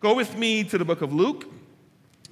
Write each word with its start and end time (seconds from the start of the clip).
Go 0.00 0.14
with 0.14 0.38
me 0.38 0.62
to 0.62 0.78
the 0.78 0.84
book 0.84 1.02
of 1.02 1.12
Luke. 1.12 1.46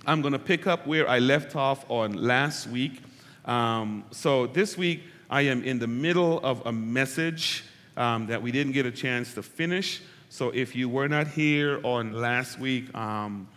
I'm 0.06 0.22
going 0.22 0.34
to 0.34 0.38
pick 0.38 0.68
up 0.68 0.86
where 0.86 1.08
I 1.08 1.18
left 1.18 1.56
off 1.56 1.85
on 1.90 2.12
last 2.12 2.69
week. 2.69 3.02
Um, 3.44 4.04
so 4.12 4.46
this 4.46 4.79
week, 4.79 5.03
I 5.29 5.43
am 5.43 5.65
in 5.65 5.81
the 5.81 5.89
middle 5.89 6.39
of 6.45 6.65
a 6.65 6.71
message 6.71 7.65
um, 7.97 8.29
that 8.29 8.41
we 8.41 8.53
didn't 8.53 8.73
get 8.73 8.87
a 8.87 8.93
chance 8.93 9.35
to 9.35 9.43
finish. 9.43 10.01
So 10.29 10.51
if 10.51 10.77
you 10.77 10.89
were 10.89 11.09
not 11.09 11.27
here 11.27 11.81
on 11.83 12.13
last 12.13 12.61
week, 12.61 12.95
um, 12.95 13.48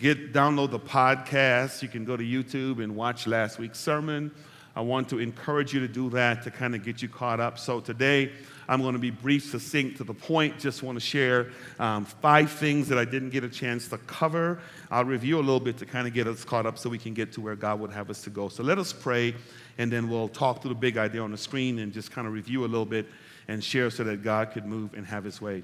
get 0.00 0.32
download 0.32 0.70
the 0.70 0.78
podcast. 0.78 1.82
You 1.82 1.88
can 1.88 2.04
go 2.04 2.16
to 2.16 2.22
YouTube 2.22 2.80
and 2.80 2.94
watch 2.94 3.26
last 3.26 3.58
week's 3.58 3.80
sermon. 3.80 4.30
I 4.76 4.80
want 4.80 5.08
to 5.08 5.18
encourage 5.18 5.74
you 5.74 5.80
to 5.80 5.88
do 5.88 6.08
that 6.10 6.44
to 6.44 6.52
kind 6.52 6.76
of 6.76 6.84
get 6.84 7.02
you 7.02 7.08
caught 7.08 7.40
up. 7.40 7.58
So 7.58 7.80
today, 7.80 8.30
I'm 8.68 8.82
going 8.82 8.94
to 8.94 8.98
be 8.98 9.10
brief, 9.10 9.44
succinct, 9.44 9.98
to 9.98 10.04
the 10.04 10.14
point. 10.14 10.58
Just 10.58 10.82
want 10.82 10.96
to 10.96 11.04
share 11.04 11.50
um, 11.78 12.04
five 12.04 12.50
things 12.50 12.88
that 12.88 12.98
I 12.98 13.04
didn't 13.04 13.30
get 13.30 13.44
a 13.44 13.48
chance 13.48 13.88
to 13.88 13.98
cover. 13.98 14.60
I'll 14.90 15.04
review 15.04 15.38
a 15.38 15.40
little 15.40 15.60
bit 15.60 15.78
to 15.78 15.86
kind 15.86 16.06
of 16.06 16.14
get 16.14 16.26
us 16.26 16.44
caught 16.44 16.66
up 16.66 16.78
so 16.78 16.90
we 16.90 16.98
can 16.98 17.14
get 17.14 17.32
to 17.32 17.40
where 17.40 17.56
God 17.56 17.80
would 17.80 17.92
have 17.92 18.10
us 18.10 18.22
to 18.22 18.30
go. 18.30 18.48
So 18.48 18.62
let 18.62 18.78
us 18.78 18.92
pray, 18.92 19.34
and 19.78 19.90
then 19.90 20.08
we'll 20.08 20.28
talk 20.28 20.62
through 20.62 20.70
the 20.70 20.80
big 20.80 20.96
idea 20.96 21.22
on 21.22 21.30
the 21.30 21.38
screen 21.38 21.78
and 21.78 21.92
just 21.92 22.10
kind 22.10 22.26
of 22.26 22.32
review 22.32 22.64
a 22.64 22.68
little 22.68 22.86
bit 22.86 23.06
and 23.48 23.62
share 23.62 23.90
so 23.90 24.04
that 24.04 24.22
God 24.22 24.50
could 24.52 24.66
move 24.66 24.94
and 24.94 25.06
have 25.06 25.24
his 25.24 25.40
way. 25.40 25.62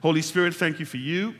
Holy 0.00 0.22
Spirit, 0.22 0.54
thank 0.54 0.80
you 0.80 0.86
for 0.86 0.96
you. 0.96 1.34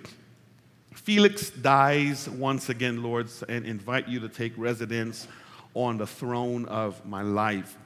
Felix 0.93 1.51
dies 1.51 2.29
once 2.29 2.69
again, 2.69 3.03
Lord, 3.03 3.29
and 3.49 3.65
invite 3.65 4.09
you 4.09 4.21
to 4.21 4.29
take 4.29 4.53
residence 4.57 5.29
on 5.75 5.97
the 5.97 6.07
throne 6.07 6.65
of 6.67 7.05
my 7.07 7.23
life. 7.23 7.79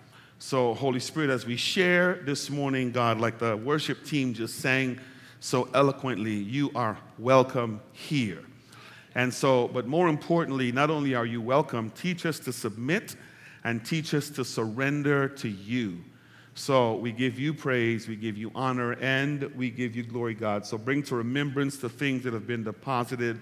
So, 0.45 0.75
Holy 0.75 0.99
Spirit, 0.99 1.31
as 1.31 1.47
we 1.47 1.57
share 1.57 2.15
this 2.25 2.51
morning, 2.51 2.91
God, 2.91 3.21
like 3.21 3.39
the 3.39 3.57
worship 3.57 4.05
team 4.05 4.35
just 4.35 4.57
sang 4.57 4.99
so 5.39 5.69
eloquently, 5.73 6.35
you 6.35 6.73
are 6.75 6.99
welcome 7.17 7.81
here. 7.93 8.43
And 9.15 9.33
so, 9.33 9.69
but 9.69 9.87
more 9.87 10.09
importantly, 10.09 10.73
not 10.73 10.91
only 10.91 11.15
are 11.15 11.25
you 11.25 11.41
welcome, 11.41 11.91
teach 11.91 12.27
us 12.27 12.41
to 12.41 12.53
submit 12.53 13.15
and 13.63 13.87
teach 13.87 14.15
us 14.15 14.31
to 14.31 14.45
surrender 14.45 15.29
to 15.29 15.49
you. 15.49 15.99
So 16.55 16.97
we 16.97 17.13
give 17.13 17.39
you 17.39 17.55
praise, 17.55 18.09
we 18.09 18.17
give 18.17 18.37
you 18.37 18.51
honor, 18.53 18.95
and 18.95 19.45
we 19.55 19.71
give 19.71 19.95
you 19.95 20.03
glory, 20.03 20.35
God. 20.35 20.67
So 20.67 20.77
bring 20.77 21.05
to 21.05 21.15
remembrance 21.15 21.77
the 21.77 21.89
things 21.89 22.25
that 22.25 22.33
have 22.33 22.49
been 22.49 22.65
deposited. 22.65 23.39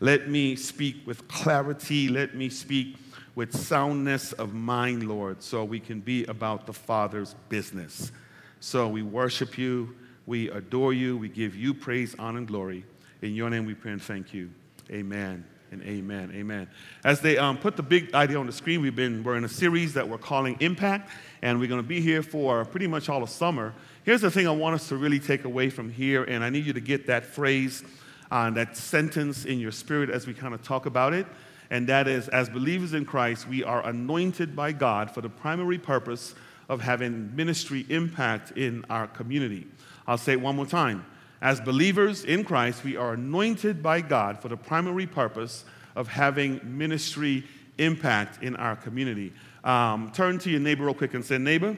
Let 0.00 0.28
me 0.28 0.56
speak 0.56 1.06
with 1.06 1.26
clarity. 1.26 2.08
Let 2.10 2.34
me 2.34 2.50
speak 2.50 2.98
with 3.34 3.56
soundness 3.56 4.32
of 4.32 4.54
mind, 4.54 5.08
Lord, 5.08 5.42
so 5.42 5.64
we 5.64 5.80
can 5.80 6.00
be 6.00 6.24
about 6.24 6.66
the 6.66 6.72
Father's 6.72 7.34
business. 7.48 8.12
So 8.60 8.88
we 8.88 9.02
worship 9.02 9.58
you, 9.58 9.96
we 10.26 10.50
adore 10.50 10.92
you, 10.92 11.16
we 11.16 11.28
give 11.28 11.54
you 11.54 11.74
praise, 11.74 12.14
honor, 12.18 12.38
and 12.38 12.48
glory. 12.48 12.84
In 13.22 13.34
your 13.34 13.50
name 13.50 13.66
we 13.66 13.74
pray 13.74 13.92
and 13.92 14.02
thank 14.02 14.32
you. 14.32 14.50
Amen 14.90 15.44
and 15.72 15.82
amen. 15.82 16.30
Amen. 16.34 16.68
As 17.02 17.20
they 17.20 17.36
um, 17.36 17.58
put 17.58 17.76
the 17.76 17.82
big 17.82 18.14
idea 18.14 18.38
on 18.38 18.46
the 18.46 18.52
screen, 18.52 18.80
we've 18.80 18.94
been 18.94 19.24
we're 19.24 19.36
in 19.36 19.44
a 19.44 19.48
series 19.48 19.94
that 19.94 20.08
we're 20.08 20.18
calling 20.18 20.56
Impact, 20.60 21.10
and 21.42 21.58
we're 21.58 21.68
going 21.68 21.82
to 21.82 21.86
be 21.86 22.00
here 22.00 22.22
for 22.22 22.64
pretty 22.64 22.86
much 22.86 23.08
all 23.08 23.22
of 23.22 23.30
summer. 23.30 23.74
Here's 24.04 24.20
the 24.20 24.30
thing 24.30 24.46
I 24.46 24.52
want 24.52 24.76
us 24.76 24.88
to 24.88 24.96
really 24.96 25.18
take 25.18 25.44
away 25.44 25.70
from 25.70 25.90
here, 25.90 26.22
and 26.24 26.44
I 26.44 26.50
need 26.50 26.64
you 26.64 26.74
to 26.74 26.80
get 26.80 27.06
that 27.08 27.24
phrase, 27.24 27.82
uh, 28.30 28.50
that 28.50 28.76
sentence 28.76 29.44
in 29.44 29.58
your 29.58 29.72
spirit 29.72 30.10
as 30.10 30.26
we 30.26 30.34
kind 30.34 30.54
of 30.54 30.62
talk 30.62 30.86
about 30.86 31.12
it 31.12 31.26
and 31.70 31.88
that 31.88 32.08
is 32.08 32.28
as 32.28 32.48
believers 32.48 32.94
in 32.94 33.04
Christ, 33.04 33.48
we 33.48 33.64
are 33.64 33.86
anointed 33.86 34.54
by 34.54 34.72
God 34.72 35.10
for 35.10 35.20
the 35.20 35.28
primary 35.28 35.78
purpose 35.78 36.34
of 36.68 36.80
having 36.80 37.34
ministry 37.34 37.86
impact 37.88 38.52
in 38.52 38.84
our 38.88 39.06
community. 39.06 39.66
I'll 40.06 40.18
say 40.18 40.32
it 40.32 40.40
one 40.40 40.56
more 40.56 40.66
time. 40.66 41.04
As 41.40 41.60
believers 41.60 42.24
in 42.24 42.44
Christ, 42.44 42.84
we 42.84 42.96
are 42.96 43.14
anointed 43.14 43.82
by 43.82 44.00
God 44.00 44.40
for 44.40 44.48
the 44.48 44.56
primary 44.56 45.06
purpose 45.06 45.64
of 45.94 46.08
having 46.08 46.60
ministry 46.64 47.44
impact 47.78 48.42
in 48.42 48.56
our 48.56 48.76
community. 48.76 49.32
Um, 49.62 50.10
turn 50.12 50.38
to 50.40 50.50
your 50.50 50.60
neighbor 50.60 50.84
real 50.84 50.94
quick 50.94 51.14
and 51.14 51.24
say, 51.24 51.38
Neighbor, 51.38 51.76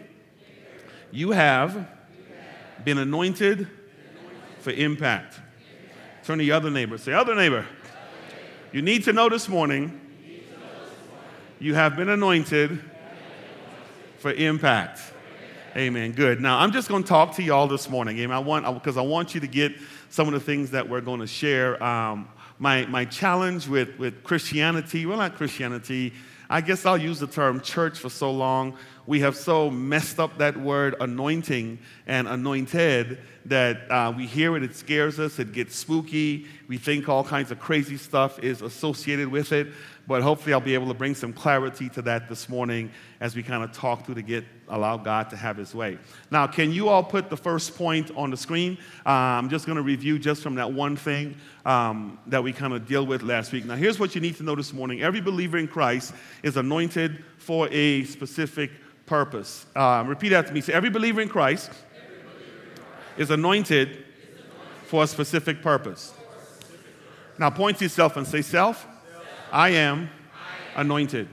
you 1.11 1.31
have 1.31 1.89
been 2.85 2.99
anointed 2.99 3.69
for 4.61 4.71
impact. 4.71 5.41
Turn 6.25 6.39
to 6.39 6.45
your 6.45 6.57
other 6.57 6.71
neighbor. 6.71 6.99
Say, 6.99 7.13
Other 7.13 7.35
neighbor, 7.35 7.67
you 8.73 8.83
need 8.83 9.05
to 9.05 9.13
know 9.13 9.29
this 9.29 9.49
morning 9.49 10.01
you 11.59 11.75
have 11.75 11.97
been 11.97 12.09
anointed 12.09 12.81
for 14.19 14.33
impact. 14.33 15.01
Amen. 15.77 16.13
Good. 16.13 16.41
Now, 16.41 16.59
I'm 16.59 16.73
just 16.73 16.89
going 16.89 17.03
to 17.03 17.09
talk 17.09 17.35
to 17.37 17.43
y'all 17.43 17.67
this 17.67 17.89
morning. 17.89 18.19
Amen. 18.19 18.37
I 18.37 18.41
want 18.41 18.67
because 18.75 18.97
I 18.97 19.03
want 19.03 19.35
you 19.35 19.41
to 19.41 19.47
get 19.47 19.73
some 20.11 20.27
of 20.27 20.35
the 20.35 20.41
things 20.41 20.71
that 20.73 20.89
we're 20.89 21.01
going 21.01 21.21
to 21.21 21.27
share. 21.27 21.83
Um, 21.83 22.29
my 22.59 22.87
my 22.87 23.05
challenge 23.05 23.69
with 23.69 23.99
with 23.99 24.25
Christianity, 24.25 25.07
well, 25.07 25.19
not 25.19 25.37
Christianity. 25.37 26.13
I 26.49 26.61
guess 26.61 26.87
I'll 26.87 26.99
use 26.99 27.21
the 27.21 27.27
term 27.27 27.61
church 27.61 27.99
for 27.99 28.09
so 28.09 28.31
long. 28.31 28.77
We 29.07 29.21
have 29.21 29.37
so 29.37 29.71
messed 29.71 30.19
up 30.19 30.39
that 30.39 30.57
word 30.57 30.97
anointing 31.01 31.79
and 32.09 32.27
anointed 32.27 33.19
that 33.45 33.89
uh, 33.89 34.13
we 34.17 34.27
hear 34.27 34.57
it, 34.57 34.65
it 34.65 34.75
scares 34.75 35.21
us, 35.21 35.39
it 35.39 35.53
gets 35.53 35.77
spooky. 35.77 36.47
We 36.67 36.79
think 36.79 37.09
all 37.09 37.23
kinds 37.23 37.53
of 37.53 37.61
crazy 37.61 37.97
stuff 37.97 38.41
is 38.41 38.63
associated 38.63 39.29
with 39.29 39.53
it. 39.53 39.69
But 40.09 40.23
hopefully, 40.23 40.53
I'll 40.53 40.61
be 40.61 40.75
able 40.75 40.89
to 40.89 40.95
bring 40.95 41.15
some 41.15 41.33
clarity 41.33 41.89
to 41.91 42.03
that 42.03 42.29
this 42.29 42.49
morning 42.49 42.91
as 43.21 43.35
we 43.35 43.43
kind 43.43 43.65
of 43.65 43.73
talk 43.73 44.07
through 44.07 44.17
to 44.17 44.23
get 44.23 44.45
allow 44.69 44.97
God 44.97 45.31
to 45.31 45.37
have 45.37 45.57
His 45.57 45.75
way. 45.75 45.99
Now, 46.31 46.47
can 46.47 46.73
you 46.73 46.89
all 46.89 47.03
put 47.03 47.29
the 47.29 47.37
first 47.37 47.77
point 47.77 48.11
on 48.17 48.31
the 48.31 48.37
screen? 48.37 48.79
Uh, 49.05 49.11
I'm 49.11 49.49
just 49.49 49.67
going 49.67 49.77
to 49.77 49.83
review 49.83 50.19
just 50.19 50.43
from 50.43 50.57
that 50.57 50.73
one 50.73 50.97
thing 50.97 51.37
um, 51.65 52.19
that 52.29 52.43
we 52.43 52.53
kind 52.53 52.73
of 52.73 52.87
deal 52.87 53.05
with 53.05 53.23
last 53.23 53.53
week. 53.53 53.65
Now, 53.65 53.75
here's 53.75 53.99
what 53.99 54.15
you 54.15 54.21
need 54.21 54.37
to 54.37 54.45
know 54.45 54.55
this 54.55 54.73
morning: 54.73 55.03
every 55.03 55.21
believer 55.21 55.59
in 55.59 55.67
Christ 55.67 56.15
is 56.45 56.57
anointed 56.57 57.25
for 57.39 57.69
a 57.71 58.05
specific 58.05 58.71
purpose. 59.07 59.67
Uh, 59.75 60.05
repeat 60.07 60.33
after 60.33 60.53
me. 60.53 60.61
Say, 60.61 60.73
every 60.73 60.91
believer 60.91 61.21
in 61.21 61.29
Christ, 61.29 61.71
believer 61.71 62.21
in 62.21 62.77
Christ 62.77 63.19
is, 63.19 63.31
anointed 63.31 63.89
is 63.89 63.97
anointed 63.97 64.05
for 64.87 65.05
a 65.05 65.07
specific 65.07 65.63
purpose. 65.63 66.13
Now, 67.39 67.51
point 67.51 67.79
to 67.79 67.85
yourself 67.85 68.17
and 68.17 68.27
say, 68.27 68.43
self. 68.43 68.87
I 69.53 69.71
am 69.71 70.11
anointed. 70.75 71.29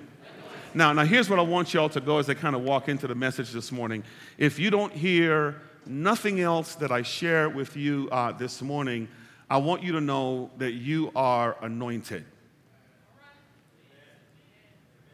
Now, 0.73 0.94
now 0.94 1.03
here's 1.03 1.29
what 1.29 1.39
I 1.39 1.44
want 1.44 1.73
y'all 1.73 1.89
to 1.89 2.01
go 2.01 2.19
as 2.19 2.29
I 2.29 2.34
kind 2.34 2.56
of 2.56 2.61
walk 2.61 2.89
into 2.89 3.07
the 3.07 3.16
message 3.16 3.51
this 3.51 3.72
morning. 3.72 4.03
If 4.38 4.59
you 4.59 4.69
don't 4.69 4.94
hear 4.94 5.61
nothing 5.85 6.40
else 6.40 6.75
that 6.75 6.91
I 6.91 7.01
share 7.01 7.50
with 7.50 7.75
you 7.75 8.07
uh, 8.11 8.31
this 8.31 8.61
morning, 8.61 9.07
I 9.50 9.57
want 9.57 9.84
you 9.84 9.91
to 9.94 10.01
know 10.01 10.51
that 10.57 10.72
you 10.72 11.11
are 11.16 11.57
anointed. 11.61 12.25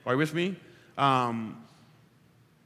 Are 0.06 0.14
you 0.14 0.18
with 0.18 0.34
me? 0.34 0.56
Um, 0.98 1.64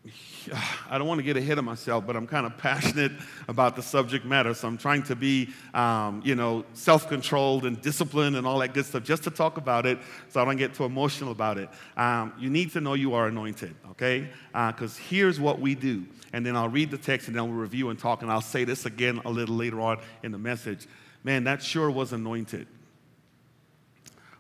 I 0.90 0.98
don't 0.98 1.08
want 1.08 1.20
to 1.20 1.24
get 1.24 1.38
ahead 1.38 1.58
of 1.58 1.66
myself, 1.66 2.06
but 2.06 2.16
I'm 2.16 2.28
kind 2.28 2.46
of 2.46 2.58
passionate 2.58 3.12
about 3.48 3.76
the 3.76 3.82
subject 3.82 4.26
matter. 4.26 4.54
So 4.54 4.68
I'm 4.68 4.78
trying 4.78 5.04
to 5.04 5.16
be, 5.16 5.50
um, 5.74 6.22
you 6.24 6.36
know, 6.36 6.66
self 6.74 7.08
controlled 7.08 7.66
and 7.66 7.82
disciplined 7.82 8.36
and 8.36 8.46
all 8.46 8.60
that 8.60 8.74
good 8.74 8.86
stuff 8.86 9.04
just 9.04 9.24
to 9.24 9.32
talk 9.32 9.58
about 9.58 9.86
it 9.86 10.00
so 10.30 10.42
I 10.42 10.46
don't 10.46 10.58
get 10.58 10.74
too 10.74 10.86
emotional 10.86 11.32
about 11.32 11.58
it. 11.58 11.70
Um, 11.96 12.34
you 12.38 12.50
need 12.50 12.72
to 12.74 12.82
know 12.82 12.94
you 12.94 13.14
are 13.14 13.28
anointed, 13.28 13.76
okay? 13.92 14.28
Because 14.52 14.98
uh, 14.98 15.04
here's 15.10 15.40
what 15.40 15.60
we 15.60 15.76
do. 15.76 16.06
And 16.34 16.46
then 16.46 16.56
I'll 16.56 16.70
read 16.70 16.92
the 16.92 16.98
text 16.98 17.28
and 17.28 17.38
then 17.38 17.48
we'll 17.48 17.62
review 17.62 17.90
and 17.90 18.00
talk. 18.00 18.22
And 18.22 18.32
I'll 18.32 18.42
say 18.42 18.64
this 18.64 18.86
again 18.86 19.22
a 19.26 19.30
little 19.30 19.56
later 19.56 19.80
on 19.80 20.00
in 20.24 20.32
the 20.32 20.38
message. 20.38 20.88
Man, 21.24 21.46
that 21.46 21.64
sure 21.64 21.90
was 21.90 22.12
anointed. 22.12 22.68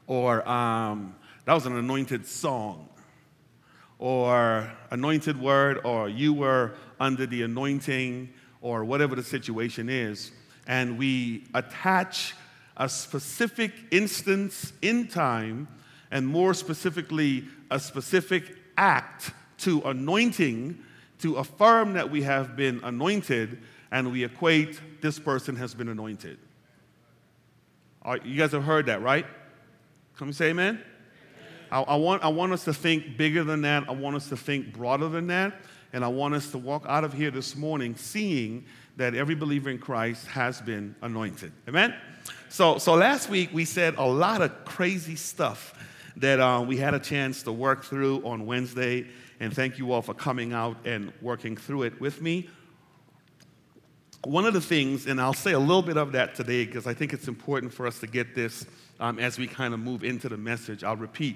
Or 0.08 0.48
um, 0.48 1.16
that 1.46 1.54
was 1.54 1.66
an 1.66 1.78
anointed 1.78 2.26
song 2.26 2.90
or 4.00 4.72
anointed 4.92 5.40
word, 5.40 5.80
or 5.84 6.10
you 6.10 6.34
were 6.34 6.74
under 7.00 7.26
the 7.26 7.44
anointing, 7.44 8.34
or 8.62 8.86
whatever 8.86 9.16
the 9.16 9.24
situation 9.24 9.90
is, 9.90 10.32
and 10.68 10.98
we 10.98 11.46
attach 11.54 12.34
a 12.78 12.88
specific 12.88 13.72
instance 13.92 14.74
in 14.82 15.08
time, 15.08 15.68
and 16.12 16.26
more 16.26 16.54
specifically, 16.54 17.44
a 17.70 17.80
specific 17.80 18.56
act 18.78 19.32
to 19.58 19.82
anointing 19.82 20.78
to 21.20 21.36
affirm 21.36 21.94
that 21.94 22.10
we 22.10 22.22
have 22.22 22.56
been 22.56 22.80
anointed, 22.84 23.60
and 23.92 24.12
we 24.12 24.24
equate 24.24 24.80
this 25.02 25.20
person 25.20 25.56
has 25.56 25.74
been 25.74 25.90
anointed. 25.90 26.38
you 28.24 28.38
guys 28.38 28.52
have 28.52 28.64
heard 28.64 28.88
that, 28.88 29.02
right? 29.02 29.26
Come 30.18 30.34
say 30.34 30.50
amen. 30.50 30.82
I, 31.74 31.82
I, 31.82 31.96
want, 31.96 32.24
I 32.24 32.28
want 32.28 32.54
us 32.54 32.64
to 32.66 32.74
think 32.74 33.18
bigger 33.18 33.44
than 33.44 33.64
that. 33.64 33.90
I 33.90 33.94
want 33.94 34.16
us 34.16 34.30
to 34.30 34.38
think 34.38 34.72
broader 34.72 35.10
than 35.10 35.26
that. 35.28 35.56
And 35.92 36.06
I 36.06 36.08
want 36.08 36.36
us 36.36 36.52
to 36.52 36.60
walk 36.60 36.86
out 36.88 37.04
of 37.04 37.14
here 37.14 37.32
this 37.32 37.56
morning 37.56 37.96
seeing 37.96 38.66
that 38.98 39.16
every 39.16 39.34
believer 39.34 39.72
in 39.72 39.80
Christ 39.80 40.28
has 40.28 40.62
been 40.62 40.96
anointed. 41.02 41.52
Amen? 41.68 41.96
So, 42.50 42.78
so 42.78 42.94
last 42.94 43.28
week 43.28 43.50
we 43.52 43.66
said 43.66 43.96
a 43.98 44.06
lot 44.06 44.44
of 44.44 44.66
crazy 44.66 45.16
stuff 45.16 45.74
that 46.18 46.40
uh, 46.40 46.62
we 46.62 46.78
had 46.78 46.94
a 46.94 47.00
chance 47.00 47.42
to 47.44 47.52
work 47.52 47.84
through 47.84 48.24
on 48.24 48.46
Wednesday. 48.46 49.08
And 49.40 49.52
thank 49.52 49.80
you 49.80 49.92
all 49.92 50.04
for 50.04 50.14
coming 50.14 50.54
out 50.54 50.78
and 50.86 51.12
working 51.24 51.58
through 51.58 51.84
it 51.84 52.00
with 52.00 52.22
me. 52.22 52.50
one 54.26 54.46
of 54.46 54.54
the 54.54 54.62
things, 54.62 55.08
and 55.08 55.20
I'll 55.20 55.34
say 55.34 55.54
a 55.54 55.60
little 55.60 55.82
bit 55.82 55.98
of 55.98 56.12
that 56.12 56.36
today 56.36 56.66
because 56.66 56.86
I 56.86 56.94
think 56.94 57.14
it's 57.14 57.28
important 57.28 57.74
for 57.74 57.88
us 57.88 58.00
to 58.02 58.08
get 58.08 58.36
this 58.36 58.68
um, 59.00 59.18
as 59.20 59.40
we 59.40 59.48
kind 59.48 59.74
of 59.74 59.80
move 59.80 60.04
into 60.04 60.30
the 60.30 60.38
message. 60.38 60.84
I'll 60.84 60.96
repeat, 60.96 61.36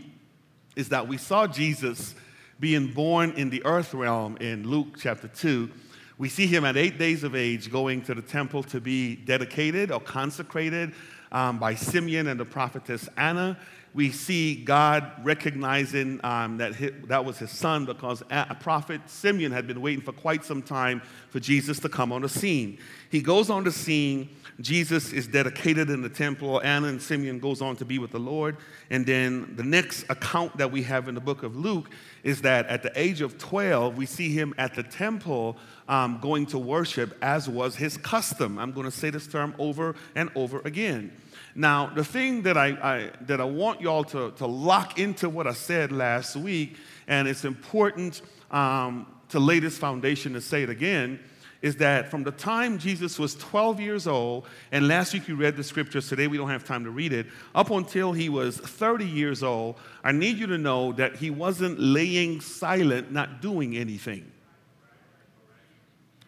is 0.77 0.89
that 0.89 1.07
we 1.07 1.17
saw 1.17 1.47
Jesus 1.47 2.13
being 2.59 2.93
born 2.93 3.31
in 3.31 3.49
the 3.49 3.65
earth 3.65 3.95
realm 3.95 4.37
in 4.39 4.67
Luke 4.67 4.95
chapter 4.99 5.27
2. 5.27 5.71
We 6.19 6.29
see 6.29 6.45
him 6.45 6.65
at 6.65 6.77
eight 6.77 6.99
days 6.99 7.23
of 7.23 7.35
age 7.35 7.71
going 7.71 8.03
to 8.03 8.13
the 8.13 8.21
temple 8.21 8.61
to 8.63 8.79
be 8.79 9.15
dedicated 9.15 9.91
or 9.91 9.99
consecrated 9.99 10.93
um, 11.31 11.57
by 11.57 11.73
Simeon 11.73 12.27
and 12.27 12.39
the 12.39 12.45
prophetess 12.45 13.09
Anna 13.17 13.57
we 13.97 14.11
see 14.11 14.55
God 14.55 15.11
recognizing 15.23 16.19
um, 16.23 16.57
that 16.57 16.75
his, 16.75 16.91
that 17.07 17.25
was 17.25 17.39
his 17.39 17.49
son 17.49 17.85
because 17.85 18.21
a 18.29 18.53
prophet 18.53 19.01
Simeon 19.07 19.51
had 19.51 19.65
been 19.65 19.81
waiting 19.81 20.03
for 20.03 20.11
quite 20.11 20.45
some 20.45 20.61
time 20.61 21.01
for 21.31 21.39
Jesus 21.39 21.79
to 21.79 21.89
come 21.89 22.11
on 22.11 22.21
the 22.21 22.29
scene. 22.29 22.77
He 23.09 23.21
goes 23.21 23.49
on 23.49 23.63
the 23.63 23.71
scene. 23.71 24.29
Jesus 24.59 25.13
is 25.13 25.27
dedicated 25.27 25.89
in 25.89 26.01
the 26.01 26.09
temple. 26.09 26.59
Anna 26.63 26.87
and 26.87 27.01
Simeon 27.01 27.39
goes 27.39 27.61
on 27.61 27.75
to 27.75 27.85
be 27.85 27.99
with 27.99 28.11
the 28.11 28.19
Lord. 28.19 28.57
And 28.89 29.05
then 29.05 29.55
the 29.55 29.63
next 29.63 30.03
account 30.09 30.57
that 30.57 30.71
we 30.71 30.81
have 30.83 31.07
in 31.07 31.15
the 31.15 31.21
book 31.21 31.43
of 31.43 31.55
Luke 31.55 31.89
is 32.23 32.41
that 32.41 32.65
at 32.67 32.81
the 32.81 32.91
age 32.99 33.21
of 33.21 33.37
12, 33.37 33.97
we 33.97 34.07
see 34.07 34.29
him 34.29 34.55
at 34.57 34.73
the 34.73 34.81
temple 34.81 35.57
um, 35.87 36.19
going 36.21 36.47
to 36.47 36.57
worship 36.57 37.15
as 37.21 37.47
was 37.47 37.75
his 37.75 37.97
custom. 37.97 38.57
I'm 38.57 38.71
going 38.71 38.85
to 38.85 38.91
say 38.91 39.11
this 39.11 39.27
term 39.27 39.53
over 39.59 39.95
and 40.15 40.31
over 40.35 40.61
again. 40.65 41.11
Now, 41.53 41.87
the 41.87 42.03
thing 42.03 42.41
that 42.43 42.57
I, 42.57 42.67
I, 42.67 43.11
that 43.21 43.39
I 43.39 43.43
want 43.43 43.81
y'all 43.81 44.03
to, 44.05 44.31
to 44.31 44.45
lock 44.47 44.99
into 44.99 45.29
what 45.29 45.47
I 45.47 45.53
said 45.53 45.91
last 45.91 46.35
week, 46.35 46.77
and 47.07 47.27
it's 47.27 47.45
important 47.45 48.21
um, 48.51 49.07
to 49.29 49.39
lay 49.39 49.59
this 49.59 49.77
foundation 49.77 50.33
to 50.33 50.41
say 50.41 50.63
it 50.63 50.69
again, 50.69 51.19
is 51.61 51.77
that 51.77 52.09
from 52.11 52.23
the 52.23 52.31
time 52.31 52.77
Jesus 52.77 53.17
was 53.17 53.35
12 53.35 53.79
years 53.79 54.07
old, 54.07 54.45
and 54.71 54.87
last 54.87 55.13
week 55.13 55.27
you 55.27 55.35
read 55.35 55.55
the 55.55 55.63
scriptures, 55.63 56.07
today 56.07 56.27
we 56.27 56.37
don't 56.37 56.49
have 56.49 56.63
time 56.63 56.83
to 56.83 56.91
read 56.91 57.13
it, 57.13 57.27
up 57.55 57.71
until 57.71 58.11
he 58.11 58.29
was 58.29 58.57
30 58.57 59.05
years 59.05 59.43
old, 59.43 59.75
I 60.03 60.11
need 60.11 60.37
you 60.37 60.47
to 60.47 60.57
know 60.57 60.93
that 60.93 61.15
he 61.15 61.29
wasn't 61.29 61.79
laying 61.79 62.41
silent, 62.41 63.11
not 63.11 63.41
doing 63.41 63.75
anything. 63.75 64.31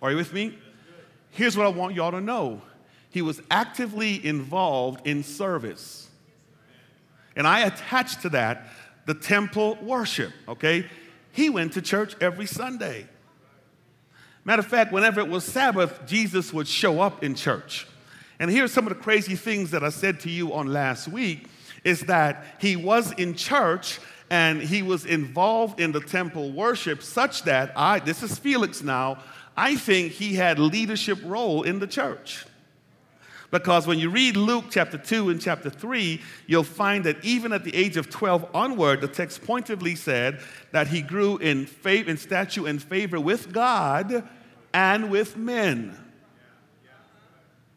Are 0.02 0.12
you 0.12 0.18
with 0.18 0.34
me? 0.34 0.58
Here's 1.32 1.56
what 1.56 1.66
I 1.66 1.70
want 1.70 1.96
y'all 1.96 2.12
to 2.12 2.22
know 2.22 2.62
he 3.12 3.22
was 3.22 3.42
actively 3.50 4.24
involved 4.26 5.06
in 5.08 5.24
service. 5.24 6.08
And 7.36 7.48
I 7.48 7.62
attach 7.62 8.22
to 8.22 8.30
that 8.30 8.68
the 9.06 9.14
temple 9.16 9.78
worship, 9.82 10.32
okay? 10.48 10.86
He 11.32 11.50
went 11.50 11.74
to 11.74 11.82
church 11.82 12.16
every 12.22 12.46
Sunday. 12.46 13.08
Matter 14.50 14.62
of 14.62 14.66
fact, 14.66 14.92
whenever 14.92 15.20
it 15.20 15.28
was 15.28 15.44
Sabbath, 15.44 16.08
Jesus 16.08 16.52
would 16.52 16.68
show 16.68 17.02
up 17.02 17.24
in 17.24 17.36
church. 17.36 17.86
And 18.40 18.50
here's 18.50 18.74
some 18.74 18.88
of 18.88 18.90
the 18.90 19.00
crazy 19.00 19.36
things 19.36 19.70
that 19.70 19.84
I 19.84 19.90
said 19.90 20.20
to 20.22 20.30
you 20.32 20.54
on 20.56 20.74
last 20.74 21.08
week 21.08 21.46
is 21.84 22.02
that 22.06 22.44
he 22.60 22.76
was 22.76 23.12
in 23.12 23.36
church 23.36 24.00
and 24.32 24.60
he 24.60 24.82
was 24.82 25.06
involved 25.06 25.80
in 25.80 25.92
the 25.92 26.00
temple 26.00 26.52
worship 26.52 27.04
such 27.04 27.44
that 27.44 27.74
I 27.76 28.00
this 28.00 28.24
is 28.24 28.40
Felix 28.40 28.82
now, 28.82 29.20
I 29.56 29.76
think 29.76 30.14
he 30.14 30.34
had 30.34 30.58
leadership 30.58 31.20
role 31.24 31.62
in 31.62 31.78
the 31.78 31.86
church. 31.86 32.44
Because 33.52 33.86
when 33.86 34.00
you 34.00 34.10
read 34.10 34.36
Luke 34.36 34.66
chapter 34.72 34.98
2 34.98 35.30
and 35.30 35.40
chapter 35.40 35.70
3, 35.70 36.20
you'll 36.48 36.64
find 36.64 37.04
that 37.04 37.24
even 37.24 37.54
at 37.54 37.64
the 37.64 37.76
age 37.76 37.98
of 37.98 38.10
12 38.10 38.48
onward, 38.56 39.02
the 39.02 39.08
text 39.08 39.44
pointedly 39.44 39.94
said 39.94 40.40
that 40.72 40.88
he 40.88 41.04
grew 41.04 41.38
in, 41.38 41.68
faith, 41.68 42.08
in 42.08 42.18
stature 42.18 42.68
and 42.68 42.82
favor 42.82 43.20
with 43.20 43.54
God 43.54 44.28
and 44.74 45.10
with 45.10 45.38
men. 45.38 45.98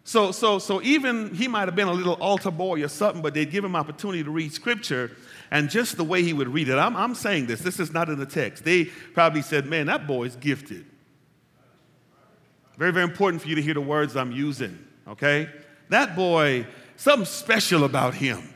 So, 0.04 0.32
so, 0.32 0.58
so 0.58 0.82
even 0.82 1.34
he 1.34 1.46
might 1.46 1.68
have 1.68 1.76
been 1.76 1.88
a 1.88 1.92
little 1.92 2.14
altar 2.14 2.50
boy 2.50 2.82
or 2.82 2.88
something, 2.88 3.22
but 3.22 3.34
they'd 3.34 3.50
give 3.50 3.64
him 3.64 3.76
opportunity 3.76 4.24
to 4.24 4.30
read 4.30 4.52
scripture, 4.52 5.12
and 5.50 5.70
just 5.70 5.96
the 5.96 6.04
way 6.04 6.22
he 6.22 6.32
would 6.32 6.48
read 6.48 6.68
it. 6.68 6.76
I'm, 6.76 6.96
I'm 6.96 7.14
saying 7.14 7.46
this, 7.46 7.60
this 7.60 7.78
is 7.78 7.92
not 7.92 8.08
in 8.08 8.18
the 8.18 8.26
text. 8.26 8.64
They 8.64 8.86
probably 8.86 9.42
said, 9.42 9.66
Man, 9.66 9.86
that 9.86 10.06
boy's 10.06 10.34
gifted. 10.36 10.86
Very, 12.78 12.90
very 12.92 13.04
important 13.04 13.42
for 13.42 13.48
you 13.48 13.54
to 13.54 13.62
hear 13.62 13.74
the 13.74 13.80
words 13.80 14.16
I'm 14.16 14.32
using, 14.32 14.78
okay? 15.06 15.48
That 15.90 16.16
boy, 16.16 16.66
something 16.96 17.26
special 17.26 17.84
about 17.84 18.14
him. 18.14 18.51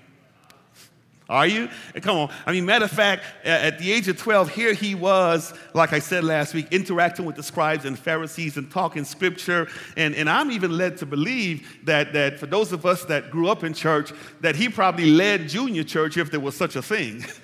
Are 1.28 1.46
you? 1.46 1.68
Eh, 1.94 2.00
come 2.00 2.16
on. 2.16 2.30
I 2.46 2.52
mean, 2.52 2.64
matter 2.64 2.84
of 2.84 2.90
fact, 2.90 3.24
at 3.44 3.78
the 3.78 3.90
age 3.90 4.06
of 4.06 4.16
12, 4.16 4.50
here 4.50 4.72
he 4.72 4.94
was, 4.94 5.52
like 5.74 5.92
I 5.92 5.98
said 5.98 6.22
last 6.22 6.54
week, 6.54 6.68
interacting 6.70 7.24
with 7.24 7.34
the 7.34 7.42
scribes 7.42 7.84
and 7.84 7.98
Pharisees 7.98 8.56
and 8.56 8.70
talking 8.70 9.04
scripture. 9.04 9.66
And, 9.96 10.14
and 10.14 10.30
I'm 10.30 10.52
even 10.52 10.76
led 10.76 10.96
to 10.98 11.06
believe 11.06 11.84
that, 11.84 12.12
that 12.12 12.38
for 12.38 12.46
those 12.46 12.72
of 12.72 12.86
us 12.86 13.04
that 13.06 13.30
grew 13.30 13.48
up 13.48 13.64
in 13.64 13.74
church, 13.74 14.12
that 14.40 14.54
he 14.54 14.68
probably 14.68 15.06
led 15.06 15.48
junior 15.48 15.82
church 15.82 16.16
if 16.16 16.30
there 16.30 16.40
was 16.40 16.56
such 16.56 16.76
a 16.76 16.82
thing. 16.82 17.24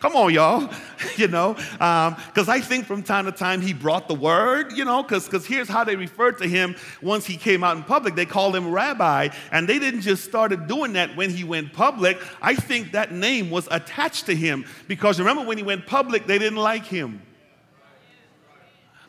Come 0.00 0.14
on, 0.16 0.32
y'all. 0.32 0.68
you 1.16 1.28
know, 1.28 1.54
because 1.54 2.48
um, 2.48 2.50
I 2.50 2.60
think 2.60 2.86
from 2.86 3.02
time 3.02 3.26
to 3.26 3.32
time 3.32 3.60
he 3.60 3.72
brought 3.72 4.08
the 4.08 4.14
word, 4.14 4.72
you 4.72 4.84
know, 4.84 5.02
because 5.02 5.46
here's 5.46 5.68
how 5.68 5.84
they 5.84 5.96
referred 5.96 6.38
to 6.38 6.48
him 6.48 6.76
once 7.02 7.26
he 7.26 7.36
came 7.36 7.64
out 7.64 7.76
in 7.76 7.82
public. 7.82 8.14
They 8.14 8.26
called 8.26 8.54
him 8.54 8.70
rabbi, 8.70 9.28
and 9.50 9.68
they 9.68 9.78
didn't 9.78 10.02
just 10.02 10.24
started 10.24 10.66
doing 10.66 10.94
that 10.94 11.16
when 11.16 11.30
he 11.30 11.44
went 11.44 11.72
public. 11.72 12.20
I 12.40 12.54
think 12.54 12.92
that 12.92 13.12
name 13.12 13.50
was 13.50 13.68
attached 13.70 14.26
to 14.26 14.34
him 14.34 14.64
because 14.88 15.18
remember 15.18 15.44
when 15.44 15.58
he 15.58 15.64
went 15.64 15.86
public, 15.86 16.26
they 16.26 16.38
didn't 16.38 16.58
like 16.58 16.84
him. 16.84 17.22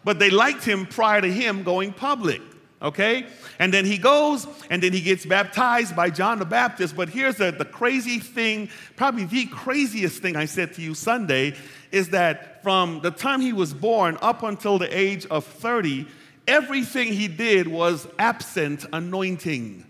But 0.04 0.20
they 0.20 0.30
liked 0.30 0.64
him 0.64 0.86
prior 0.86 1.20
to 1.20 1.32
him 1.32 1.64
going 1.64 1.92
public 1.92 2.42
okay? 2.82 3.26
And 3.60 3.74
then 3.74 3.86
he 3.86 3.98
goes 3.98 4.48
and 4.70 4.82
then 4.82 4.94
he 4.94 5.02
gets 5.02 5.26
baptized 5.26 5.96
by 5.96 6.10
John 6.10 6.40
the 6.40 6.46
Baptist. 6.46 6.96
But 6.96 7.10
here's 7.10 7.36
the, 7.36 7.52
the 7.52 7.66
crazy 7.66 8.20
thing, 8.20 8.70
probably 8.96 9.26
the 9.26 9.46
craziest 9.46 10.22
thing 10.22 10.36
I 10.36 10.46
said 10.46 10.74
to 10.76 10.82
you 10.82 10.94
Sunday, 10.94 11.56
is 11.92 12.10
that 12.10 12.62
from 12.64 13.00
the 13.02 13.12
time 13.12 13.42
he 13.42 13.54
was 13.54 13.74
born 13.74 14.18
up 14.22 14.44
until 14.44 14.78
the 14.78 14.98
age 14.98 15.26
of 15.28 15.46
30, 15.46 16.06
everything 16.48 17.14
he 17.14 17.28
did 17.28 17.68
was 17.68 18.08
absent 18.20 18.86
anointing. 18.94 19.86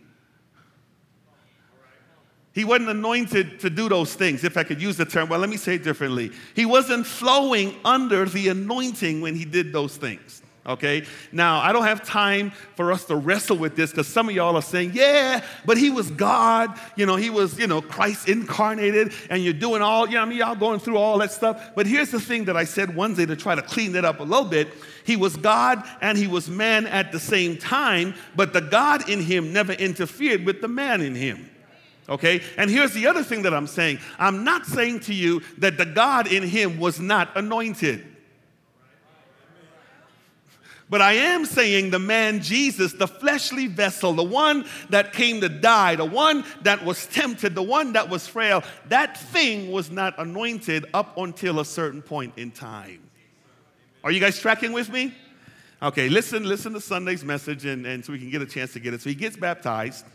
He 2.54 2.66
wasn't 2.66 2.90
anointed 2.90 3.60
to 3.60 3.70
do 3.70 3.88
those 3.88 4.16
things, 4.16 4.44
if 4.44 4.58
I 4.58 4.64
could 4.64 4.82
use 4.82 4.98
the 4.98 5.06
term. 5.06 5.30
Well, 5.30 5.40
let 5.40 5.50
me 5.50 5.58
say 5.58 5.76
it 5.76 5.84
differently. 5.84 6.32
He 6.56 6.66
wasn't 6.66 7.06
flowing 7.06 7.76
under 7.86 8.26
the 8.26 8.48
anointing 8.48 9.22
when 9.22 9.36
he 9.36 9.46
did 9.46 9.72
those 9.72 9.96
things 9.96 10.42
okay? 10.68 11.06
Now, 11.32 11.60
I 11.60 11.72
don't 11.72 11.86
have 11.86 12.04
time 12.04 12.52
for 12.76 12.92
us 12.92 13.06
to 13.06 13.16
wrestle 13.16 13.58
with 13.58 13.76
this 13.76 13.92
because 13.92 14.08
some 14.08 14.30
of 14.30 14.36
y'all 14.36 14.56
are 14.56 14.62
saying, 14.62 14.92
yeah, 14.94 15.44
but 15.66 15.78
he 15.78 15.90
was 15.90 16.12
God. 16.12 16.78
You 16.96 17.06
know, 17.06 17.16
he 17.16 17.30
was, 17.30 17.58
you 17.58 17.68
know, 17.68 17.82
Christ 17.82 18.28
incarnated, 18.28 19.14
and 19.30 19.44
you're 19.44 19.54
doing 19.54 19.82
all, 19.82 20.08
you 20.08 20.16
know, 20.16 20.22
I 20.22 20.26
mean, 20.26 20.38
y'all 20.38 20.56
going 20.56 20.80
through 20.80 20.98
all 20.98 21.18
that 21.20 21.32
stuff. 21.32 21.72
But 21.76 21.88
here's 21.88 22.12
the 22.12 22.20
thing 22.20 22.46
that 22.46 22.58
I 22.58 22.66
said 22.66 22.96
Wednesday 22.96 23.26
to 23.26 23.36
try 23.36 23.56
to 23.56 23.62
clean 23.62 23.94
that 23.94 24.06
up 24.06 24.20
a 24.20 24.24
little 24.24 24.46
bit. 24.46 24.68
He 25.06 25.16
was 25.16 25.38
God 25.38 25.84
and 26.02 26.18
he 26.18 26.28
was 26.28 26.50
man 26.50 26.86
at 26.86 27.12
the 27.12 27.20
same 27.20 27.58
time, 27.58 28.14
but 28.36 28.52
the 28.52 28.62
God 28.62 29.10
in 29.10 29.22
him 29.22 29.54
never 29.54 29.72
interfered 29.72 30.46
with 30.46 30.62
the 30.62 30.68
man 30.68 31.02
in 31.02 31.16
him. 31.16 31.50
Okay? 32.10 32.42
And 32.58 32.70
here's 32.70 32.94
the 32.94 33.08
other 33.08 33.24
thing 33.24 33.44
that 33.44 33.54
I'm 33.54 33.68
saying 33.68 34.00
I'm 34.20 34.44
not 34.44 34.66
saying 34.66 35.02
to 35.02 35.14
you 35.14 35.42
that 35.60 35.78
the 35.78 35.86
God 35.86 36.32
in 36.32 36.44
him 36.44 36.80
was 36.80 37.00
not 37.00 37.36
anointed. 37.36 38.17
But 40.90 41.02
I 41.02 41.14
am 41.14 41.46
saying 41.46 41.90
the 41.90 42.00
man 42.00 42.42
Jesus, 42.42 42.94
the 42.94 43.08
fleshly 43.08 43.68
vessel, 43.68 44.14
the 44.14 44.24
one 44.24 44.66
that 44.90 45.12
came 45.12 45.42
to 45.42 45.50
die, 45.50 45.96
the 45.96 46.06
one 46.06 46.46
that 46.62 46.86
was 46.86 47.06
tempted, 47.08 47.56
the 47.56 47.64
one 47.64 47.94
that 47.94 48.10
was 48.10 48.26
frail, 48.26 48.64
that 48.88 49.18
thing 49.18 49.70
was 49.70 49.92
not 49.92 50.18
anointed 50.18 50.86
up 50.94 51.18
until 51.18 51.60
a 51.60 51.66
certain 51.66 52.02
point 52.02 52.34
in 52.38 52.52
time. 52.52 53.02
Are 54.04 54.12
you 54.12 54.22
guys 54.22 54.40
tracking 54.40 54.72
with 54.72 54.90
me? 54.90 55.14
Okay, 55.82 56.08
listen, 56.08 56.46
listen 56.46 56.72
to 56.74 56.82
Sunday's 56.82 57.24
message 57.24 57.66
and, 57.66 57.86
and 57.86 58.04
so 58.04 58.14
we 58.14 58.20
can 58.20 58.30
get 58.30 58.42
a 58.42 58.46
chance 58.46 58.72
to 58.74 58.80
get 58.80 58.94
it. 58.94 59.02
So 59.02 59.10
he 59.10 59.16
gets 59.16 59.36
baptized, 59.36 60.06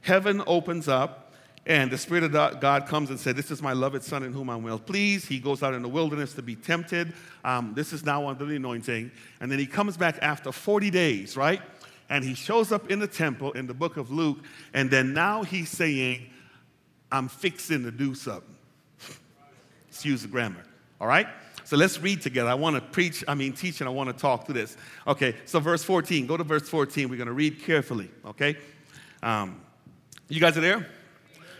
heaven 0.00 0.42
opens 0.46 0.88
up, 0.88 1.21
and 1.64 1.92
the 1.92 1.98
Spirit 1.98 2.24
of 2.24 2.32
God 2.32 2.86
comes 2.86 3.10
and 3.10 3.20
said, 3.20 3.36
This 3.36 3.52
is 3.52 3.62
my 3.62 3.72
beloved 3.72 4.02
Son 4.02 4.24
in 4.24 4.32
whom 4.32 4.50
I'm 4.50 4.64
well 4.64 4.80
pleased. 4.80 5.28
He 5.28 5.38
goes 5.38 5.62
out 5.62 5.74
in 5.74 5.82
the 5.82 5.88
wilderness 5.88 6.32
to 6.34 6.42
be 6.42 6.56
tempted. 6.56 7.12
Um, 7.44 7.72
this 7.74 7.92
is 7.92 8.04
now 8.04 8.26
under 8.26 8.44
the 8.44 8.56
anointing. 8.56 9.12
And 9.40 9.50
then 9.50 9.60
he 9.60 9.66
comes 9.66 9.96
back 9.96 10.18
after 10.22 10.50
40 10.50 10.90
days, 10.90 11.36
right? 11.36 11.62
And 12.10 12.24
he 12.24 12.34
shows 12.34 12.72
up 12.72 12.90
in 12.90 12.98
the 12.98 13.06
temple 13.06 13.52
in 13.52 13.68
the 13.68 13.74
book 13.74 13.96
of 13.96 14.10
Luke. 14.10 14.38
And 14.74 14.90
then 14.90 15.14
now 15.14 15.44
he's 15.44 15.68
saying, 15.68 16.28
I'm 17.12 17.28
fixing 17.28 17.84
to 17.84 17.92
do 17.92 18.16
something. 18.16 18.56
Excuse 19.88 20.22
the 20.22 20.28
grammar, 20.28 20.64
all 21.00 21.06
right? 21.06 21.28
So 21.64 21.76
let's 21.76 22.00
read 22.00 22.22
together. 22.22 22.50
I 22.50 22.54
want 22.54 22.74
to 22.74 22.82
preach, 22.82 23.22
I 23.28 23.34
mean, 23.36 23.52
teach, 23.52 23.80
and 23.80 23.88
I 23.88 23.92
want 23.92 24.08
to 24.08 24.20
talk 24.20 24.46
through 24.46 24.54
this. 24.54 24.76
Okay, 25.06 25.36
so 25.44 25.60
verse 25.60 25.84
14. 25.84 26.26
Go 26.26 26.36
to 26.36 26.42
verse 26.42 26.68
14. 26.68 27.08
We're 27.08 27.16
going 27.16 27.28
to 27.28 27.32
read 27.32 27.62
carefully, 27.62 28.10
okay? 28.26 28.56
Um, 29.22 29.60
you 30.28 30.40
guys 30.40 30.58
are 30.58 30.60
there? 30.60 30.88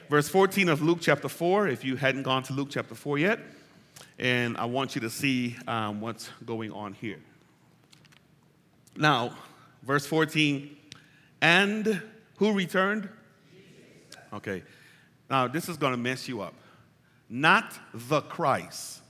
Verse 0.09 0.29
14 0.29 0.69
of 0.69 0.83
Luke 0.83 0.99
chapter 1.01 1.29
4, 1.29 1.69
if 1.69 1.85
you 1.85 1.97
hadn't 1.97 2.23
gone 2.23 2.43
to 2.45 2.53
Luke 2.53 2.69
chapter 2.71 2.95
4 2.95 3.19
yet. 3.19 3.41
And 4.19 4.57
I 4.57 4.67
want 4.67 4.95
you 4.95 5.01
to 5.03 5.11
see 5.11 5.57
um, 5.67 6.01
what's 6.01 6.29
going 6.45 6.73
on 6.73 6.93
here. 6.93 7.19
Now, 8.97 9.37
verse 9.83 10.07
14 10.07 10.77
And 11.41 12.03
who 12.37 12.53
returned? 12.53 13.09
Okay. 14.33 14.63
Now, 15.31 15.49
this 15.49 15.69
is 15.69 15.77
going 15.77 15.93
to 15.93 15.99
mess 15.99 16.29
you 16.29 16.43
up. 16.43 16.55
Not 17.29 17.79
the 17.95 18.21
Christ, 18.21 19.01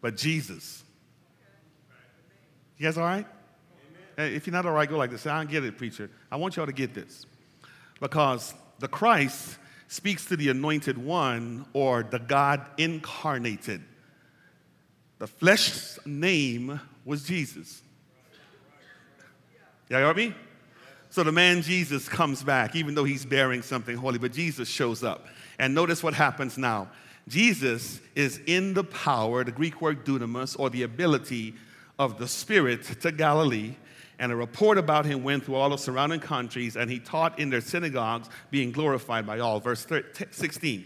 but 0.00 0.16
Jesus. 0.16 0.82
You 2.76 2.84
guys 2.84 2.98
all 2.98 3.04
right? 3.04 3.26
Hey, 4.16 4.34
If 4.34 4.46
you're 4.46 4.52
not 4.52 4.66
all 4.66 4.72
right, 4.72 4.88
go 4.88 4.96
like 4.96 5.10
this. 5.10 5.26
I 5.26 5.38
don't 5.38 5.50
get 5.50 5.64
it, 5.64 5.78
preacher. 5.78 6.10
I 6.30 6.36
want 6.36 6.56
y'all 6.56 6.66
to 6.66 6.72
get 6.72 6.94
this. 6.94 7.26
Because 8.00 8.54
the 8.78 8.88
Christ 8.88 9.58
speaks 9.88 10.26
to 10.26 10.36
the 10.36 10.50
anointed 10.50 10.98
one 10.98 11.66
or 11.72 12.02
the 12.02 12.18
God 12.18 12.66
incarnated. 12.76 13.82
The 15.18 15.26
flesh's 15.26 15.98
name 16.06 16.80
was 17.04 17.24
Jesus. 17.24 17.82
Y'all 19.88 20.00
heard 20.00 20.16
me? 20.16 20.34
So 21.10 21.22
the 21.24 21.32
man 21.32 21.62
Jesus 21.62 22.08
comes 22.08 22.42
back, 22.42 22.76
even 22.76 22.94
though 22.94 23.04
he's 23.04 23.24
bearing 23.24 23.62
something 23.62 23.96
holy, 23.96 24.18
but 24.18 24.32
Jesus 24.32 24.68
shows 24.68 25.02
up. 25.02 25.26
And 25.58 25.74
notice 25.74 26.02
what 26.02 26.14
happens 26.14 26.58
now. 26.58 26.90
Jesus 27.26 28.00
is 28.14 28.40
in 28.46 28.74
the 28.74 28.84
power, 28.84 29.44
the 29.44 29.52
Greek 29.52 29.80
word 29.80 30.04
dunamis, 30.04 30.58
or 30.58 30.70
the 30.70 30.82
ability 30.82 31.54
of 31.98 32.18
the 32.18 32.28
Spirit 32.28 32.84
to 33.00 33.10
Galilee. 33.10 33.74
And 34.18 34.32
a 34.32 34.36
report 34.36 34.78
about 34.78 35.06
him 35.06 35.22
went 35.22 35.44
through 35.44 35.54
all 35.54 35.70
the 35.70 35.76
surrounding 35.76 36.20
countries, 36.20 36.76
and 36.76 36.90
he 36.90 36.98
taught 36.98 37.38
in 37.38 37.50
their 37.50 37.60
synagogues, 37.60 38.28
being 38.50 38.72
glorified 38.72 39.26
by 39.26 39.38
all. 39.38 39.60
Verse 39.60 39.86
16. 40.30 40.84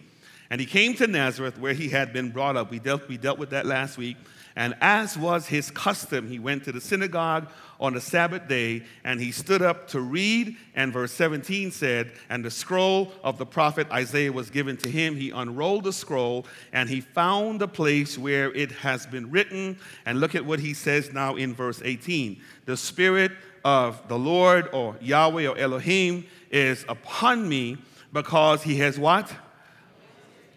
And 0.50 0.60
he 0.60 0.66
came 0.66 0.94
to 0.94 1.06
Nazareth, 1.06 1.58
where 1.58 1.72
he 1.72 1.88
had 1.88 2.12
been 2.12 2.30
brought 2.30 2.56
up. 2.56 2.70
We 2.70 2.78
dealt, 2.78 3.08
we 3.08 3.16
dealt 3.16 3.38
with 3.38 3.50
that 3.50 3.64
last 3.64 3.96
week. 3.96 4.18
And 4.54 4.74
as 4.80 5.16
was 5.16 5.46
his 5.46 5.70
custom, 5.70 6.28
he 6.28 6.38
went 6.38 6.64
to 6.64 6.72
the 6.72 6.80
synagogue 6.80 7.48
on 7.80 7.94
the 7.94 8.00
Sabbath 8.00 8.48
day 8.48 8.84
and 9.02 9.20
he 9.20 9.32
stood 9.32 9.62
up 9.62 9.88
to 9.88 10.00
read. 10.00 10.56
And 10.74 10.92
verse 10.92 11.12
17 11.12 11.70
said, 11.70 12.12
And 12.28 12.44
the 12.44 12.50
scroll 12.50 13.12
of 13.24 13.38
the 13.38 13.46
prophet 13.46 13.90
Isaiah 13.90 14.32
was 14.32 14.50
given 14.50 14.76
to 14.78 14.90
him. 14.90 15.16
He 15.16 15.30
unrolled 15.30 15.84
the 15.84 15.92
scroll 15.92 16.46
and 16.72 16.88
he 16.88 17.00
found 17.00 17.60
the 17.60 17.68
place 17.68 18.18
where 18.18 18.52
it 18.52 18.72
has 18.72 19.06
been 19.06 19.30
written. 19.30 19.78
And 20.04 20.20
look 20.20 20.34
at 20.34 20.44
what 20.44 20.60
he 20.60 20.74
says 20.74 21.12
now 21.12 21.36
in 21.36 21.54
verse 21.54 21.80
18 21.82 22.40
The 22.66 22.76
Spirit 22.76 23.32
of 23.64 24.06
the 24.08 24.18
Lord 24.18 24.68
or 24.72 24.96
Yahweh 25.00 25.46
or 25.46 25.56
Elohim 25.56 26.26
is 26.50 26.84
upon 26.88 27.48
me 27.48 27.78
because 28.12 28.62
he 28.62 28.76
has 28.76 28.98
what? 28.98 29.32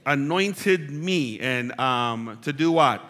Anointed 0.06 0.92
me. 0.92 1.40
And 1.40 1.80
um, 1.80 2.38
to 2.44 2.52
do 2.52 2.72
what? 2.72 3.02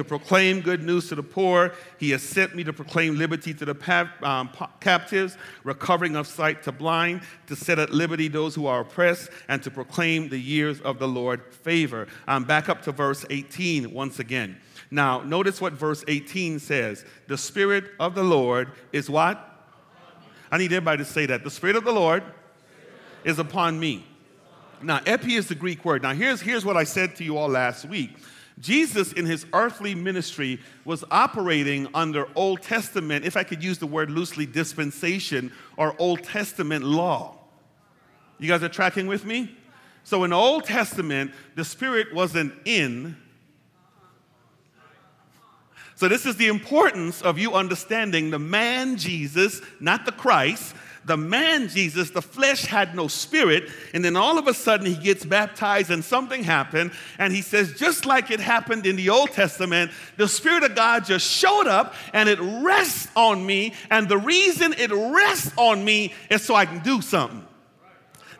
To 0.00 0.04
proclaim 0.04 0.62
good 0.62 0.82
news 0.82 1.10
to 1.10 1.14
the 1.14 1.22
poor. 1.22 1.74
He 1.98 2.08
has 2.12 2.22
sent 2.22 2.54
me 2.54 2.64
to 2.64 2.72
proclaim 2.72 3.18
liberty 3.18 3.52
to 3.52 3.66
the 3.66 4.08
um, 4.22 4.48
captives, 4.80 5.36
recovering 5.62 6.16
of 6.16 6.26
sight 6.26 6.62
to 6.62 6.72
blind, 6.72 7.20
to 7.48 7.54
set 7.54 7.78
at 7.78 7.90
liberty 7.90 8.26
those 8.26 8.54
who 8.54 8.66
are 8.66 8.80
oppressed, 8.80 9.28
and 9.48 9.62
to 9.62 9.70
proclaim 9.70 10.30
the 10.30 10.38
years 10.38 10.80
of 10.80 10.98
the 10.98 11.06
Lord 11.06 11.52
favor. 11.52 12.08
Um, 12.26 12.44
back 12.44 12.70
up 12.70 12.80
to 12.84 12.92
verse 12.92 13.26
18 13.28 13.92
once 13.92 14.20
again. 14.20 14.56
Now, 14.90 15.20
notice 15.20 15.60
what 15.60 15.74
verse 15.74 16.02
18 16.08 16.60
says. 16.60 17.04
The 17.28 17.36
Spirit 17.36 17.84
of 18.00 18.14
the 18.14 18.24
Lord 18.24 18.70
is 18.94 19.10
what? 19.10 19.46
I 20.50 20.56
need 20.56 20.72
everybody 20.72 21.04
to 21.04 21.10
say 21.10 21.26
that. 21.26 21.44
The 21.44 21.50
Spirit 21.50 21.76
of 21.76 21.84
the 21.84 21.92
Lord 21.92 22.24
is 23.22 23.38
upon 23.38 23.78
me. 23.78 24.06
Now, 24.82 25.02
epi 25.04 25.34
is 25.34 25.48
the 25.48 25.54
Greek 25.54 25.84
word. 25.84 26.00
Now, 26.00 26.14
here's, 26.14 26.40
here's 26.40 26.64
what 26.64 26.78
I 26.78 26.84
said 26.84 27.16
to 27.16 27.24
you 27.24 27.36
all 27.36 27.50
last 27.50 27.84
week. 27.84 28.16
Jesus, 28.60 29.12
in 29.12 29.26
his 29.26 29.46
earthly 29.52 29.94
ministry, 29.94 30.60
was 30.84 31.02
operating 31.10 31.88
under 31.94 32.28
Old 32.34 32.62
Testament, 32.62 33.24
if 33.24 33.36
I 33.36 33.42
could 33.42 33.64
use 33.64 33.78
the 33.78 33.86
word 33.86 34.10
loosely, 34.10 34.46
dispensation 34.46 35.52
or 35.76 35.94
Old 35.98 36.22
Testament 36.22 36.84
law. 36.84 37.38
You 38.38 38.48
guys 38.48 38.62
are 38.62 38.68
tracking 38.68 39.06
with 39.06 39.24
me? 39.24 39.56
So 40.04 40.24
in 40.24 40.32
Old 40.32 40.64
Testament, 40.64 41.32
the 41.56 41.64
Spirit 41.64 42.14
wasn't 42.14 42.52
in. 42.64 43.16
So, 45.94 46.08
this 46.08 46.24
is 46.24 46.36
the 46.36 46.46
importance 46.46 47.20
of 47.20 47.38
you 47.38 47.52
understanding 47.52 48.30
the 48.30 48.38
man 48.38 48.96
Jesus, 48.96 49.60
not 49.80 50.06
the 50.06 50.12
Christ, 50.12 50.74
the 51.04 51.16
man 51.16 51.68
Jesus, 51.68 52.10
the 52.10 52.22
flesh 52.22 52.64
had 52.64 52.94
no 52.94 53.08
spirit. 53.08 53.70
And 53.94 54.04
then 54.04 54.16
all 54.16 54.38
of 54.38 54.46
a 54.46 54.54
sudden 54.54 54.86
he 54.86 54.94
gets 54.94 55.24
baptized 55.24 55.90
and 55.90 56.04
something 56.04 56.44
happened. 56.44 56.92
And 57.18 57.32
he 57.32 57.42
says, 57.42 57.74
just 57.74 58.06
like 58.06 58.30
it 58.30 58.40
happened 58.40 58.86
in 58.86 58.96
the 58.96 59.10
Old 59.10 59.30
Testament, 59.30 59.90
the 60.16 60.28
Spirit 60.28 60.64
of 60.64 60.74
God 60.74 61.04
just 61.04 61.26
showed 61.26 61.66
up 61.66 61.94
and 62.12 62.28
it 62.28 62.38
rests 62.40 63.08
on 63.16 63.44
me. 63.44 63.74
And 63.90 64.08
the 64.08 64.18
reason 64.18 64.74
it 64.74 64.90
rests 64.92 65.52
on 65.56 65.84
me 65.84 66.12
is 66.28 66.44
so 66.44 66.54
I 66.54 66.66
can 66.66 66.80
do 66.80 67.00
something. 67.00 67.46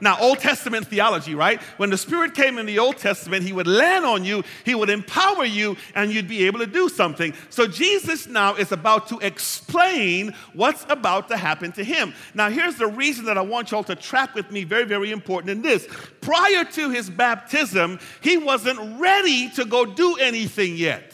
Now, 0.01 0.19
Old 0.19 0.39
Testament 0.39 0.87
theology, 0.87 1.35
right? 1.35 1.61
When 1.77 1.91
the 1.91 1.99
Spirit 1.99 2.35
came 2.35 2.59
in 2.59 2.67
the 2.67 2.79
Old 2.79 2.97
Testament, 2.97 3.45
He 3.45 3.53
would 3.53 3.67
land 3.67 4.05
on 4.05 4.25
you, 4.25 4.43
He 4.65 4.75
would 4.75 4.91
empower 4.91 5.45
you, 5.45 5.77
and 5.95 6.13
you'd 6.13 6.29
be 6.29 6.47
able 6.47 6.61
to 6.61 6.67
do 6.67 6.89
something. 6.89 7.35
So, 7.51 7.67
Jesus 7.67 8.27
now 8.27 8.55
is 8.55 8.73
about 8.73 9.09
to 9.09 9.19
explain 9.19 10.35
what's 10.55 10.87
about 10.89 11.29
to 11.29 11.37
happen 11.37 11.73
to 11.73 11.85
Him. 11.85 12.15
Now, 12.35 12.49
here's 12.51 12.77
the 12.77 12.87
reason 12.87 13.27
that 13.27 13.37
I 13.37 13.43
want 13.43 13.71
y'all 13.71 13.85
to 13.85 13.95
track 13.95 14.35
with 14.35 14.51
me, 14.51 14.65
very, 14.65 14.85
very 14.85 15.11
important 15.11 15.51
in 15.51 15.63
this. 15.63 15.87
Prior 16.21 16.65
to 16.65 16.91
His 16.91 17.11
baptism, 17.11 17.99
He 18.23 18.39
wasn't 18.39 19.01
ready 19.01 19.51
to 19.51 19.65
go 19.65 19.85
do 19.85 20.17
anything 20.17 20.77
yet. 20.77 21.13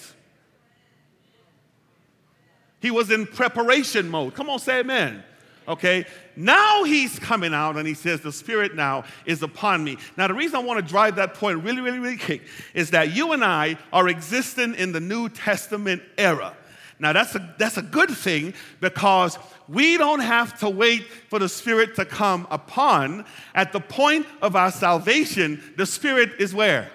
He 2.80 2.90
was 2.92 3.10
in 3.10 3.26
preparation 3.26 4.08
mode. 4.08 4.34
Come 4.34 4.48
on, 4.48 4.60
say 4.60 4.80
amen. 4.80 5.24
Okay? 5.66 6.06
Now 6.36 6.84
he's 6.84 7.18
coming 7.18 7.54
out 7.54 7.76
and 7.76 7.88
he 7.88 7.94
says, 7.94 8.20
The 8.20 8.32
Spirit 8.32 8.74
now 8.74 9.04
is 9.24 9.42
upon 9.42 9.82
me. 9.82 9.96
Now, 10.16 10.28
the 10.28 10.34
reason 10.34 10.56
I 10.56 10.62
want 10.62 10.84
to 10.84 10.86
drive 10.86 11.16
that 11.16 11.34
point 11.34 11.64
really, 11.64 11.80
really, 11.80 11.98
really 11.98 12.18
quick 12.18 12.42
is 12.74 12.90
that 12.90 13.14
you 13.14 13.32
and 13.32 13.42
I 13.42 13.78
are 13.92 14.08
existing 14.08 14.74
in 14.74 14.92
the 14.92 15.00
New 15.00 15.30
Testament 15.30 16.02
era. 16.18 16.54
Now, 16.98 17.12
that's 17.12 17.34
a, 17.34 17.54
that's 17.58 17.76
a 17.76 17.82
good 17.82 18.10
thing 18.10 18.54
because 18.80 19.38
we 19.68 19.96
don't 19.96 20.20
have 20.20 20.58
to 20.60 20.70
wait 20.70 21.04
for 21.28 21.38
the 21.38 21.48
Spirit 21.48 21.94
to 21.96 22.04
come 22.04 22.46
upon. 22.50 23.24
At 23.54 23.72
the 23.72 23.80
point 23.80 24.26
of 24.40 24.56
our 24.56 24.70
salvation, 24.70 25.62
the 25.76 25.86
Spirit 25.86 26.32
is 26.38 26.54
where? 26.54 26.90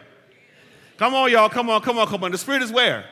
Come 0.97 1.13
on, 1.15 1.31
y'all, 1.31 1.49
come 1.49 1.69
on, 1.69 1.81
come 1.81 1.97
on, 1.97 2.07
come 2.07 2.23
on. 2.23 2.31
The 2.31 2.37
Spirit 2.37 2.61
is 2.61 2.71
where? 2.71 3.05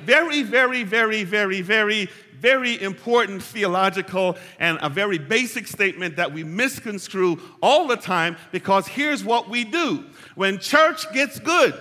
Very, 0.00 0.42
very, 0.42 0.82
very, 0.82 1.24
very, 1.24 1.62
very, 1.62 2.08
very 2.38 2.80
important 2.80 3.42
theological 3.42 4.36
and 4.58 4.78
a 4.82 4.88
very 4.88 5.18
basic 5.18 5.66
statement 5.66 6.16
that 6.16 6.32
we 6.32 6.44
misconstrue 6.44 7.40
all 7.62 7.86
the 7.86 7.96
time 7.96 8.36
because 8.52 8.86
here's 8.86 9.24
what 9.24 9.48
we 9.48 9.64
do 9.64 10.04
when 10.34 10.58
church 10.58 11.10
gets 11.12 11.38
good. 11.38 11.74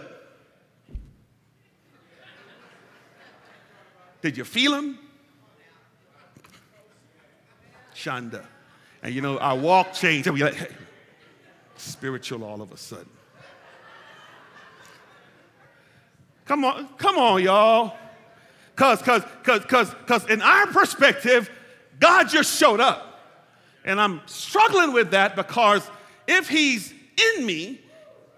Did 4.22 4.38
you 4.38 4.43
feel 4.43 4.74
him? 4.74 4.98
Shonda. 7.93 8.43
And 9.03 9.13
you 9.13 9.22
know, 9.22 9.38
our 9.38 9.55
walk 9.55 9.93
changed. 9.93 10.27
And 10.27 10.34
we 10.34 10.43
like, 10.43 10.55
hey, 10.55 10.74
spiritual 11.77 12.43
all 12.43 12.62
of 12.62 12.72
a 12.72 12.77
sudden. 12.77 13.10
Come 16.45 16.63
on, 16.63 16.88
come 16.98 17.17
on, 17.17 17.43
y'all. 17.43 17.98
Because, 18.75 19.00
because, 19.00 19.24
because, 19.24 19.62
because, 19.62 19.94
because 19.94 20.29
in 20.29 20.41
our 20.41 20.67
perspective, 20.67 21.50
God 22.00 22.27
just 22.27 22.60
showed 22.60 22.82
up. 22.82 23.22
And 23.86 24.01
I'm 24.01 24.22
struggling 24.25 24.91
with 24.91 25.12
that 25.12 25.36
because 25.36 25.88
if 26.27 26.50
He's 26.50 26.94
in 27.38 27.46
me, 27.46 27.82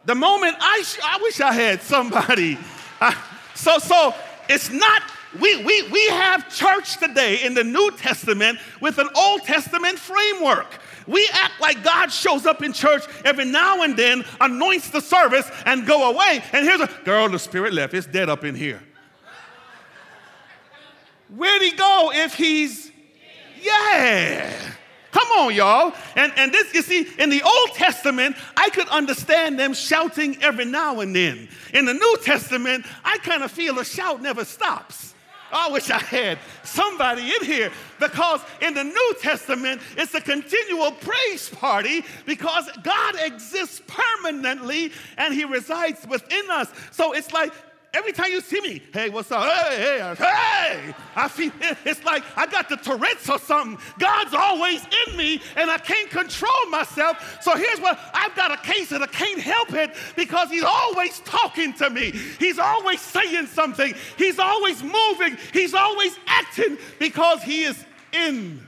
the 0.06 0.14
moment 0.14 0.56
I, 0.60 0.84
sh- 0.84 1.00
I 1.04 1.20
wish 1.22 1.42
I 1.42 1.54
had 1.54 1.82
somebody. 1.82 2.58
so, 3.56 3.80
so 3.80 4.14
it's 4.48 4.72
not, 4.72 5.02
we, 5.42 5.64
we, 5.64 5.90
we 5.90 6.08
have 6.10 6.54
church 6.54 6.98
today 6.98 7.44
in 7.44 7.54
the 7.54 7.64
New 7.64 7.92
Testament 7.98 8.60
with 8.80 9.00
an 9.00 9.10
Old 9.16 9.42
Testament 9.42 9.98
framework. 9.98 10.68
We 11.08 11.28
act 11.34 11.60
like 11.60 11.84
God 11.84 12.12
shows 12.12 12.46
up 12.46 12.62
in 12.62 12.74
church 12.74 13.04
every 13.26 13.46
now 13.46 13.82
and 13.82 13.98
then, 13.98 14.24
anoints 14.40 14.92
the 14.92 15.02
service, 15.02 15.50
and 15.66 15.88
go 15.88 16.12
away. 16.12 16.44
And 16.54 16.66
here's 16.66 16.82
a 16.82 16.90
girl, 17.06 17.30
the 17.30 17.40
spirit 17.40 17.74
left. 17.74 17.94
It's 17.94 18.08
dead 18.08 18.30
up 18.30 18.44
in 18.44 18.54
here. 18.54 18.84
Where'd 21.36 21.62
he 21.62 21.72
go 21.72 22.12
if 22.14 22.36
he's, 22.36 22.92
yeah. 23.62 24.54
Come 25.12 25.28
on, 25.40 25.56
y'all. 25.56 25.94
And, 26.16 26.32
and 26.38 26.54
this, 26.54 26.74
you 26.74 26.82
see, 26.82 27.08
in 27.18 27.30
the 27.30 27.42
Old 27.42 27.70
Testament, 27.74 28.36
I 28.56 28.70
could 28.70 28.88
understand 28.90 29.60
them 29.60 29.74
shouting 29.74 30.42
every 30.44 30.66
now 30.66 31.00
and 31.00 31.16
then. 31.16 31.50
In 31.74 31.86
the 31.86 31.94
New 31.94 32.18
Testament, 32.24 32.86
I 33.04 33.18
kind 33.20 33.44
of 33.44 33.52
feel 33.52 33.80
a 33.80 33.86
shout 33.86 34.22
never 34.22 34.46
stops. 34.46 35.16
I 35.52 35.70
wish 35.70 35.90
I 35.90 36.00
had 36.00 36.40
somebody 36.64 37.22
in 37.22 37.46
here 37.46 37.72
because 38.00 38.42
in 38.62 38.74
the 38.74 38.84
New 38.84 39.16
Testament, 39.22 39.82
it's 39.96 40.14
a 40.14 40.22
continual 40.22 40.92
praise 40.92 41.50
party 41.50 42.04
because 42.26 42.70
God 42.84 43.16
exists 43.20 43.82
permanently 43.88 44.92
and 45.18 45.34
He 45.34 45.46
resides 45.46 46.06
within 46.08 46.50
us. 46.52 46.70
So 46.92 47.14
it's 47.14 47.32
like 47.32 47.54
every 47.94 48.12
time 48.12 48.32
you 48.32 48.42
see 48.42 48.62
me, 48.62 48.82
hey, 48.94 49.10
what's 49.10 49.32
up? 49.32 49.44
Hey, 49.44 49.78
hey, 49.78 50.16
hey. 50.18 50.96
I 51.16 51.28
feel 51.28 51.52
it's 51.86 52.04
like 52.04 52.24
I 52.36 52.46
got 52.46 52.70
the 52.70 52.78
Tourette's 52.78 53.30
or 53.30 53.40
something. 53.40 53.78
God's 54.00 54.34
always 54.34 54.86
in 55.08 55.18
me 55.18 55.42
and 55.56 55.70
I 55.70 55.78
can't 55.78 56.10
control 56.10 56.70
myself. 56.70 57.40
So 57.42 57.56
here's 57.56 57.80
what 57.80 58.00
I've 58.14 58.36
got 58.36 58.52
a 58.52 58.58
case 58.58 58.92
and 58.92 59.04
I 59.04 59.08
can't 59.08 59.40
help 59.40 59.74
it 59.74 59.96
because 60.16 60.50
He's 60.50 60.64
always 60.64 61.20
talking 61.20 61.74
to 61.74 61.90
me. 61.90 62.12
He's 62.40 62.60
always 62.60 63.02
saying 63.02 63.48
something. 63.48 63.94
He's 64.18 64.40
always 64.40 64.84
moving. 64.84 65.38
He's 65.54 65.74
always 65.74 66.18
acting 66.28 66.78
because 67.00 67.42
He 67.44 67.64
is 67.64 67.84
in. 68.14 68.66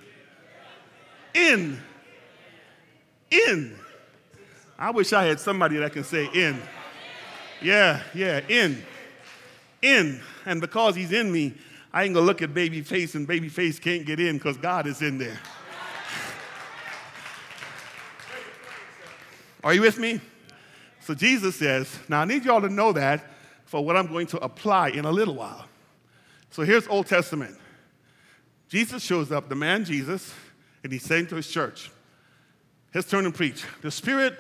In. 1.33 1.79
In. 3.31 3.75
I 4.77 4.91
wish 4.91 5.13
I 5.13 5.25
had 5.25 5.39
somebody 5.39 5.77
that 5.77 5.93
can 5.93 6.03
say 6.03 6.29
in. 6.33 6.59
Yeah, 7.61 8.01
yeah, 8.13 8.39
in 8.47 8.81
in. 9.81 10.21
And 10.45 10.61
because 10.61 10.95
he's 10.95 11.11
in 11.11 11.31
me, 11.31 11.53
I 11.91 12.03
ain't 12.03 12.13
gonna 12.13 12.25
look 12.25 12.41
at 12.41 12.53
baby 12.53 12.81
face 12.81 13.15
and 13.15 13.27
baby 13.27 13.49
face 13.49 13.79
can't 13.79 14.05
get 14.05 14.19
in 14.19 14.37
because 14.37 14.57
God 14.57 14.87
is 14.87 15.01
in 15.01 15.17
there. 15.17 15.39
Are 19.63 19.73
you 19.73 19.81
with 19.81 19.97
me? 19.97 20.21
So 21.01 21.13
Jesus 21.13 21.55
says, 21.55 21.99
now 22.07 22.21
I 22.21 22.25
need 22.25 22.45
y'all 22.45 22.61
to 22.61 22.69
know 22.69 22.93
that 22.93 23.25
for 23.65 23.83
what 23.83 23.97
I'm 23.97 24.07
going 24.07 24.27
to 24.27 24.37
apply 24.37 24.89
in 24.89 25.05
a 25.05 25.11
little 25.11 25.35
while. 25.35 25.65
So 26.51 26.63
here's 26.63 26.87
Old 26.87 27.07
Testament. 27.07 27.57
Jesus 28.69 29.03
shows 29.03 29.31
up, 29.31 29.49
the 29.49 29.55
man 29.55 29.83
Jesus, 29.83 30.33
and 30.83 30.93
he's 30.93 31.03
saying 31.03 31.27
to 31.27 31.35
his 31.35 31.47
church, 31.47 31.91
his 32.93 33.05
turn 33.05 33.25
and 33.25 33.33
preach. 33.33 33.65
The 33.81 33.91
Spirit 33.91 34.39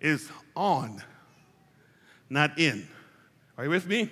is 0.00 0.30
on, 0.56 1.02
not 2.30 2.58
in. 2.58 2.88
Are 3.58 3.64
you 3.64 3.70
with 3.70 3.86
me? 3.86 4.10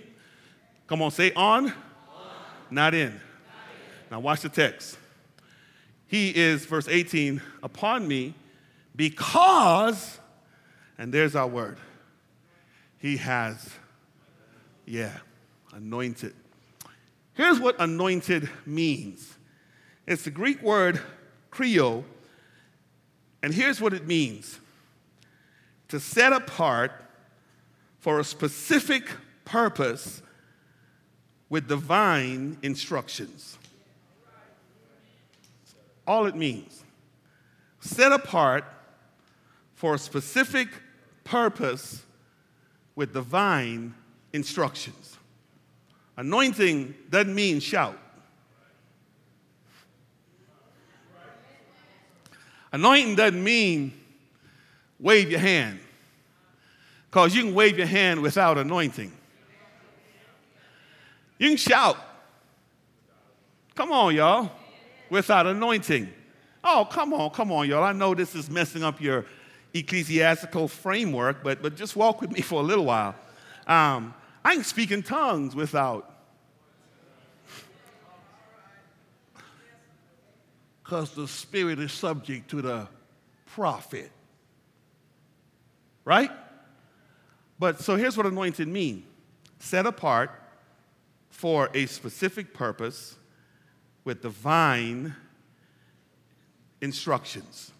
Come 0.91 1.03
on, 1.03 1.13
say 1.13 1.33
on, 1.35 1.67
on. 1.67 1.75
Not, 2.69 2.95
in. 2.95 3.01
not 3.05 3.13
in. 3.13 3.21
Now, 4.11 4.19
watch 4.19 4.41
the 4.41 4.49
text. 4.49 4.99
He 6.09 6.35
is, 6.35 6.67
verse 6.67 6.89
18, 6.89 7.41
upon 7.63 8.09
me 8.09 8.35
because, 8.97 10.19
and 10.99 11.15
there's 11.15 11.37
our 11.37 11.47
word, 11.47 11.79
he 12.99 13.19
has, 13.19 13.71
yeah, 14.85 15.17
anointed. 15.73 16.35
Here's 17.35 17.61
what 17.61 17.77
anointed 17.79 18.51
means 18.67 19.39
it's 20.09 20.25
the 20.25 20.33
Greek 20.33 20.61
word 20.61 21.01
chrio, 21.53 22.03
and 23.45 23.55
here's 23.55 23.81
what 23.81 23.95
it 23.95 24.09
means 24.09 24.59
to 25.87 26.01
set 26.01 26.33
apart 26.33 26.91
for 28.01 28.19
a 28.19 28.25
specific 28.25 29.09
purpose 29.45 30.23
with 31.51 31.69
divine 31.69 32.57
instructions. 32.63 33.59
All 36.07 36.25
it 36.25 36.35
means. 36.35 36.83
Set 37.81 38.13
apart 38.13 38.65
for 39.75 39.95
a 39.95 39.99
specific 39.99 40.69
purpose 41.25 42.03
with 42.95 43.13
divine 43.13 43.95
instructions. 44.33 45.17
Anointing 46.17 46.95
doesn't 47.11 47.35
mean 47.35 47.61
shout. 47.61 47.99
Anointing 52.73 53.17
doesn't 53.17 53.43
mean 53.43 53.93
wave 55.01 55.31
your 55.31 55.41
hand, 55.41 55.81
because 57.11 57.35
you 57.35 57.43
can 57.43 57.55
wave 57.55 57.79
your 57.79 57.87
hand 57.87 58.21
without 58.21 58.59
anointing. 58.59 59.11
You 61.41 61.49
can 61.49 61.57
shout. 61.57 61.97
Come 63.75 63.93
on, 63.93 64.15
y'all, 64.15 64.53
without 65.09 65.47
anointing. 65.47 66.13
Oh, 66.63 66.87
come 66.89 67.15
on, 67.15 67.31
come 67.31 67.51
on, 67.51 67.67
y'all. 67.67 67.83
I 67.83 67.93
know 67.93 68.15
this 68.15 68.35
is 68.35 68.51
messing 68.51 68.85
up 68.85 69.01
your 69.01 69.25
ecclesiastical 69.73 70.69
framework, 70.69 71.43
but, 71.43 71.63
but 71.63 71.77
just 71.77 71.97
walk 71.97 72.21
with 72.21 72.31
me 72.31 72.41
for 72.43 72.61
a 72.61 72.63
little 72.63 72.85
while. 72.85 73.15
Um, 73.67 74.13
I 74.45 74.55
can 74.55 74.65
speak 74.65 74.91
in 74.91 75.03
tongues 75.03 75.57
without. 75.57 76.15
Because 80.85 81.13
the 81.13 81.29
spirit 81.29 81.79
is 81.79 81.93
subject 81.93 82.51
to 82.51 82.61
the 82.61 82.89
prophet. 83.47 84.11
Right? 86.05 86.33
But 87.61 87.81
so 87.81 87.95
here's 87.95 88.17
what 88.17 88.27
anointed 88.27 88.67
means 88.69 89.05
set 89.61 89.87
apart, 89.87 90.40
for 91.31 91.71
a 91.75 91.87
specific 91.87 92.53
purpose 92.53 93.17
with 94.05 94.23
divine 94.23 95.15
instructions. 96.81 97.73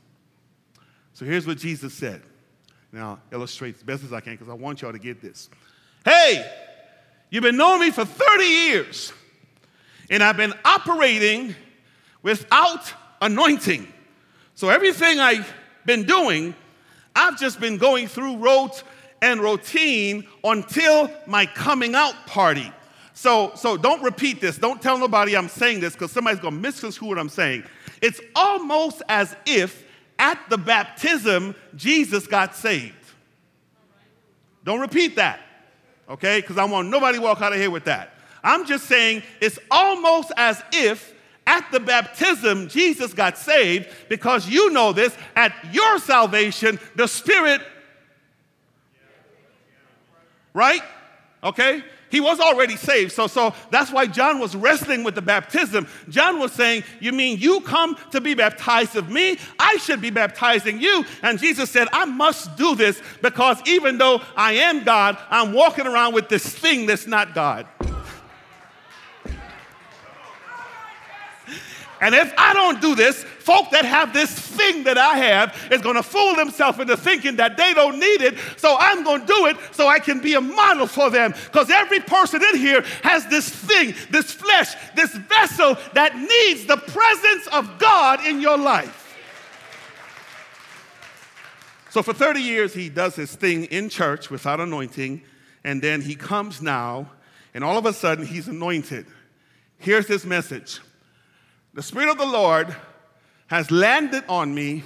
So 1.13 1.25
here's 1.25 1.47
what 1.47 1.59
Jesus 1.59 1.93
said. 1.93 2.23
Now, 2.93 3.21
illustrate 3.31 3.77
as 3.77 3.83
best 3.83 4.05
as 4.05 4.13
I 4.13 4.21
can 4.21 4.35
because 4.35 4.49
I 4.49 4.55
want 4.55 4.83
y'all 4.83 4.93
to 4.93 4.99
get 4.99 5.21
this. 5.21 5.51
Hey, 6.05 6.45
you've 7.29 7.43
been 7.43 7.57
knowing 7.57 7.81
me 7.81 7.91
for 7.91 8.05
30 8.05 8.45
years, 8.45 9.13
and 10.11 10.23
I've 10.23 10.37
been 10.37 10.55
operating 10.65 11.55
without 12.23 12.93
anointing. 13.21 13.87
So 14.55 14.69
everything 14.69 15.21
I've 15.21 15.53
been 15.85 16.05
doing, 16.05 16.55
I've 17.15 17.39
just 17.39 17.61
been 17.61 17.77
going 17.77 18.09
through 18.09 18.39
rote 18.39 18.83
and 19.23 19.41
routine 19.41 20.27
until 20.43 21.11
my 21.27 21.47
coming 21.47 21.95
out 21.95 22.15
party. 22.27 22.73
So, 23.21 23.53
so 23.55 23.77
don't 23.77 24.03
repeat 24.03 24.41
this. 24.41 24.57
Don't 24.57 24.81
tell 24.81 24.97
nobody 24.97 25.37
I'm 25.37 25.51
saying 25.51 25.81
this 25.81 25.93
because 25.93 26.11
somebody's 26.11 26.41
going 26.41 26.55
to 26.55 26.61
misconstrue 26.61 27.07
what 27.07 27.19
I'm 27.19 27.29
saying. 27.29 27.65
It's 28.01 28.19
almost 28.35 29.03
as 29.11 29.37
if 29.45 29.85
at 30.19 30.41
the 30.49 30.57
baptism, 30.57 31.55
Jesus 31.77 32.27
got 32.27 32.57
saved. 32.57 32.95
Don't 34.65 34.81
repeat 34.81 35.17
that, 35.17 35.41
okay? 36.09 36.41
Because 36.41 36.57
I 36.57 36.65
want 36.65 36.89
nobody 36.89 37.19
walk 37.19 37.43
out 37.43 37.53
of 37.53 37.59
here 37.59 37.71
with 37.71 37.85
that. 37.85 38.15
I'm 38.43 38.65
just 38.65 38.87
saying 38.87 39.23
it's 39.43 39.59
almost 39.71 40.33
as 40.39 40.63
if 40.73 41.13
at 41.47 41.71
the 41.73 41.81
baptism, 41.81 42.71
Jesus 42.71 43.13
got 43.13 43.37
saved 43.37 43.87
because 44.09 44.49
you 44.49 44.71
know 44.71 44.95
this. 44.95 45.15
At 45.37 45.53
your 45.75 45.99
salvation, 45.99 46.81
the 46.97 47.07
Spirit, 47.07 47.61
right? 50.55 50.81
Okay? 51.45 51.85
He 52.11 52.21
was 52.21 52.41
already 52.41 52.77
saved. 52.77 53.13
So, 53.13 53.27
so 53.27 53.55
that's 53.71 53.93
why 53.93 54.07
John 54.07 54.39
was 54.39 54.57
wrestling 54.57 55.05
with 55.05 55.15
the 55.15 55.23
baptism. 55.23 55.87
John 56.09 56.39
was 56.39 56.53
saying, 56.53 56.85
You 57.01 57.13
mean 57.13 57.39
you 57.39 57.61
come 57.61 57.97
to 58.11 58.21
be 58.21 58.35
baptized 58.35 58.97
of 58.97 59.11
me? 59.11 59.39
I 59.59 59.77
should 59.77 60.01
be 60.01 60.11
baptizing 60.11 60.81
you. 60.81 61.05
And 61.23 61.39
Jesus 61.39 61.71
said, 61.71 61.89
I 61.93 62.05
must 62.05 62.57
do 62.57 62.75
this 62.75 63.01
because 63.23 63.59
even 63.67 63.99
though 63.99 64.21
I 64.37 64.53
am 64.53 64.85
God, 64.85 65.17
I'm 65.31 65.53
walking 65.53 65.87
around 65.87 66.15
with 66.15 66.29
this 66.29 66.47
thing 66.47 66.87
that's 66.87 67.07
not 67.07 67.35
God. 67.35 67.67
And 72.01 72.15
if 72.15 72.33
I 72.39 72.55
don't 72.55 72.81
do 72.81 72.95
this, 72.95 73.23
folk 73.25 73.71
that 73.73 73.85
have 73.85 74.15
this 74.15 74.31
thing 74.31 74.85
that 74.85 74.97
I 74.97 75.19
have 75.19 75.69
is 75.71 75.83
going 75.83 75.97
to 75.97 76.03
fool 76.03 76.35
themselves 76.35 76.79
into 76.79 76.97
thinking 76.97 77.37
that 77.37 77.59
they 77.59 77.75
don't 77.75 77.99
need 77.99 78.23
it. 78.23 78.39
So 78.57 78.77
I'm 78.79 79.05
going 79.05 79.21
to 79.21 79.27
do 79.27 79.47
it 79.47 79.57
so 79.73 79.87
I 79.87 79.99
can 79.99 80.21
be 80.21 80.35
a 80.35 80.41
model 80.41 80.87
for 80.87 81.11
them. 81.11 81.33
Because 81.33 81.71
every 81.71 82.01
person 82.01 82.43
in 82.43 82.57
here 82.57 82.83
has 83.03 83.27
this 83.27 83.49
thing, 83.49 83.95
this 84.11 84.33
flesh, 84.33 84.75
this 84.97 85.15
vessel 85.15 85.77
that 85.93 86.17
needs 86.17 86.65
the 86.65 86.79
presence 86.79 87.47
of 87.49 87.79
God 87.79 88.25
in 88.25 88.41
your 88.41 88.57
life. 88.57 88.97
So 91.91 92.03
for 92.03 92.15
30 92.15 92.41
years, 92.41 92.73
he 92.73 92.89
does 92.89 93.17
his 93.17 93.35
thing 93.35 93.65
in 93.65 93.91
church 93.91 94.31
without 94.31 94.59
anointing. 94.59 95.23
And 95.65 95.83
then 95.83 96.01
he 96.01 96.15
comes 96.15 96.63
now, 96.63 97.11
and 97.53 97.63
all 97.63 97.77
of 97.77 97.85
a 97.85 97.93
sudden, 97.93 98.25
he's 98.25 98.49
anointed. 98.49 99.07
Here's 99.77 100.07
his 100.07 100.25
message 100.25 100.81
the 101.81 101.85
Spirit 101.85 102.11
of 102.11 102.19
the 102.19 102.27
Lord 102.27 102.77
has 103.47 103.71
landed 103.71 104.23
on 104.29 104.55
me, 104.55 104.85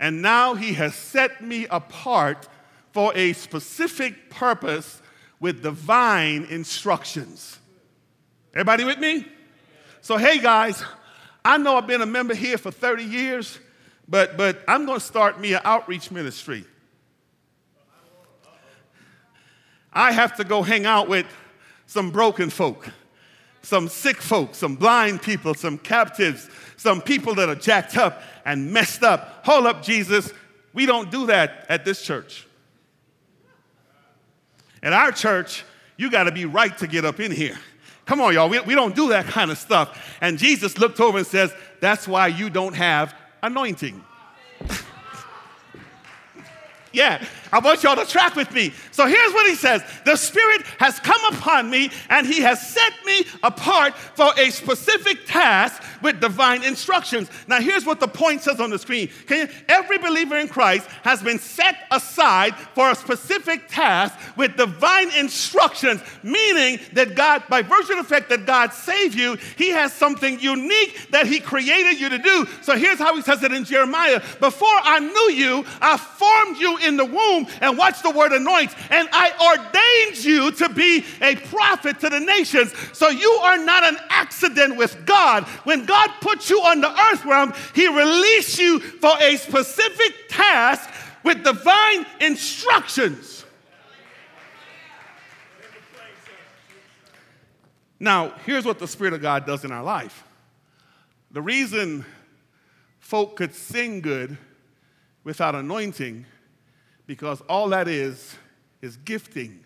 and 0.00 0.22
now 0.22 0.54
He 0.54 0.72
has 0.72 0.92
set 0.92 1.40
me 1.40 1.68
apart 1.70 2.48
for 2.90 3.12
a 3.14 3.32
specific 3.32 4.28
purpose 4.28 5.00
with 5.38 5.62
divine 5.62 6.42
instructions. 6.46 7.60
Everybody 8.52 8.82
with 8.82 8.98
me? 8.98 9.24
So, 10.00 10.16
hey 10.16 10.40
guys, 10.40 10.82
I 11.44 11.58
know 11.58 11.76
I've 11.76 11.86
been 11.86 12.02
a 12.02 12.06
member 12.06 12.34
here 12.34 12.58
for 12.58 12.72
30 12.72 13.04
years, 13.04 13.60
but, 14.08 14.36
but 14.36 14.64
I'm 14.66 14.84
going 14.84 14.98
to 14.98 15.06
start 15.06 15.38
me 15.38 15.54
an 15.54 15.60
outreach 15.62 16.10
ministry. 16.10 16.64
I 19.92 20.10
have 20.10 20.34
to 20.38 20.44
go 20.44 20.64
hang 20.64 20.86
out 20.86 21.08
with 21.08 21.26
some 21.86 22.10
broken 22.10 22.50
folk 22.50 22.90
some 23.66 23.88
sick 23.88 24.18
folks, 24.18 24.58
some 24.58 24.76
blind 24.76 25.20
people, 25.20 25.52
some 25.52 25.76
captives, 25.76 26.48
some 26.76 27.02
people 27.02 27.34
that 27.34 27.48
are 27.48 27.56
jacked 27.56 27.96
up 27.96 28.22
and 28.44 28.72
messed 28.72 29.02
up. 29.02 29.44
Hold 29.44 29.66
up, 29.66 29.82
Jesus. 29.82 30.32
We 30.72 30.86
don't 30.86 31.10
do 31.10 31.26
that 31.26 31.66
at 31.68 31.84
this 31.84 32.00
church. 32.00 32.46
At 34.84 34.92
our 34.92 35.10
church, 35.10 35.64
You 35.96 36.10
got 36.10 36.24
to 36.24 36.30
be 36.32 36.44
right 36.44 36.76
to 36.78 36.86
get 36.86 37.04
up 37.04 37.18
in 37.18 37.32
here. 37.32 37.58
Come 38.04 38.20
on, 38.20 38.34
y'all. 38.34 38.48
We, 38.48 38.60
we 38.60 38.74
don't 38.76 38.94
do 38.94 39.08
that 39.08 39.24
kind 39.24 39.50
of 39.50 39.58
stuff. 39.58 40.16
And 40.20 40.38
Jesus 40.38 40.78
looked 40.78 41.00
over 41.00 41.18
and 41.18 41.26
says, 41.26 41.52
That's 41.80 42.06
why 42.06 42.28
you 42.28 42.50
don't 42.50 42.74
have 42.74 43.16
anointing. 43.42 44.04
Yeah, 46.92 47.22
I 47.52 47.58
want 47.58 47.82
y'all 47.82 47.96
to 47.96 48.04
track 48.04 48.34
with 48.36 48.52
me. 48.52 48.72
So 48.90 49.06
here's 49.06 49.32
what 49.32 49.46
he 49.46 49.54
says 49.54 49.82
The 50.04 50.16
Spirit 50.16 50.62
has 50.78 50.98
come 51.00 51.34
upon 51.34 51.70
me, 51.70 51.90
and 52.10 52.26
he 52.26 52.40
has 52.40 52.66
set 52.68 52.92
me 53.04 53.24
apart 53.42 53.94
for 53.94 54.30
a 54.38 54.50
specific 54.50 55.26
task 55.26 55.82
with 56.02 56.20
divine 56.20 56.64
instructions. 56.64 57.28
Now, 57.46 57.60
here's 57.60 57.84
what 57.84 58.00
the 58.00 58.08
point 58.08 58.42
says 58.42 58.60
on 58.60 58.70
the 58.70 58.78
screen. 58.78 59.10
You, 59.28 59.48
every 59.68 59.98
believer 59.98 60.36
in 60.36 60.48
Christ 60.48 60.86
has 61.02 61.22
been 61.22 61.38
set 61.38 61.76
aside 61.90 62.54
for 62.74 62.90
a 62.90 62.94
specific 62.94 63.68
task 63.68 64.14
with 64.36 64.56
divine 64.56 65.10
instructions, 65.16 66.00
meaning 66.22 66.80
that 66.92 67.14
God, 67.14 67.42
by 67.48 67.62
virtue 67.62 67.92
of 67.92 67.98
the 67.98 68.04
fact 68.04 68.28
that 68.30 68.46
God 68.46 68.72
saved 68.72 69.14
you, 69.14 69.36
he 69.56 69.70
has 69.70 69.92
something 69.92 70.38
unique 70.40 71.10
that 71.10 71.26
he 71.26 71.40
created 71.40 72.00
you 72.00 72.08
to 72.08 72.18
do. 72.18 72.46
So 72.62 72.76
here's 72.76 72.98
how 72.98 73.14
he 73.14 73.22
says 73.22 73.42
it 73.42 73.52
in 73.52 73.64
Jeremiah 73.64 74.20
Before 74.40 74.68
I 74.68 75.00
knew 75.00 75.36
you, 75.36 75.64
I 75.80 75.96
formed 75.96 76.58
you 76.58 76.78
in 76.78 76.96
the 76.96 77.04
womb, 77.04 77.45
and 77.60 77.76
watch 77.76 78.02
the 78.02 78.10
word 78.10 78.32
anoint, 78.32 78.74
and 78.90 79.08
I 79.12 80.06
ordained 80.06 80.24
you 80.24 80.50
to 80.52 80.68
be 80.68 81.04
a 81.20 81.36
prophet 81.36 82.00
to 82.00 82.08
the 82.08 82.20
nations. 82.20 82.74
So 82.92 83.08
you 83.08 83.30
are 83.42 83.58
not 83.58 83.84
an 83.84 83.96
accident 84.08 84.76
with 84.76 85.04
God. 85.06 85.44
When 85.64 85.84
God 85.84 86.10
put 86.20 86.50
you 86.50 86.60
on 86.60 86.80
the 86.80 86.90
earth 86.90 87.24
realm, 87.24 87.52
He 87.74 87.86
released 87.88 88.58
you 88.58 88.80
for 88.80 89.12
a 89.20 89.36
specific 89.36 90.28
task 90.28 90.90
with 91.22 91.42
divine 91.42 92.06
instructions. 92.20 93.44
Now, 97.98 98.34
here's 98.44 98.64
what 98.64 98.78
the 98.78 98.86
Spirit 98.86 99.14
of 99.14 99.22
God 99.22 99.46
does 99.46 99.64
in 99.64 99.72
our 99.72 99.82
life. 99.82 100.24
The 101.30 101.40
reason 101.42 102.04
folk 102.98 103.36
could 103.36 103.54
sing 103.54 104.00
good 104.00 104.36
without 105.24 105.54
anointing 105.54 106.26
because 107.06 107.40
all 107.42 107.68
that 107.70 107.88
is 107.88 108.36
is 108.82 108.96
gifting. 108.98 109.64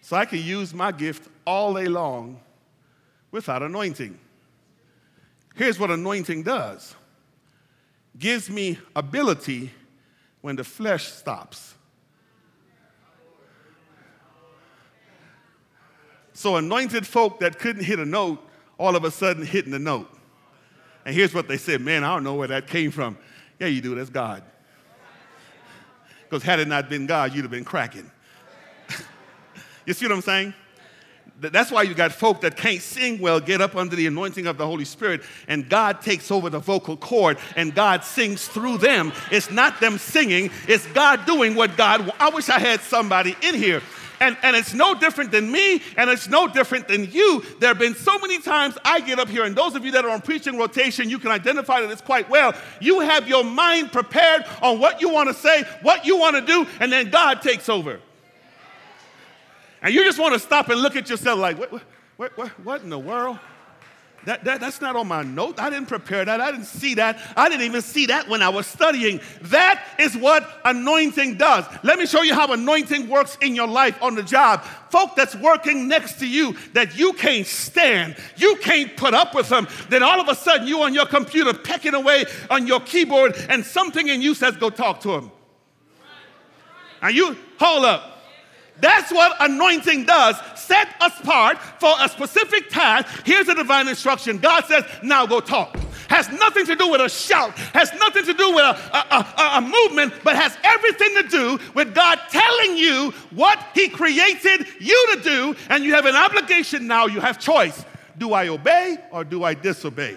So 0.00 0.16
I 0.16 0.24
can 0.24 0.40
use 0.40 0.74
my 0.74 0.92
gift 0.92 1.28
all 1.46 1.74
day 1.74 1.86
long 1.86 2.40
without 3.30 3.62
anointing. 3.62 4.18
Here's 5.54 5.78
what 5.78 5.90
anointing 5.90 6.42
does 6.42 6.94
gives 8.18 8.50
me 8.50 8.78
ability 8.94 9.72
when 10.40 10.56
the 10.56 10.64
flesh 10.64 11.06
stops. 11.08 11.74
So, 16.32 16.56
anointed 16.56 17.06
folk 17.06 17.40
that 17.40 17.58
couldn't 17.58 17.84
hit 17.84 17.98
a 17.98 18.04
note, 18.06 18.38
all 18.78 18.96
of 18.96 19.04
a 19.04 19.10
sudden 19.10 19.44
hitting 19.44 19.72
the 19.72 19.78
note. 19.78 20.10
And 21.04 21.14
here's 21.14 21.34
what 21.34 21.48
they 21.48 21.56
said 21.56 21.82
Man, 21.82 22.02
I 22.04 22.14
don't 22.14 22.24
know 22.24 22.34
where 22.34 22.48
that 22.48 22.66
came 22.66 22.90
from. 22.90 23.18
Yeah, 23.60 23.68
you 23.68 23.80
do. 23.80 23.94
That's 23.94 24.10
God. 24.10 24.42
Because 26.28 26.42
had 26.42 26.58
it 26.58 26.66
not 26.66 26.88
been 26.88 27.06
God, 27.06 27.34
you'd 27.34 27.42
have 27.42 27.50
been 27.50 27.64
cracking. 27.64 28.10
you 29.86 29.92
see 29.92 30.06
what 30.06 30.14
I'm 30.14 30.22
saying? 30.22 30.54
That's 31.38 31.70
why 31.70 31.82
you 31.82 31.94
got 31.94 32.12
folk 32.12 32.42
that 32.42 32.56
can't 32.56 32.82
sing 32.82 33.18
well 33.18 33.40
get 33.40 33.60
up 33.60 33.74
under 33.74 33.96
the 33.96 34.06
anointing 34.06 34.46
of 34.46 34.58
the 34.58 34.66
Holy 34.66 34.84
Spirit, 34.84 35.22
and 35.48 35.68
God 35.68 36.02
takes 36.02 36.30
over 36.30 36.50
the 36.50 36.58
vocal 36.58 36.98
cord 36.98 37.38
and 37.56 37.74
God 37.74 38.04
sings 38.04 38.46
through 38.46 38.78
them. 38.78 39.12
It's 39.30 39.50
not 39.50 39.80
them 39.80 39.96
singing, 39.96 40.50
it's 40.68 40.86
God 40.88 41.24
doing 41.24 41.54
what 41.54 41.78
God. 41.78 42.12
I 42.20 42.28
wish 42.28 42.50
I 42.50 42.58
had 42.58 42.80
somebody 42.80 43.36
in 43.42 43.54
here 43.54 43.80
and, 44.20 44.36
and 44.42 44.54
it's 44.54 44.74
no 44.74 44.94
different 44.94 45.30
than 45.30 45.50
me, 45.50 45.82
and 45.96 46.10
it's 46.10 46.28
no 46.28 46.46
different 46.46 46.86
than 46.88 47.10
you. 47.10 47.42
There 47.58 47.68
have 47.68 47.78
been 47.78 47.94
so 47.94 48.18
many 48.18 48.38
times 48.38 48.76
I 48.84 49.00
get 49.00 49.18
up 49.18 49.28
here, 49.28 49.44
and 49.44 49.56
those 49.56 49.74
of 49.74 49.84
you 49.84 49.90
that 49.92 50.04
are 50.04 50.10
on 50.10 50.20
preaching 50.20 50.58
rotation, 50.58 51.08
you 51.08 51.18
can 51.18 51.30
identify 51.30 51.80
this 51.86 52.00
quite 52.00 52.28
well. 52.28 52.54
You 52.80 53.00
have 53.00 53.26
your 53.26 53.44
mind 53.44 53.92
prepared 53.92 54.44
on 54.62 54.78
what 54.78 55.00
you 55.00 55.08
want 55.08 55.28
to 55.28 55.34
say, 55.34 55.64
what 55.82 56.04
you 56.04 56.18
want 56.18 56.36
to 56.36 56.42
do, 56.42 56.66
and 56.80 56.92
then 56.92 57.10
God 57.10 57.42
takes 57.42 57.68
over. 57.68 58.00
And 59.82 59.94
you 59.94 60.04
just 60.04 60.18
want 60.18 60.34
to 60.34 60.40
stop 60.40 60.68
and 60.68 60.80
look 60.80 60.96
at 60.96 61.08
yourself 61.08 61.38
like, 61.38 61.58
what, 61.58 61.72
what, 62.16 62.36
what, 62.36 62.48
what 62.60 62.82
in 62.82 62.90
the 62.90 62.98
world? 62.98 63.38
That, 64.24 64.44
that, 64.44 64.60
that's 64.60 64.82
not 64.82 64.96
on 64.96 65.08
my 65.08 65.22
note. 65.22 65.58
I 65.58 65.70
didn't 65.70 65.88
prepare 65.88 66.24
that. 66.24 66.40
I 66.40 66.50
didn't 66.50 66.66
see 66.66 66.94
that. 66.94 67.18
I 67.36 67.48
didn't 67.48 67.64
even 67.64 67.80
see 67.80 68.06
that 68.06 68.28
when 68.28 68.42
I 68.42 68.50
was 68.50 68.66
studying. 68.66 69.20
That 69.42 69.82
is 69.98 70.14
what 70.14 70.46
anointing 70.64 71.36
does. 71.36 71.64
Let 71.82 71.98
me 71.98 72.04
show 72.04 72.20
you 72.20 72.34
how 72.34 72.52
anointing 72.52 73.08
works 73.08 73.38
in 73.40 73.54
your 73.54 73.66
life 73.66 74.00
on 74.02 74.14
the 74.14 74.22
job. 74.22 74.62
Folk 74.90 75.16
that's 75.16 75.34
working 75.36 75.88
next 75.88 76.18
to 76.18 76.28
you 76.28 76.54
that 76.74 76.98
you 76.98 77.14
can't 77.14 77.46
stand, 77.46 78.16
you 78.36 78.56
can't 78.56 78.94
put 78.96 79.14
up 79.14 79.34
with 79.34 79.48
them. 79.48 79.66
Then 79.88 80.02
all 80.02 80.20
of 80.20 80.28
a 80.28 80.34
sudden 80.34 80.66
you 80.66 80.82
on 80.82 80.92
your 80.92 81.06
computer 81.06 81.54
pecking 81.54 81.94
away 81.94 82.26
on 82.50 82.66
your 82.66 82.80
keyboard 82.80 83.34
and 83.48 83.64
something 83.64 84.08
in 84.08 84.20
you 84.20 84.34
says, 84.34 84.56
go 84.56 84.68
talk 84.68 85.00
to 85.00 85.14
him. 85.14 85.30
And 87.00 87.14
you, 87.14 87.36
hold 87.58 87.86
up. 87.86 88.19
That's 88.80 89.12
what 89.12 89.36
anointing 89.40 90.04
does. 90.04 90.36
Set 90.54 90.88
us 91.00 91.18
apart 91.20 91.58
for 91.78 91.92
a 92.00 92.08
specific 92.08 92.68
task. 92.70 93.22
Here's 93.24 93.48
a 93.48 93.54
divine 93.54 93.88
instruction. 93.88 94.38
God 94.38 94.64
says, 94.66 94.84
now 95.02 95.26
go 95.26 95.40
talk. 95.40 95.76
Has 96.08 96.28
nothing 96.32 96.66
to 96.66 96.74
do 96.74 96.90
with 96.90 97.00
a 97.00 97.08
shout, 97.08 97.56
has 97.56 97.92
nothing 97.94 98.24
to 98.24 98.34
do 98.34 98.52
with 98.52 98.64
a, 98.64 98.96
a, 98.96 99.26
a, 99.38 99.58
a 99.58 99.60
movement, 99.60 100.12
but 100.24 100.34
has 100.34 100.56
everything 100.64 101.14
to 101.22 101.28
do 101.28 101.58
with 101.72 101.94
God 101.94 102.18
telling 102.30 102.76
you 102.76 103.12
what 103.30 103.64
He 103.74 103.88
created 103.88 104.66
you 104.80 105.08
to 105.14 105.22
do, 105.22 105.54
and 105.68 105.84
you 105.84 105.94
have 105.94 106.06
an 106.06 106.16
obligation 106.16 106.88
now. 106.88 107.06
You 107.06 107.20
have 107.20 107.38
choice. 107.38 107.84
Do 108.18 108.32
I 108.32 108.48
obey 108.48 108.98
or 109.12 109.22
do 109.22 109.44
I 109.44 109.54
disobey? 109.54 110.16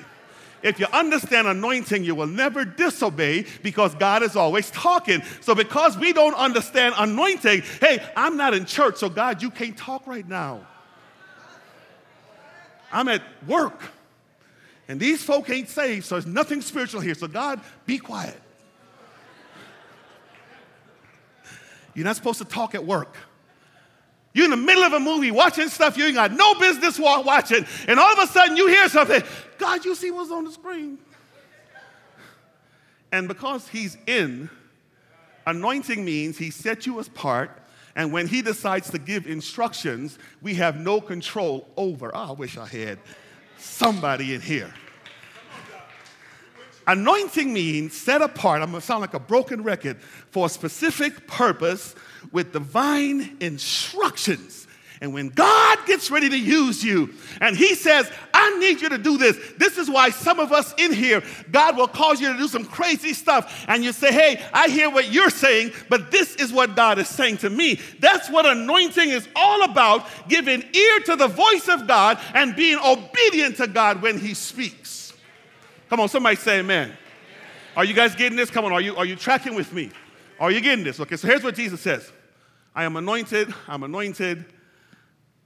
If 0.63 0.79
you 0.79 0.87
understand 0.93 1.47
anointing, 1.47 2.05
you 2.05 2.15
will 2.15 2.27
never 2.27 2.63
disobey 2.63 3.45
because 3.61 3.93
God 3.95 4.23
is 4.23 4.35
always 4.37 4.71
talking. 4.71 5.21
So, 5.41 5.53
because 5.53 5.97
we 5.97 6.13
don't 6.13 6.35
understand 6.35 6.95
anointing, 6.97 7.63
hey, 7.81 8.01
I'm 8.15 8.37
not 8.37 8.53
in 8.53 8.65
church, 8.65 8.95
so 8.95 9.09
God, 9.09 9.41
you 9.41 9.51
can't 9.51 9.77
talk 9.77 10.07
right 10.07 10.27
now. 10.27 10.65
I'm 12.91 13.09
at 13.09 13.21
work. 13.45 13.81
And 14.87 14.99
these 14.99 15.23
folk 15.23 15.49
ain't 15.49 15.69
saved, 15.69 16.05
so 16.05 16.15
there's 16.15 16.25
nothing 16.25 16.61
spiritual 16.61 17.01
here. 17.01 17.15
So, 17.15 17.27
God, 17.27 17.59
be 17.85 17.97
quiet. 17.97 18.39
You're 21.93 22.05
not 22.05 22.15
supposed 22.15 22.39
to 22.39 22.45
talk 22.45 22.73
at 22.73 22.85
work. 22.85 23.15
You're 24.33 24.45
in 24.45 24.51
the 24.51 24.57
middle 24.57 24.83
of 24.83 24.93
a 24.93 24.99
movie 24.99 25.29
watching 25.29 25.69
stuff 25.69 25.95
you 25.95 26.05
ain't 26.05 26.15
got 26.15 26.31
no 26.31 26.55
business 26.55 26.97
watching, 26.97 27.65
and 27.87 27.99
all 27.99 28.13
of 28.13 28.17
a 28.17 28.31
sudden 28.31 28.57
you 28.57 28.67
hear 28.67 28.89
something. 28.89 29.21
God, 29.57 29.85
you 29.85 29.95
see 29.95 30.11
what's 30.11 30.31
on 30.31 30.45
the 30.45 30.51
screen. 30.51 30.97
And 33.11 33.27
because 33.27 33.67
He's 33.67 33.97
in, 34.07 34.49
anointing 35.45 36.03
means 36.03 36.37
He 36.37 36.49
set 36.49 36.85
you 36.85 36.99
apart, 36.99 37.51
and 37.95 38.11
when 38.11 38.27
He 38.27 38.41
decides 38.41 38.89
to 38.91 38.97
give 38.97 39.27
instructions, 39.27 40.17
we 40.41 40.55
have 40.55 40.79
no 40.79 40.99
control 40.99 41.67
over. 41.77 42.11
Oh, 42.15 42.29
I 42.29 42.31
wish 42.31 42.57
I 42.57 42.65
had 42.65 42.99
somebody 43.57 44.33
in 44.33 44.41
here. 44.41 44.73
Anointing 46.85 47.53
means 47.53 47.95
set 47.95 48.21
apart, 48.21 48.61
I'm 48.61 48.71
gonna 48.71 48.81
sound 48.81 49.01
like 49.01 49.13
a 49.13 49.19
broken 49.19 49.63
record, 49.63 50.01
for 50.01 50.47
a 50.47 50.49
specific 50.49 51.27
purpose 51.27 51.95
with 52.31 52.51
divine 52.51 53.37
instructions. 53.39 54.67
And 55.03 55.13
when 55.13 55.27
God 55.27 55.79
gets 55.85 56.09
ready 56.09 56.29
to 56.29 56.39
use 56.39 56.81
you 56.81 57.13
and 57.41 57.57
He 57.57 57.75
says, 57.75 58.09
I 58.33 58.57
need 58.57 58.81
you 58.81 58.87
to 58.87 58.97
do 58.97 59.17
this, 59.17 59.37
this 59.57 59.77
is 59.77 59.89
why 59.89 60.09
some 60.11 60.39
of 60.39 60.53
us 60.53 60.73
in 60.77 60.93
here, 60.93 61.21
God 61.51 61.75
will 61.75 61.89
cause 61.89 62.21
you 62.21 62.31
to 62.31 62.39
do 62.39 62.47
some 62.47 62.63
crazy 62.63 63.11
stuff. 63.11 63.65
And 63.67 63.83
you 63.83 63.91
say, 63.91 64.13
Hey, 64.13 64.41
I 64.53 64.69
hear 64.69 64.89
what 64.89 65.11
you're 65.11 65.29
saying, 65.29 65.73
but 65.89 66.09
this 66.09 66.37
is 66.37 66.53
what 66.53 66.77
God 66.77 66.99
is 66.99 67.09
saying 67.09 67.39
to 67.39 67.49
me. 67.49 67.81
That's 67.99 68.29
what 68.29 68.45
anointing 68.45 69.09
is 69.09 69.27
all 69.35 69.65
about 69.65 70.07
giving 70.29 70.63
ear 70.73 70.99
to 71.01 71.17
the 71.17 71.27
voice 71.27 71.67
of 71.67 71.85
God 71.85 72.17
and 72.33 72.55
being 72.55 72.79
obedient 72.79 73.57
to 73.57 73.67
God 73.67 74.01
when 74.01 74.17
He 74.17 74.33
speaks. 74.33 75.11
Come 75.89 75.99
on, 75.99 76.07
somebody 76.07 76.37
say 76.37 76.59
amen. 76.59 76.93
Are 77.75 77.83
you 77.83 77.93
guys 77.93 78.15
getting 78.15 78.37
this? 78.37 78.49
Come 78.49 78.63
on, 78.63 78.71
are 78.71 78.79
you, 78.79 78.95
are 78.95 79.05
you 79.05 79.17
tracking 79.17 79.53
with 79.53 79.73
me? 79.73 79.91
Are 80.39 80.49
you 80.49 80.61
getting 80.61 80.85
this? 80.85 81.01
Okay, 81.01 81.17
so 81.17 81.27
here's 81.27 81.43
what 81.43 81.55
Jesus 81.55 81.81
says 81.81 82.09
I 82.73 82.85
am 82.85 82.95
anointed, 82.95 83.53
I'm 83.67 83.83
anointed 83.83 84.45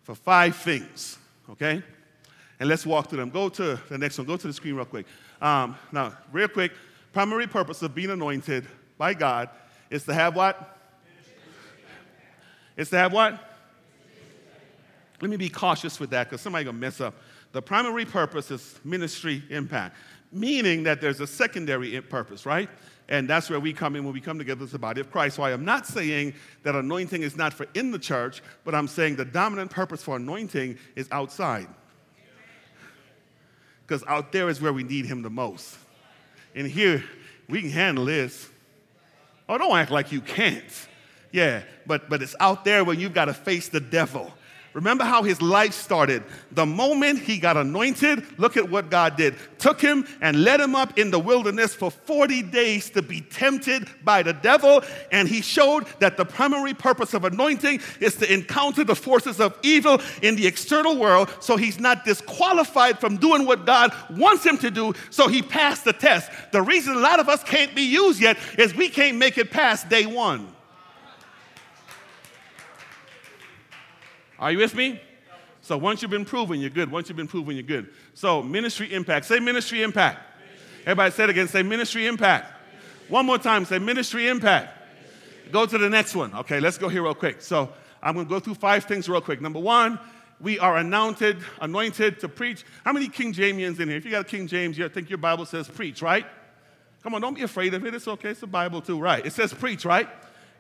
for 0.08 0.16
five 0.16 0.56
things, 0.56 1.18
okay? 1.50 1.84
And 2.62 2.70
let's 2.70 2.86
walk 2.86 3.10
through 3.10 3.18
them. 3.18 3.30
Go 3.30 3.50
to 3.50 3.78
the 3.90 3.98
next 3.98 4.18
one, 4.18 4.26
go 4.26 4.38
to 4.38 4.48
the 4.48 4.54
screen 4.54 4.74
real 4.74 4.86
quick. 4.86 5.06
Um, 5.42 5.76
now, 5.92 6.18
real 6.32 6.48
quick, 6.48 6.72
primary 7.12 7.46
purpose 7.46 7.82
of 7.82 7.94
being 7.94 8.10
anointed 8.10 8.66
by 8.98 9.14
God 9.14 9.50
is 9.90 10.06
to 10.06 10.14
have 10.14 10.34
what? 10.34 10.80
It's 12.78 12.90
to 12.92 12.98
have 12.98 13.12
what? 13.12 13.60
Let 15.20 15.30
me 15.30 15.36
be 15.36 15.50
cautious 15.50 16.00
with 16.00 16.12
that 16.12 16.30
because 16.30 16.40
somebody 16.40 16.64
gonna 16.64 16.78
mess 16.78 17.02
up. 17.02 17.14
The 17.52 17.62
primary 17.62 18.06
purpose 18.06 18.50
is 18.50 18.80
ministry 18.86 19.44
impact 19.50 19.98
meaning 20.32 20.84
that 20.84 21.02
there's 21.02 21.20
a 21.20 21.28
secondary 21.28 22.00
purpose, 22.02 22.46
right? 22.46 22.70
And 23.10 23.30
that's 23.30 23.50
where 23.50 23.60
we 23.60 23.72
come 23.72 23.96
in 23.96 24.04
when 24.04 24.14
we 24.14 24.20
come 24.20 24.38
together 24.38 24.64
as 24.64 24.72
the 24.72 24.80
body 24.80 25.00
of 25.00 25.12
Christ. 25.12 25.38
So 25.38 25.44
I 25.44 25.52
am 25.52 25.64
not 25.64 25.86
saying 25.86 26.34
that 26.64 26.76
anointing 26.76 27.22
is 27.22 27.38
not 27.38 27.54
for 27.54 27.66
in 27.74 27.92
the 27.92 28.00
church, 28.00 28.42
but 28.66 28.76
I'm 28.76 28.88
saying 28.88 29.16
the 29.16 29.26
dominant 29.26 29.72
purpose 29.72 30.04
for 30.04 30.18
anointing 30.18 30.78
is 30.96 31.08
outside. 31.12 31.68
Because 33.86 34.04
out 34.08 34.34
there 34.34 34.50
is 34.50 34.60
where 34.60 34.74
we 34.74 34.84
need 34.84 35.06
him 35.06 35.22
the 35.22 35.30
most. 35.30 35.78
And 36.54 36.68
here, 36.68 37.04
we 37.48 37.62
can 37.62 37.70
handle 37.70 38.06
this. 38.06 38.50
Oh, 39.48 39.58
don't 39.58 39.78
act 39.78 39.92
like 39.92 40.12
you 40.12 40.20
can't. 40.20 40.66
Yeah, 41.32 41.62
but, 41.86 42.10
but 42.10 42.22
it's 42.22 42.36
out 42.40 42.66
there 42.66 42.84
when 42.84 43.00
you've 43.00 43.14
got 43.14 43.26
to 43.26 43.34
face 43.34 43.70
the 43.70 43.80
devil. 43.80 44.34
Remember 44.74 45.04
how 45.04 45.24
his 45.24 45.42
life 45.42 45.74
started. 45.74 46.24
The 46.52 46.66
moment 46.66 47.20
he 47.20 47.38
got 47.38 47.58
anointed, 47.58 48.40
look 48.40 48.58
at 48.58 48.70
what 48.70 48.90
God 48.90 49.16
did. 49.16 49.36
Took 49.58 49.82
him 49.82 50.08
and 50.22 50.44
led 50.44 50.60
him 50.60 50.76
up 50.76 50.98
in 51.00 51.12
the 51.12 51.20
wilderness 51.20 51.74
for 51.74 51.90
40 51.90 52.44
days 52.44 52.90
to 52.92 53.02
be 53.02 53.22
tempted 53.22 53.88
by 54.04 54.24
the 54.24 54.34
devil. 54.34 54.84
And 55.12 55.28
he 55.28 55.42
showed 55.42 55.86
that 56.00 56.18
the 56.18 56.26
primary 56.26 56.74
purpose 56.74 57.14
of 57.14 57.26
anointing 57.26 57.82
is 58.00 58.16
to 58.18 58.32
encounter 58.32 58.84
the 58.84 58.96
forces 58.96 59.40
of 59.40 59.58
evil 59.64 60.02
in 60.22 60.36
the 60.36 60.46
external 60.46 60.98
world 60.98 61.30
so 61.40 61.58
he's 61.58 61.80
not 61.80 62.06
disqualified 62.06 63.00
from 63.00 63.18
doing 63.18 63.46
what 63.46 63.66
God 63.66 63.94
wants 64.12 64.46
him 64.46 64.58
to 64.60 64.72
do. 64.72 64.94
So 65.10 65.28
he 65.28 65.42
passed 65.42 65.86
the 65.86 65.94
test. 65.94 66.30
The 66.52 66.62
reason 66.62 66.94
a 66.94 67.00
lot 67.00 67.20
of 67.20 67.30
us 67.30 67.44
can't 67.44 67.74
be 67.76 67.84
used 67.84 68.22
yet 68.22 68.38
is 68.58 68.76
we 68.76 68.90
can't 68.90 69.18
make 69.18 69.38
it 69.38 69.52
past 69.52 69.90
day 69.90 70.06
one. 70.06 70.54
Are 74.40 74.52
you 74.52 74.58
with 74.60 74.76
me? 74.76 75.02
So 75.62 75.78
once 75.78 76.02
you've 76.02 76.12
been 76.12 76.26
proven, 76.26 76.60
you're 76.60 76.70
good. 76.70 76.92
Once 76.92 77.10
you've 77.10 77.18
been 77.18 77.28
proven, 77.28 77.56
you're 77.56 77.64
good. 77.64 77.90
So 78.14 78.42
ministry 78.42 78.94
impact. 78.94 79.26
Say 79.26 79.40
ministry 79.40 79.84
impact. 79.84 80.20
Ministry. 80.40 80.82
Everybody 80.86 81.12
say 81.12 81.24
it 81.26 81.30
again. 81.32 81.48
Say 81.48 81.64
ministry 81.64 82.08
impact. 82.08 82.46
Ministry. 82.46 83.10
One 83.10 83.26
more 83.26 83.38
time. 83.38 83.66
Say 83.66 83.80
ministry 83.80 84.28
impact. 84.28 84.74
Ministry. 84.94 85.52
Go 85.52 85.66
to 85.66 85.78
the 85.78 85.90
next 85.90 86.16
one. 86.16 86.34
Okay, 86.36 86.60
let's 86.60 86.78
go 86.78 86.88
here 86.88 87.04
real 87.04 87.16
quick. 87.16 87.42
So 87.42 87.70
I'm 88.02 88.14
going 88.14 88.28
to 88.28 88.30
go 88.30 88.40
through 88.40 88.56
five 88.56 88.86
things 88.86 89.10
real 89.10 89.20
quick. 89.20 89.42
Number 89.42 89.60
one, 89.60 90.00
we 90.40 90.60
are 90.60 90.78
anointed, 90.78 91.38
anointed 91.60 92.20
to 92.20 92.30
preach. 92.30 92.64
How 92.86 92.94
many 92.94 93.10
King 93.10 93.34
Jamesians 93.34 93.80
in 93.80 93.90
here? 93.90 93.98
If 93.98 94.06
you 94.06 94.12
got 94.12 94.22
a 94.22 94.30
King 94.30 94.48
James, 94.48 94.78
you 94.78 94.88
think 94.88 95.10
your 95.10 95.18
Bible 95.18 95.46
says 95.46 95.68
preach, 95.68 96.02
right? 96.02 96.26
Come 97.04 97.16
on, 97.16 97.22
don't 97.22 97.34
be 97.34 97.42
afraid 97.42 97.74
of 97.74 97.86
it. 97.86 97.94
It's 97.94 98.08
okay. 98.08 98.30
It's 98.30 98.42
the 98.42 98.48
Bible 98.48 98.82
too, 98.82 99.00
right? 99.00 99.26
It 99.26 99.34
says 99.34 99.54
preach, 99.54 99.84
right? 99.84 100.08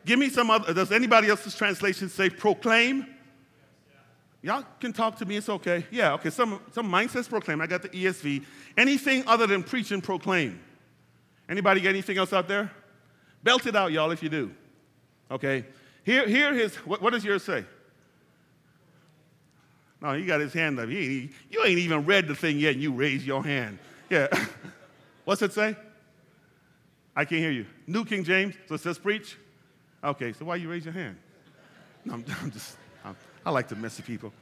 Give 0.05 0.17
me 0.17 0.29
some 0.29 0.49
other. 0.49 0.73
Does 0.73 0.91
anybody 0.91 1.29
else's 1.29 1.55
translation 1.55 2.09
say 2.09 2.29
proclaim? 2.29 3.05
Y'all 4.41 4.63
can 4.79 4.93
talk 4.93 5.17
to 5.17 5.25
me, 5.25 5.37
it's 5.37 5.49
okay. 5.49 5.85
Yeah, 5.91 6.13
okay, 6.13 6.29
some, 6.29 6.61
some 6.71 6.87
mine 6.87 7.09
says 7.09 7.27
proclaim. 7.27 7.59
I 7.61 7.67
got 7.67 7.81
the 7.81 7.89
ESV. 7.89 8.43
Anything 8.77 9.23
other 9.27 9.47
than 9.47 9.63
preach 9.63 9.91
and 9.91 10.03
proclaim. 10.03 10.59
Anybody 11.49 11.81
got 11.81 11.89
anything 11.89 12.17
else 12.17 12.33
out 12.33 12.47
there? 12.47 12.71
Belt 13.43 13.65
it 13.65 13.75
out, 13.75 13.91
y'all, 13.91 14.11
if 14.11 14.21
you 14.21 14.29
do. 14.29 14.51
Okay. 15.31 15.65
Here, 16.03 16.27
here 16.27 16.53
his, 16.53 16.75
what, 16.77 17.01
what 17.01 17.13
does 17.13 17.23
yours 17.23 17.43
say? 17.43 17.65
No, 20.01 20.13
he 20.13 20.25
got 20.25 20.39
his 20.39 20.53
hand 20.53 20.79
up. 20.79 20.89
He 20.89 21.31
you 21.49 21.63
ain't 21.63 21.79
even 21.79 22.05
read 22.05 22.27
the 22.27 22.35
thing 22.35 22.59
yet, 22.59 22.73
and 22.73 22.81
you 22.81 22.93
raise 22.93 23.25
your 23.25 23.43
hand. 23.43 23.79
Yeah. 24.09 24.27
What's 25.25 25.41
it 25.41 25.53
say? 25.53 25.75
I 27.15 27.25
can't 27.25 27.41
hear 27.41 27.51
you. 27.51 27.65
New 27.87 28.05
King 28.05 28.23
James, 28.23 28.55
so 28.67 28.75
it 28.75 28.81
says 28.81 28.99
preach? 28.99 29.37
Okay, 30.03 30.33
so 30.33 30.45
why 30.45 30.57
you 30.57 30.69
raise 30.69 30.85
your 30.85 30.93
hand? 30.93 31.17
No, 32.05 32.13
I'm, 32.13 32.25
I'm 32.41 32.51
just. 32.51 32.77
I 33.47 33.49
like 33.49 33.69
to 33.69 33.77
mess 33.77 33.95
with 33.95 34.05
people. 34.05 34.33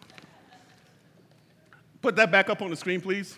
Put 2.01 2.15
that 2.15 2.31
back 2.31 2.49
up 2.49 2.63
on 2.63 2.71
the 2.71 2.75
screen, 2.75 3.01
please. 3.01 3.37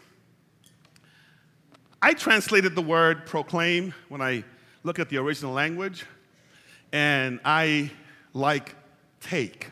I 2.02 2.14
translated 2.14 2.74
the 2.74 2.82
word 2.82 3.26
proclaim 3.26 3.94
when 4.08 4.22
I 4.22 4.46
look 4.84 4.98
at 4.98 5.10
the 5.10 5.18
original 5.18 5.52
language, 5.52 6.06
and 6.94 7.42
I 7.44 7.92
like 8.34 8.76
take. 9.20 9.70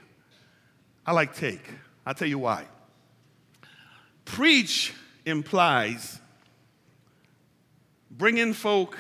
I 1.06 1.14
like 1.14 1.34
take. 1.34 1.64
I'll 2.06 2.14
tell 2.14 2.28
you 2.28 2.40
why. 2.40 2.66
Preach 4.26 4.94
implies 5.26 6.20
bringing 8.12 8.52
folk 8.52 8.98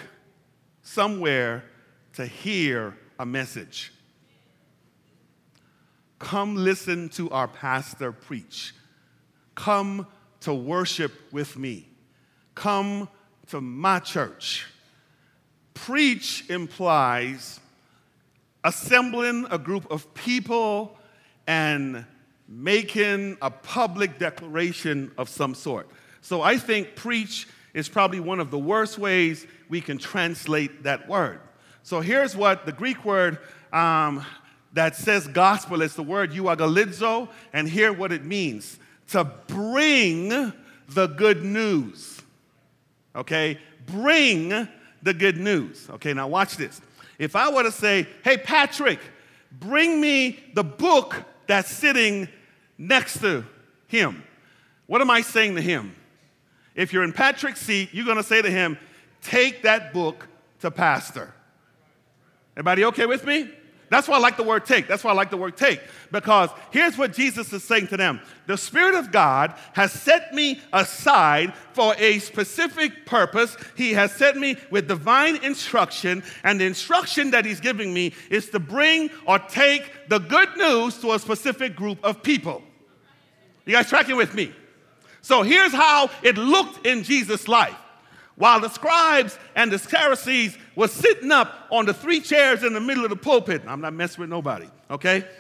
somewhere 0.81 1.65
to 2.13 2.25
hear 2.25 2.95
a 3.19 3.25
message. 3.25 3.91
Come 6.19 6.56
listen 6.56 7.10
to 7.10 7.30
our 7.30 7.47
pastor 7.47 8.12
preach. 8.12 8.73
Come 9.56 10.08
to 10.41 10.54
worship 10.54 11.12
with 11.32 11.58
me. 11.58 11.88
Come 12.56 13.10
to 13.47 13.62
my 13.62 13.99
church. 13.99 14.65
Preach 15.73 16.49
implies 16.49 17.60
assembling 18.63 19.45
a 19.51 19.58
group 19.58 19.89
of 19.91 20.12
people 20.13 20.97
and 21.47 22.06
making 22.47 23.38
a 23.41 23.49
public 23.49 24.17
declaration 24.17 25.12
of 25.17 25.30
some 25.30 25.54
sort. 25.54 25.88
So 26.21 26.41
I 26.41 26.58
think 26.58 26.95
preach 26.95 27.47
is 27.73 27.89
probably 27.89 28.19
one 28.19 28.39
of 28.39 28.51
the 28.51 28.58
worst 28.58 28.97
ways 28.97 29.45
we 29.69 29.82
can 29.82 29.97
translate 29.97 30.84
that 30.84 31.08
word. 31.08 31.39
So 31.84 32.01
here's 32.01 32.36
what 32.36 32.65
the 32.65 32.71
Greek 32.71 33.06
word 33.06 33.38
um, 33.71 34.25
that 34.75 34.95
says 34.95 35.27
gospel. 35.27 35.81
It's 35.81 35.95
the 35.95 36.03
word 36.03 36.31
euangelizo, 36.31 37.29
and 37.53 37.67
hear 37.67 37.91
what 37.91 38.11
it 38.11 38.23
means 38.23 38.77
to 39.07 39.23
bring 39.47 40.29
the 40.89 41.07
good 41.07 41.43
news. 41.43 42.21
Okay? 43.15 43.57
Bring 43.88 44.67
the 45.01 45.13
good 45.13 45.38
news. 45.38 45.88
Okay, 45.89 46.13
now 46.13 46.27
watch 46.27 46.57
this. 46.57 46.81
If 47.17 47.35
I 47.35 47.49
were 47.49 47.63
to 47.63 47.71
say, 47.71 48.07
hey, 48.23 48.38
Patrick, 48.38 48.99
bring 49.51 50.01
me 50.01 50.39
the 50.53 50.63
book 50.63 51.23
that's 51.47 51.71
sitting 51.71 52.27
next 52.77 53.21
to 53.21 53.45
him, 53.88 54.23
what 54.88 55.01
am 55.01 55.09
I 55.09 55.21
saying 55.21 55.55
to 55.55 55.61
him? 55.61 55.95
If 56.75 56.91
you're 56.91 57.03
in 57.03 57.13
Patrick's 57.13 57.61
seat, 57.61 57.89
you're 57.93 58.13
to 58.13 58.23
say 58.23 58.41
to 58.41 58.51
him, 58.51 58.77
take 59.21 59.63
that 59.63 59.93
book 59.93 60.27
to 60.59 60.69
Pastor. 60.69 61.33
Everybody 62.57 62.83
okay 62.85 63.05
with 63.05 63.25
me? 63.25 63.49
That's 63.89 64.07
why 64.07 64.15
I 64.15 64.19
like 64.19 64.37
the 64.37 64.43
word 64.43 64.65
take. 64.65 64.87
That's 64.87 65.03
why 65.03 65.11
I 65.11 65.13
like 65.13 65.29
the 65.29 65.37
word 65.37 65.57
take. 65.57 65.79
Because 66.11 66.49
here's 66.71 66.97
what 66.97 67.13
Jesus 67.13 67.53
is 67.53 67.63
saying 67.63 67.87
to 67.87 67.97
them 67.97 68.19
The 68.47 68.57
Spirit 68.57 68.95
of 68.95 69.11
God 69.11 69.53
has 69.73 69.91
set 69.91 70.33
me 70.33 70.59
aside 70.73 71.53
for 71.73 71.93
a 71.97 72.19
specific 72.19 73.05
purpose. 73.05 73.55
He 73.75 73.93
has 73.93 74.11
set 74.13 74.37
me 74.37 74.57
with 74.71 74.87
divine 74.87 75.37
instruction, 75.43 76.23
and 76.43 76.59
the 76.59 76.65
instruction 76.65 77.31
that 77.31 77.45
He's 77.45 77.59
giving 77.59 77.93
me 77.93 78.13
is 78.29 78.49
to 78.49 78.59
bring 78.59 79.09
or 79.27 79.39
take 79.39 79.91
the 80.09 80.19
good 80.19 80.55
news 80.57 80.97
to 80.99 81.13
a 81.13 81.19
specific 81.19 81.75
group 81.75 82.03
of 82.03 82.23
people. 82.23 82.63
You 83.65 83.73
guys 83.73 83.89
tracking 83.89 84.15
with 84.15 84.33
me? 84.33 84.53
So 85.21 85.41
here's 85.41 85.73
how 85.73 86.09
it 86.21 86.37
looked 86.37 86.85
in 86.85 87.03
Jesus' 87.03 87.47
life. 87.47 87.75
While 88.35 88.59
the 88.59 88.69
scribes 88.69 89.37
and 89.55 89.71
the 89.71 89.79
Pharisees 89.79 90.57
were 90.75 90.89
sitting 90.89 91.31
up 91.31 91.67
on 91.71 91.85
the 91.85 91.93
three 91.93 92.19
chairs 92.19 92.63
in 92.63 92.73
the 92.73 92.81
middle 92.81 93.03
of 93.03 93.09
the 93.09 93.15
pulpit. 93.15 93.61
I'm 93.65 93.81
not 93.81 93.93
messing 93.93 94.21
with 94.21 94.29
nobody, 94.29 94.67
okay? 94.89 95.25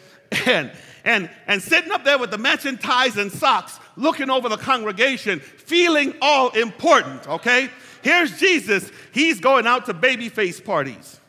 And, 0.47 0.71
and, 1.05 1.29
and 1.47 1.61
sitting 1.61 1.91
up 1.91 2.03
there 2.03 2.17
with 2.17 2.31
the 2.31 2.37
matching 2.39 2.77
ties 2.77 3.15
and 3.15 3.31
socks, 3.31 3.79
looking 3.95 4.29
over 4.29 4.49
the 4.49 4.57
congregation, 4.57 5.39
feeling 5.39 6.15
all 6.19 6.49
important, 6.49 7.27
okay? 7.29 7.69
Here's 8.01 8.37
Jesus. 8.39 8.91
He's 9.13 9.39
going 9.39 9.67
out 9.67 9.85
to 9.85 9.93
baby 9.93 10.27
face 10.27 10.59
parties. 10.59 11.19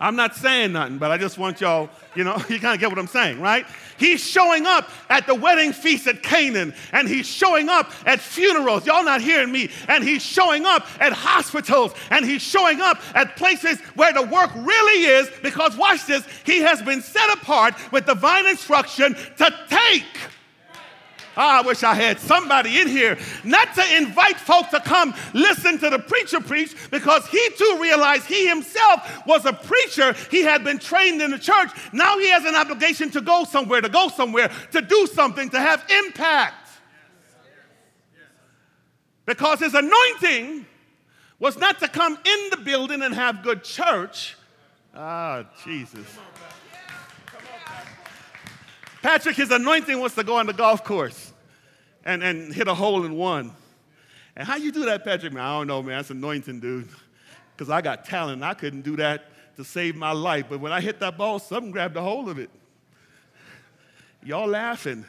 I'm 0.00 0.16
not 0.16 0.34
saying 0.34 0.72
nothing, 0.72 0.96
but 0.96 1.10
I 1.10 1.18
just 1.18 1.36
want 1.36 1.60
y'all, 1.60 1.90
you 2.14 2.24
know, 2.24 2.36
you 2.48 2.58
kind 2.58 2.74
of 2.74 2.80
get 2.80 2.88
what 2.88 2.98
I'm 2.98 3.06
saying, 3.06 3.40
right? 3.40 3.66
He's 3.98 4.26
showing 4.26 4.66
up 4.66 4.88
at 5.10 5.26
the 5.26 5.34
wedding 5.34 5.72
feast 5.72 6.06
at 6.06 6.22
Canaan, 6.22 6.74
and 6.92 7.06
he's 7.06 7.26
showing 7.26 7.68
up 7.68 7.92
at 8.06 8.18
funerals. 8.18 8.86
Y'all 8.86 9.04
not 9.04 9.20
hearing 9.20 9.52
me? 9.52 9.70
And 9.88 10.02
he's 10.02 10.22
showing 10.22 10.64
up 10.64 10.86
at 11.00 11.12
hospitals, 11.12 11.92
and 12.10 12.24
he's 12.24 12.42
showing 12.42 12.80
up 12.80 12.98
at 13.14 13.36
places 13.36 13.78
where 13.94 14.12
the 14.12 14.22
work 14.22 14.50
really 14.56 15.04
is, 15.04 15.30
because 15.42 15.76
watch 15.76 16.06
this, 16.06 16.26
he 16.44 16.60
has 16.60 16.80
been 16.80 17.02
set 17.02 17.30
apart 17.34 17.74
with 17.92 18.06
divine 18.06 18.46
instruction 18.46 19.14
to 19.36 19.54
take 19.68 20.04
Oh, 21.42 21.42
I 21.42 21.62
wish 21.62 21.82
I 21.82 21.94
had 21.94 22.20
somebody 22.20 22.82
in 22.82 22.86
here 22.86 23.16
not 23.44 23.74
to 23.74 23.96
invite 23.96 24.36
folk 24.36 24.68
to 24.72 24.80
come 24.80 25.14
listen 25.32 25.78
to 25.78 25.88
the 25.88 25.98
preacher 25.98 26.38
preach 26.38 26.76
because 26.90 27.26
he 27.28 27.40
too 27.56 27.78
realized 27.80 28.26
he 28.26 28.46
himself 28.46 29.26
was 29.26 29.46
a 29.46 29.54
preacher. 29.54 30.12
He 30.30 30.42
had 30.42 30.64
been 30.64 30.78
trained 30.78 31.22
in 31.22 31.30
the 31.30 31.38
church. 31.38 31.70
Now 31.94 32.18
he 32.18 32.28
has 32.28 32.44
an 32.44 32.54
obligation 32.54 33.08
to 33.12 33.22
go 33.22 33.44
somewhere, 33.44 33.80
to 33.80 33.88
go 33.88 34.08
somewhere, 34.08 34.50
to 34.72 34.82
do 34.82 35.06
something, 35.06 35.48
to 35.48 35.58
have 35.58 35.82
impact. 36.04 36.68
Because 39.24 39.60
his 39.60 39.72
anointing 39.72 40.66
was 41.38 41.56
not 41.56 41.78
to 41.78 41.88
come 41.88 42.18
in 42.22 42.50
the 42.50 42.58
building 42.58 43.00
and 43.00 43.14
have 43.14 43.42
good 43.42 43.64
church. 43.64 44.36
Ah, 44.94 45.46
Jesus. 45.64 46.18
Patrick, 49.00 49.36
his 49.36 49.50
anointing 49.50 49.98
was 49.98 50.14
to 50.16 50.22
go 50.22 50.36
on 50.36 50.44
the 50.44 50.52
golf 50.52 50.84
course 50.84 51.29
and, 52.10 52.22
and 52.22 52.52
hit 52.52 52.66
a 52.66 52.74
hole 52.74 53.04
in 53.04 53.14
one 53.14 53.52
And 54.36 54.46
how 54.46 54.56
you 54.56 54.72
do 54.72 54.84
that, 54.86 55.04
Patrick? 55.04 55.32
Man, 55.32 55.44
I 55.44 55.58
don't 55.58 55.66
know, 55.66 55.82
man. 55.82 55.98
That's 55.98 56.10
anointing, 56.10 56.60
dude. 56.60 56.88
Because 57.52 57.70
I 57.70 57.80
got 57.80 58.04
talent. 58.04 58.42
I 58.42 58.54
couldn't 58.54 58.82
do 58.82 58.96
that 58.96 59.24
to 59.56 59.64
save 59.64 59.96
my 59.96 60.12
life. 60.12 60.46
But 60.48 60.60
when 60.60 60.72
I 60.72 60.80
hit 60.80 60.98
that 61.00 61.16
ball, 61.16 61.38
something 61.38 61.70
grabbed 61.70 61.96
a 61.96 62.00
hold 62.00 62.28
of 62.28 62.38
it. 62.38 62.50
Y'all 64.24 64.48
laughing. 64.48 65.04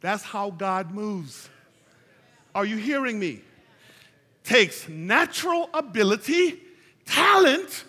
That's 0.00 0.22
how 0.22 0.50
God 0.50 0.90
moves. 0.92 1.48
Are 2.54 2.64
you 2.64 2.76
hearing 2.76 3.18
me? 3.18 3.42
Takes 4.44 4.88
natural 4.88 5.70
ability, 5.72 6.60
talent, 7.04 7.84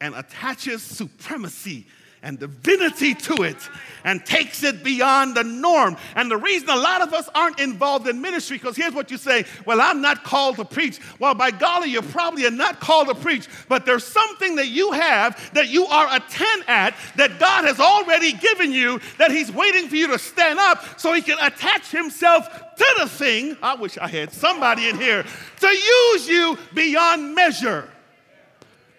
and 0.00 0.14
attaches 0.14 0.82
supremacy 0.82 1.86
and 2.22 2.38
divinity 2.38 3.14
to 3.14 3.42
it 3.42 3.56
and 4.04 4.24
takes 4.24 4.62
it 4.62 4.84
beyond 4.84 5.36
the 5.36 5.44
norm. 5.44 5.96
And 6.14 6.30
the 6.30 6.36
reason 6.36 6.68
a 6.68 6.76
lot 6.76 7.02
of 7.02 7.12
us 7.12 7.28
aren't 7.34 7.60
involved 7.60 8.08
in 8.08 8.20
ministry, 8.20 8.56
because 8.56 8.76
here's 8.76 8.94
what 8.94 9.10
you 9.10 9.16
say 9.16 9.44
Well, 9.64 9.80
I'm 9.80 10.00
not 10.00 10.24
called 10.24 10.56
to 10.56 10.64
preach. 10.64 11.00
Well, 11.18 11.34
by 11.34 11.50
golly, 11.50 11.90
you 11.90 12.02
probably 12.02 12.46
are 12.46 12.50
not 12.50 12.80
called 12.80 13.08
to 13.08 13.14
preach, 13.14 13.48
but 13.68 13.84
there's 13.84 14.04
something 14.04 14.56
that 14.56 14.68
you 14.68 14.92
have 14.92 15.52
that 15.54 15.68
you 15.68 15.86
are 15.86 16.06
a 16.16 16.20
10 16.20 16.46
at 16.68 16.94
that 17.16 17.38
God 17.38 17.64
has 17.64 17.80
already 17.80 18.32
given 18.32 18.72
you 18.72 19.00
that 19.18 19.30
He's 19.30 19.50
waiting 19.52 19.88
for 19.88 19.96
you 19.96 20.06
to 20.08 20.18
stand 20.18 20.58
up 20.58 21.00
so 21.00 21.12
He 21.12 21.22
can 21.22 21.38
attach 21.40 21.90
Himself 21.90 22.48
to 22.76 22.86
the 22.98 23.08
thing. 23.08 23.56
I 23.62 23.74
wish 23.74 23.98
I 23.98 24.08
had 24.08 24.32
somebody 24.32 24.88
in 24.88 24.98
here 24.98 25.24
to 25.60 25.66
use 25.66 26.28
you 26.28 26.58
beyond 26.74 27.34
measure. 27.34 27.88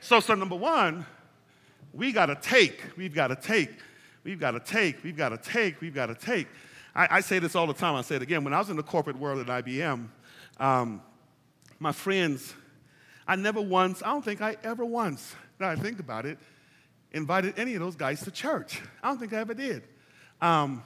So, 0.01 0.19
so 0.19 0.35
number 0.35 0.55
one, 0.55 1.05
we 1.97 2.11
got 2.11 2.27
to 2.27 2.35
take, 2.35 2.79
we've 2.95 3.13
got 3.13 3.27
to 3.27 3.35
take, 3.35 3.71
we've 4.23 4.39
got 4.39 4.51
to 4.51 4.59
take, 4.59 5.03
we've 5.03 5.17
got 5.17 5.29
to 5.29 5.37
take, 5.37 5.81
we've 5.81 5.95
got 5.95 6.05
to 6.05 6.15
take. 6.15 6.47
I, 6.95 7.17
I, 7.17 7.19
say 7.21 7.39
this 7.39 7.55
all 7.55 7.65
the 7.65 7.73
time, 7.73 7.95
I 7.95 8.03
say 8.03 8.15
it 8.15 8.21
again. 8.21 8.43
When 8.43 8.53
I 8.53 8.59
was 8.59 8.69
in 8.69 8.77
the 8.77 8.83
corporate 8.83 9.17
world 9.17 9.39
at 9.39 9.65
IBM, 9.65 10.07
um, 10.59 11.01
my 11.79 11.91
friends, 11.91 12.53
I 13.27 13.35
never 13.35 13.59
once, 13.59 14.03
I 14.03 14.11
don't 14.11 14.23
think 14.23 14.41
I 14.41 14.57
ever 14.63 14.85
once, 14.85 15.35
now 15.59 15.69
I 15.69 15.75
think 15.75 15.99
about 15.99 16.27
it, 16.27 16.37
invited 17.11 17.57
any 17.57 17.73
of 17.73 17.81
those 17.81 17.95
guys 17.95 18.21
to 18.25 18.31
church. 18.31 18.79
I 19.01 19.07
don't 19.07 19.17
think 19.17 19.33
I 19.33 19.37
ever 19.37 19.55
did. 19.55 19.81
Um, 20.39 20.83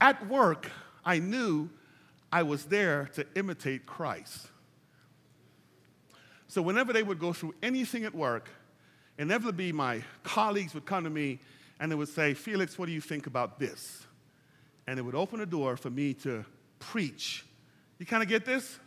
at 0.00 0.28
work, 0.28 0.70
I 1.04 1.18
knew 1.18 1.68
I 2.30 2.44
was 2.44 2.66
there 2.66 3.10
to 3.16 3.26
imitate 3.34 3.84
Christ. 3.84 4.46
So 6.46 6.62
whenever 6.62 6.92
they 6.92 7.02
would 7.02 7.18
go 7.18 7.32
through 7.32 7.54
anything 7.62 8.04
at 8.04 8.14
work, 8.14 8.48
inevitably 9.18 9.72
my 9.72 10.02
colleagues 10.22 10.74
would 10.74 10.86
come 10.86 11.04
to 11.04 11.10
me 11.10 11.40
and 11.80 11.90
they 11.90 11.96
would 11.96 12.08
say, 12.08 12.34
Felix, 12.34 12.78
what 12.78 12.86
do 12.86 12.92
you 12.92 13.00
think 13.00 13.26
about 13.26 13.58
this? 13.58 14.06
And 14.86 14.98
it 14.98 15.02
would 15.02 15.14
open 15.14 15.40
a 15.40 15.46
door 15.46 15.76
for 15.76 15.90
me 15.90 16.14
to 16.14 16.44
preach. 16.78 17.44
You 17.98 18.06
kind 18.06 18.22
of 18.22 18.28
get 18.28 18.44
this? 18.44 18.78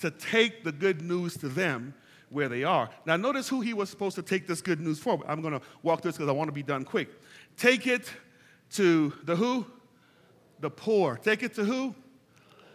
To 0.00 0.10
take 0.10 0.64
the 0.64 0.72
good 0.72 1.00
news 1.00 1.36
to 1.38 1.48
them 1.48 1.94
where 2.28 2.48
they 2.48 2.64
are. 2.64 2.90
Now, 3.06 3.16
notice 3.16 3.48
who 3.48 3.60
he 3.60 3.74
was 3.74 3.88
supposed 3.88 4.16
to 4.16 4.22
take 4.22 4.46
this 4.46 4.60
good 4.60 4.80
news 4.80 4.98
for. 4.98 5.22
I'm 5.26 5.40
going 5.40 5.58
to 5.58 5.64
walk 5.82 6.02
through 6.02 6.10
this 6.10 6.18
because 6.18 6.28
I 6.28 6.32
want 6.32 6.48
to 6.48 6.52
be 6.52 6.62
done 6.62 6.84
quick. 6.84 7.08
Take 7.56 7.86
it 7.86 8.10
to 8.72 9.12
the 9.24 9.36
who? 9.36 9.66
The 10.60 10.70
poor. 10.70 11.16
Take 11.16 11.42
it 11.42 11.54
to 11.54 11.64
who? 11.64 11.94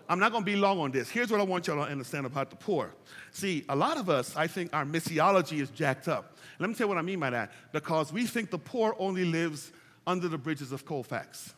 I'm 0.10 0.20
not 0.20 0.32
going 0.32 0.44
to 0.44 0.46
be 0.46 0.56
long 0.56 0.80
on 0.80 0.92
this. 0.92 1.10
Here's 1.10 1.30
what 1.30 1.42
I 1.42 1.44
want 1.44 1.68
y'all 1.68 1.84
to 1.84 1.92
understand 1.92 2.26
about 2.26 2.50
the 2.50 2.56
poor. 2.56 2.94
See, 3.32 3.66
a 3.68 3.76
lot 3.76 3.98
of 3.98 4.10
us, 4.10 4.36
I 4.36 4.48
think 4.48 4.74
our 4.74 4.86
missiology 4.86 5.62
is 5.62 5.70
jacked 5.70 6.08
up. 6.08 6.38
Let 6.60 6.70
me 6.70 6.76
tell 6.76 6.86
you 6.86 6.90
what 6.90 6.98
I 6.98 7.02
mean 7.02 7.20
by 7.20 7.30
that. 7.32 7.52
Because 7.74 8.14
we 8.14 8.26
think 8.26 8.50
the 8.50 8.58
poor 8.58 8.96
only 9.00 9.26
lives 9.26 9.72
under 10.06 10.30
the 10.30 10.38
bridges 10.38 10.72
of 10.72 10.86
Colfax. 10.86 11.54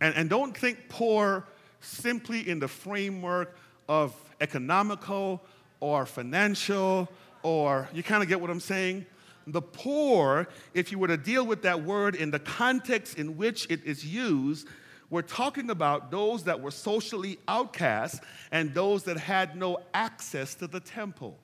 And, 0.00 0.14
and 0.14 0.30
don't 0.30 0.56
think 0.56 0.88
poor 0.88 1.46
simply 1.80 2.48
in 2.48 2.58
the 2.58 2.68
framework 2.68 3.56
of 3.88 4.14
economical 4.40 5.42
or 5.80 6.06
financial 6.06 7.08
or 7.42 7.88
you 7.92 8.02
kind 8.02 8.22
of 8.22 8.28
get 8.28 8.40
what 8.40 8.50
I'm 8.50 8.60
saying? 8.60 9.06
The 9.46 9.62
poor, 9.62 10.48
if 10.74 10.92
you 10.92 10.98
were 10.98 11.08
to 11.08 11.16
deal 11.16 11.46
with 11.46 11.62
that 11.62 11.82
word 11.82 12.14
in 12.14 12.30
the 12.30 12.38
context 12.38 13.18
in 13.18 13.36
which 13.36 13.66
it 13.70 13.84
is 13.84 14.04
used, 14.04 14.68
we're 15.08 15.22
talking 15.22 15.70
about 15.70 16.10
those 16.10 16.44
that 16.44 16.60
were 16.60 16.70
socially 16.70 17.38
outcast 17.48 18.22
and 18.52 18.72
those 18.72 19.04
that 19.04 19.16
had 19.16 19.56
no 19.56 19.78
access 19.92 20.54
to 20.56 20.66
the 20.66 20.80
temple. 20.80 21.38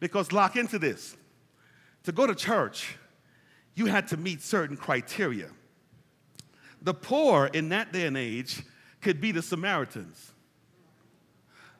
Because 0.00 0.32
lock 0.32 0.56
into 0.56 0.78
this 0.78 1.16
to 2.04 2.12
go 2.12 2.26
to 2.26 2.34
church, 2.34 2.96
you 3.74 3.86
had 3.86 4.08
to 4.08 4.16
meet 4.16 4.40
certain 4.40 4.76
criteria. 4.76 5.50
The 6.80 6.94
poor 6.94 7.46
in 7.46 7.70
that 7.70 7.92
day 7.92 8.06
and 8.06 8.16
age 8.16 8.62
could 9.00 9.20
be 9.20 9.32
the 9.32 9.42
Samaritans, 9.42 10.32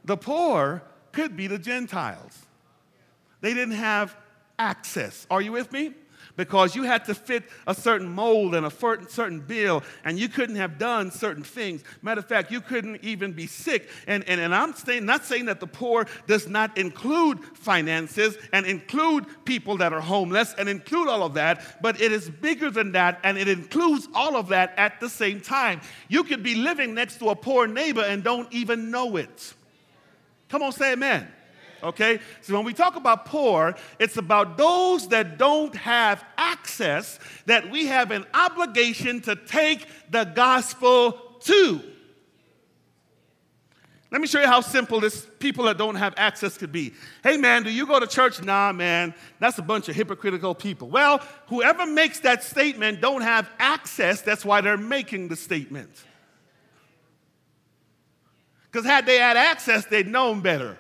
the 0.04 0.16
poor 0.16 0.82
could 1.12 1.36
be 1.36 1.46
the 1.46 1.58
Gentiles. 1.58 2.45
They 3.40 3.54
didn't 3.54 3.74
have 3.74 4.16
access. 4.58 5.26
Are 5.30 5.40
you 5.40 5.52
with 5.52 5.72
me? 5.72 5.94
because 6.36 6.76
you 6.76 6.84
had 6.84 7.04
to 7.06 7.14
fit 7.14 7.44
a 7.66 7.74
certain 7.74 8.08
mold 8.08 8.54
and 8.54 8.66
a 8.66 8.70
certain 8.70 9.40
bill, 9.40 9.82
and 10.04 10.18
you 10.18 10.28
couldn't 10.28 10.56
have 10.56 10.78
done 10.78 11.10
certain 11.10 11.42
things. 11.42 11.82
Matter 12.02 12.20
of 12.20 12.26
fact, 12.26 12.50
you 12.50 12.60
couldn't 12.60 13.02
even 13.02 13.32
be 13.32 13.46
sick. 13.46 13.88
And, 14.06 14.28
and, 14.28 14.40
and 14.40 14.54
I'm 14.54 14.74
saying, 14.74 15.04
not 15.04 15.24
saying 15.24 15.46
that 15.46 15.60
the 15.60 15.66
poor 15.66 16.06
does 16.26 16.48
not 16.48 16.76
include 16.78 17.42
finances 17.56 18.36
and 18.52 18.66
include 18.66 19.26
people 19.44 19.78
that 19.78 19.92
are 19.92 20.00
homeless 20.00 20.54
and 20.58 20.68
include 20.68 21.08
all 21.08 21.22
of 21.22 21.34
that, 21.34 21.82
but 21.82 22.00
it 22.00 22.12
is 22.12 22.28
bigger 22.28 22.70
than 22.70 22.92
that, 22.92 23.20
and 23.24 23.38
it 23.38 23.48
includes 23.48 24.08
all 24.14 24.36
of 24.36 24.48
that 24.48 24.74
at 24.76 25.00
the 25.00 25.08
same 25.08 25.40
time. 25.40 25.80
You 26.08 26.24
could 26.24 26.42
be 26.42 26.54
living 26.54 26.94
next 26.94 27.18
to 27.18 27.30
a 27.30 27.36
poor 27.36 27.66
neighbor 27.66 28.02
and 28.02 28.22
don't 28.22 28.52
even 28.52 28.90
know 28.90 29.16
it. 29.16 29.54
Come 30.48 30.62
on, 30.62 30.72
say 30.72 30.92
amen 30.92 31.28
okay? 31.86 32.20
So 32.42 32.54
when 32.54 32.64
we 32.64 32.72
talk 32.72 32.96
about 32.96 33.26
poor, 33.26 33.74
it's 33.98 34.16
about 34.16 34.56
those 34.56 35.08
that 35.08 35.38
don't 35.38 35.74
have 35.76 36.24
access 36.36 37.18
that 37.46 37.70
we 37.70 37.86
have 37.86 38.10
an 38.10 38.26
obligation 38.34 39.20
to 39.22 39.36
take 39.36 39.86
the 40.10 40.24
gospel 40.24 41.12
to. 41.40 41.80
Let 44.10 44.20
me 44.20 44.28
show 44.28 44.40
you 44.40 44.46
how 44.46 44.60
simple 44.60 45.00
this 45.00 45.26
people 45.40 45.64
that 45.64 45.78
don't 45.78 45.96
have 45.96 46.14
access 46.16 46.56
could 46.56 46.70
be. 46.70 46.94
Hey 47.24 47.36
man, 47.36 47.64
do 47.64 47.70
you 47.70 47.86
go 47.86 47.98
to 47.98 48.06
church? 48.06 48.40
Nah, 48.40 48.72
man, 48.72 49.12
that's 49.40 49.58
a 49.58 49.62
bunch 49.62 49.88
of 49.88 49.96
hypocritical 49.96 50.54
people. 50.54 50.88
Well, 50.88 51.20
whoever 51.48 51.86
makes 51.86 52.20
that 52.20 52.44
statement 52.44 53.00
don't 53.00 53.22
have 53.22 53.50
access, 53.58 54.22
that's 54.22 54.44
why 54.44 54.60
they're 54.60 54.76
making 54.76 55.28
the 55.28 55.36
statement. 55.36 55.90
Because 58.70 58.86
had 58.86 59.06
they 59.06 59.18
had 59.18 59.36
access, 59.36 59.86
they'd 59.86 60.06
known 60.06 60.40
better. 60.40 60.78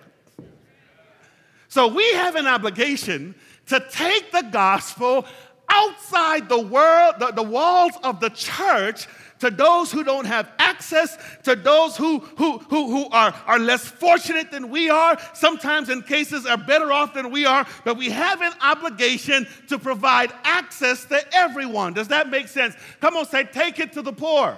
So 1.76 1.88
we 1.88 2.10
have 2.14 2.36
an 2.36 2.46
obligation 2.46 3.34
to 3.66 3.86
take 3.90 4.32
the 4.32 4.48
gospel 4.50 5.26
outside 5.68 6.48
the 6.48 6.58
world, 6.58 7.16
the, 7.18 7.32
the 7.32 7.42
walls 7.42 7.92
of 8.02 8.18
the 8.18 8.30
church 8.30 9.06
to 9.40 9.50
those 9.50 9.92
who 9.92 10.02
don't 10.02 10.24
have 10.24 10.50
access, 10.58 11.18
to 11.42 11.54
those 11.54 11.94
who, 11.94 12.20
who, 12.38 12.56
who, 12.60 12.90
who 12.90 13.10
are, 13.10 13.34
are 13.46 13.58
less 13.58 13.86
fortunate 13.86 14.50
than 14.50 14.70
we 14.70 14.88
are, 14.88 15.18
sometimes 15.34 15.90
in 15.90 16.00
cases 16.00 16.46
are 16.46 16.56
better 16.56 16.90
off 16.90 17.12
than 17.12 17.30
we 17.30 17.44
are, 17.44 17.66
but 17.84 17.98
we 17.98 18.08
have 18.08 18.40
an 18.40 18.54
obligation 18.62 19.46
to 19.68 19.78
provide 19.78 20.32
access 20.44 21.04
to 21.04 21.20
everyone. 21.34 21.92
Does 21.92 22.08
that 22.08 22.30
make 22.30 22.48
sense? 22.48 22.74
Come 23.02 23.18
on, 23.18 23.26
say, 23.26 23.44
take 23.44 23.80
it 23.80 23.92
to 23.92 24.00
the 24.00 24.14
poor. 24.14 24.56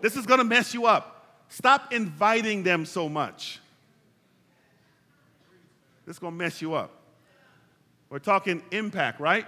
This 0.00 0.16
is 0.16 0.26
going 0.26 0.38
to 0.38 0.44
mess 0.44 0.72
you 0.72 0.86
up. 0.86 1.26
Stop 1.48 1.92
inviting 1.92 2.62
them 2.62 2.86
so 2.86 3.08
much. 3.08 3.57
This 6.08 6.16
is 6.16 6.20
going 6.20 6.32
to 6.32 6.38
mess 6.38 6.62
you 6.62 6.72
up. 6.72 6.90
We're 8.08 8.18
talking 8.18 8.62
impact, 8.70 9.20
right? 9.20 9.44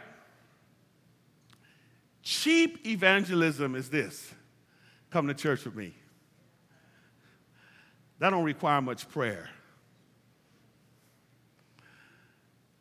Cheap 2.23 2.87
evangelism 2.87 3.75
is 3.75 3.89
this 3.89 4.31
come 5.09 5.27
to 5.29 5.33
church 5.33 5.65
with 5.65 5.75
me. 5.75 5.95
That 8.19 8.29
don't 8.29 8.45
require 8.45 8.83
much 8.83 9.09
prayer. 9.09 9.49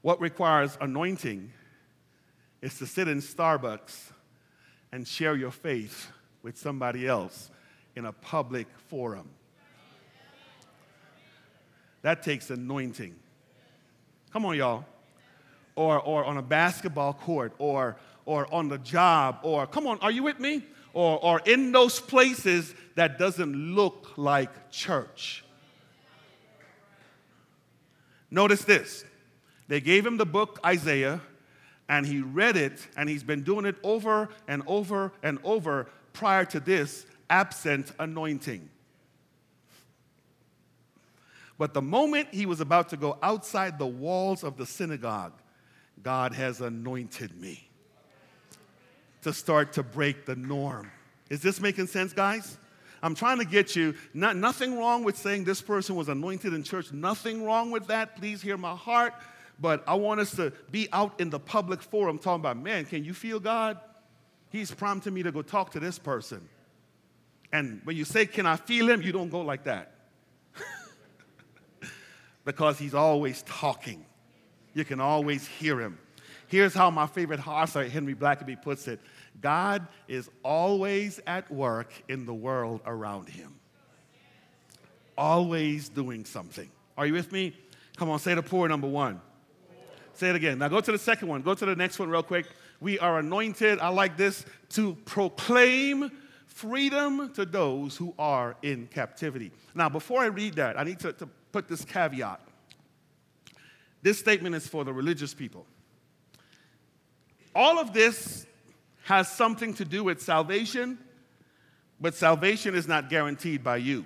What 0.02 0.20
requires 0.20 0.78
anointing 0.82 1.54
is 2.62 2.78
to 2.80 2.86
sit 2.86 3.08
in 3.08 3.22
Starbucks 3.22 4.12
and 4.92 5.08
share 5.08 5.38
your 5.38 5.52
faith 5.52 6.12
with 6.44 6.58
somebody 6.58 7.08
else 7.08 7.50
in 7.96 8.04
a 8.06 8.12
public 8.12 8.68
forum. 8.90 9.30
That 12.02 12.24
takes 12.24 12.50
anointing. 12.50 13.16
Come 14.32 14.46
on, 14.46 14.56
y'all. 14.56 14.86
Or, 15.76 16.00
or 16.00 16.26
on 16.26 16.38
a 16.38 16.42
basketball 16.42 17.14
court, 17.14 17.54
or, 17.58 17.96
or 18.26 18.54
on 18.54 18.68
the 18.68 18.78
job, 18.78 19.40
or 19.44 19.66
come 19.66 19.88
on, 19.88 20.00
are 20.00 20.12
you 20.12 20.24
with 20.24 20.40
me? 20.40 20.64
Or, 20.94 21.24
or 21.24 21.42
in 21.46 21.72
those 21.72 22.00
places 22.00 22.74
that 22.96 23.18
doesn't 23.18 23.56
look 23.76 24.18
like 24.18 24.72
church. 24.72 25.44
Notice 28.32 28.64
this. 28.64 29.06
They 29.68 29.80
gave 29.82 30.06
him 30.06 30.18
the 30.18 30.26
book 30.26 30.60
Isaiah. 30.66 31.22
and 31.90 32.06
he 32.06 32.22
read 32.22 32.56
it, 32.56 32.88
and 32.96 33.10
he's 33.10 33.24
been 33.24 33.42
doing 33.42 33.66
it 33.66 33.76
over 33.84 34.30
and 34.48 34.62
over 34.68 35.12
and 35.24 35.40
over 35.44 35.88
prior 36.14 36.46
to 36.46 36.60
this 36.60 37.06
absent 37.30 37.92
anointing. 37.98 38.70
But 41.60 41.74
the 41.74 41.82
moment 41.82 42.30
he 42.32 42.46
was 42.46 42.62
about 42.62 42.90
to 42.90 42.98
go 42.98 43.20
outside 43.22 43.78
the 43.78 43.86
walls 43.86 44.46
of 44.46 44.56
the 44.56 44.66
synagogue, 44.66 45.34
God 46.02 46.34
has 46.34 46.62
anointed 46.62 47.40
me 47.40 47.68
to 49.24 49.34
start 49.34 49.74
to 49.74 49.84
break 49.84 50.26
the 50.26 50.38
norm. 50.38 50.90
Is 51.30 51.42
this 51.42 51.60
making 51.60 51.88
sense, 51.88 52.14
guys? 52.14 52.58
I'm 53.04 53.14
trying 53.14 53.40
to 53.40 53.46
get 53.46 53.76
you, 53.76 53.94
not, 54.14 54.38
nothing 54.38 54.78
wrong 54.78 55.04
with 55.04 55.18
saying 55.18 55.44
this 55.44 55.62
person 55.62 55.96
was 55.96 56.08
anointed 56.08 56.54
in 56.54 56.64
church, 56.64 56.94
nothing 56.94 57.44
wrong 57.44 57.72
with 57.72 57.88
that. 57.88 58.16
Please 58.16 58.42
hear 58.42 58.58
my 58.58 58.76
heart. 58.76 59.14
But 59.60 59.84
I 59.86 59.96
want 59.96 60.22
us 60.22 60.32
to 60.38 60.54
be 60.72 60.88
out 60.94 61.20
in 61.20 61.30
the 61.30 61.40
public 61.40 61.82
forum 61.82 62.20
talking 62.20 62.40
about, 62.40 62.58
man, 62.58 62.86
can 62.86 63.04
you 63.04 63.14
feel 63.14 63.42
God? 63.42 63.78
He's 64.50 64.72
prompting 64.72 65.14
me 65.14 65.24
to 65.24 65.32
go 65.34 65.42
talk 65.42 65.72
to 65.72 65.82
this 65.82 66.00
person. 66.00 66.48
And 67.52 67.82
when 67.84 67.98
you 67.98 68.06
say, 68.06 68.26
can 68.26 68.46
I 68.46 68.56
feel 68.56 68.90
him? 68.90 69.02
You 69.02 69.12
don't 69.12 69.30
go 69.30 69.42
like 69.42 69.66
that. 69.66 69.99
Because 72.50 72.80
he's 72.80 72.96
always 72.96 73.44
talking. 73.44 74.04
You 74.74 74.84
can 74.84 75.00
always 75.00 75.46
hear 75.46 75.80
him. 75.80 76.00
Here's 76.48 76.74
how 76.74 76.90
my 76.90 77.06
favorite 77.06 77.48
author, 77.48 77.88
Henry 77.88 78.16
Blackaby, 78.16 78.60
puts 78.60 78.88
it 78.88 79.00
God 79.40 79.88
is 80.08 80.32
always 80.42 81.20
at 81.28 81.52
work 81.52 81.94
in 82.08 82.26
the 82.26 82.34
world 82.34 82.82
around 82.88 83.30
him. 83.30 83.54
Always 85.16 85.90
doing 85.90 86.26
something. 86.26 86.72
Are 86.98 87.06
you 87.06 87.14
with 87.14 87.32
me? 87.32 87.54
Come 87.98 88.10
on, 88.10 88.18
say 88.18 88.34
the 88.34 88.42
poor 88.42 88.68
number 88.68 88.88
one. 88.88 89.22
Say 90.16 90.32
it 90.32 90.36
again. 90.36 90.58
Now 90.58 90.70
go 90.70 90.82
to 90.82 90.92
the 90.92 90.98
second 90.98 91.28
one. 91.28 91.44
Go 91.44 91.54
to 91.54 91.66
the 91.68 91.76
next 91.76 92.00
one 92.00 92.10
real 92.10 92.24
quick. 92.24 92.48
We 92.82 92.98
are 92.98 93.20
anointed, 93.20 93.78
I 93.78 93.90
like 93.90 94.18
this, 94.18 94.44
to 94.70 94.96
proclaim 95.06 96.10
freedom 96.48 97.32
to 97.34 97.46
those 97.46 97.96
who 97.96 98.16
are 98.18 98.56
in 98.64 98.88
captivity. 98.88 99.52
Now, 99.76 99.88
before 99.88 100.22
I 100.22 100.26
read 100.26 100.56
that, 100.56 100.80
I 100.80 100.84
need 100.84 101.00
to, 101.02 101.14
to 101.14 101.30
put 101.52 101.68
this 101.68 101.84
caveat. 101.86 102.40
This 104.02 104.20
statement 104.20 104.56
is 104.56 104.68
for 104.68 104.84
the 104.84 104.94
religious 104.94 105.34
people. 105.34 105.66
All 107.56 107.80
of 107.80 107.94
this 107.94 108.46
has 109.04 109.28
something 109.28 109.74
to 109.76 109.86
do 109.86 110.04
with 110.04 110.22
salvation, 110.22 110.98
but 112.00 112.14
salvation 112.14 112.76
is 112.76 112.88
not 112.88 113.10
guaranteed 113.10 113.64
by 113.64 113.78
you. 113.78 114.06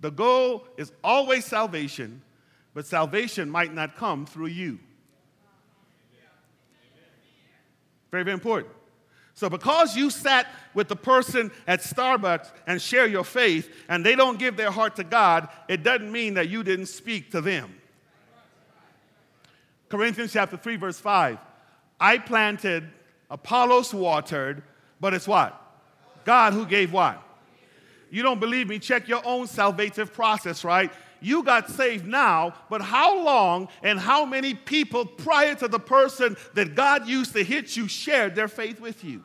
The 0.00 0.10
goal 0.10 0.66
is 0.76 0.90
always 1.04 1.44
salvation, 1.44 2.22
but 2.74 2.86
salvation 2.86 3.48
might 3.48 3.72
not 3.72 3.96
come 3.96 4.26
through 4.26 4.48
you. 4.48 4.80
Very, 8.10 8.24
very 8.24 8.34
important. 8.34 8.72
So, 9.42 9.50
because 9.50 9.96
you 9.96 10.08
sat 10.08 10.46
with 10.72 10.86
the 10.86 10.94
person 10.94 11.50
at 11.66 11.80
Starbucks 11.80 12.52
and 12.68 12.80
share 12.80 13.08
your 13.08 13.24
faith 13.24 13.74
and 13.88 14.06
they 14.06 14.14
don't 14.14 14.38
give 14.38 14.56
their 14.56 14.70
heart 14.70 14.94
to 14.94 15.02
God, 15.02 15.48
it 15.66 15.82
doesn't 15.82 16.12
mean 16.12 16.34
that 16.34 16.48
you 16.48 16.62
didn't 16.62 16.86
speak 16.86 17.32
to 17.32 17.40
them. 17.40 17.74
Corinthians 19.88 20.32
chapter 20.32 20.56
3, 20.56 20.76
verse 20.76 21.00
5. 21.00 21.38
I 21.98 22.18
planted, 22.18 22.88
Apollos 23.32 23.92
watered, 23.92 24.62
but 25.00 25.12
it's 25.12 25.26
what? 25.26 25.60
God 26.24 26.52
who 26.52 26.64
gave 26.64 26.92
what? 26.92 27.20
You 28.12 28.22
don't 28.22 28.38
believe 28.38 28.68
me? 28.68 28.78
Check 28.78 29.08
your 29.08 29.22
own 29.26 29.48
salvative 29.48 30.12
process, 30.12 30.62
right? 30.62 30.92
You 31.20 31.42
got 31.42 31.68
saved 31.68 32.06
now, 32.06 32.54
but 32.70 32.80
how 32.80 33.24
long 33.24 33.70
and 33.82 33.98
how 33.98 34.24
many 34.24 34.54
people 34.54 35.04
prior 35.04 35.56
to 35.56 35.66
the 35.66 35.80
person 35.80 36.36
that 36.54 36.76
God 36.76 37.08
used 37.08 37.32
to 37.32 37.42
hit 37.42 37.76
you 37.76 37.88
shared 37.88 38.36
their 38.36 38.46
faith 38.46 38.80
with 38.80 39.02
you? 39.02 39.24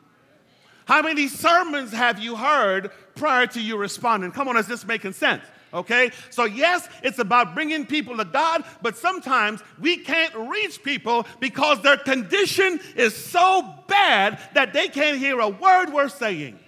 How 0.88 1.02
many 1.02 1.28
sermons 1.28 1.92
have 1.92 2.18
you 2.18 2.34
heard 2.34 2.90
prior 3.14 3.46
to 3.48 3.60
you 3.60 3.76
responding? 3.76 4.32
Come 4.32 4.48
on, 4.48 4.56
is 4.56 4.66
this 4.66 4.86
making 4.86 5.12
sense? 5.12 5.44
Okay? 5.74 6.10
So, 6.30 6.46
yes, 6.46 6.88
it's 7.02 7.18
about 7.18 7.54
bringing 7.54 7.84
people 7.84 8.16
to 8.16 8.24
God, 8.24 8.64
but 8.80 8.96
sometimes 8.96 9.60
we 9.78 9.98
can't 9.98 10.34
reach 10.34 10.82
people 10.82 11.26
because 11.40 11.82
their 11.82 11.98
condition 11.98 12.80
is 12.96 13.14
so 13.14 13.74
bad 13.86 14.40
that 14.54 14.72
they 14.72 14.88
can't 14.88 15.18
hear 15.18 15.38
a 15.40 15.48
word 15.50 15.92
we're 15.92 16.08
saying. 16.08 16.58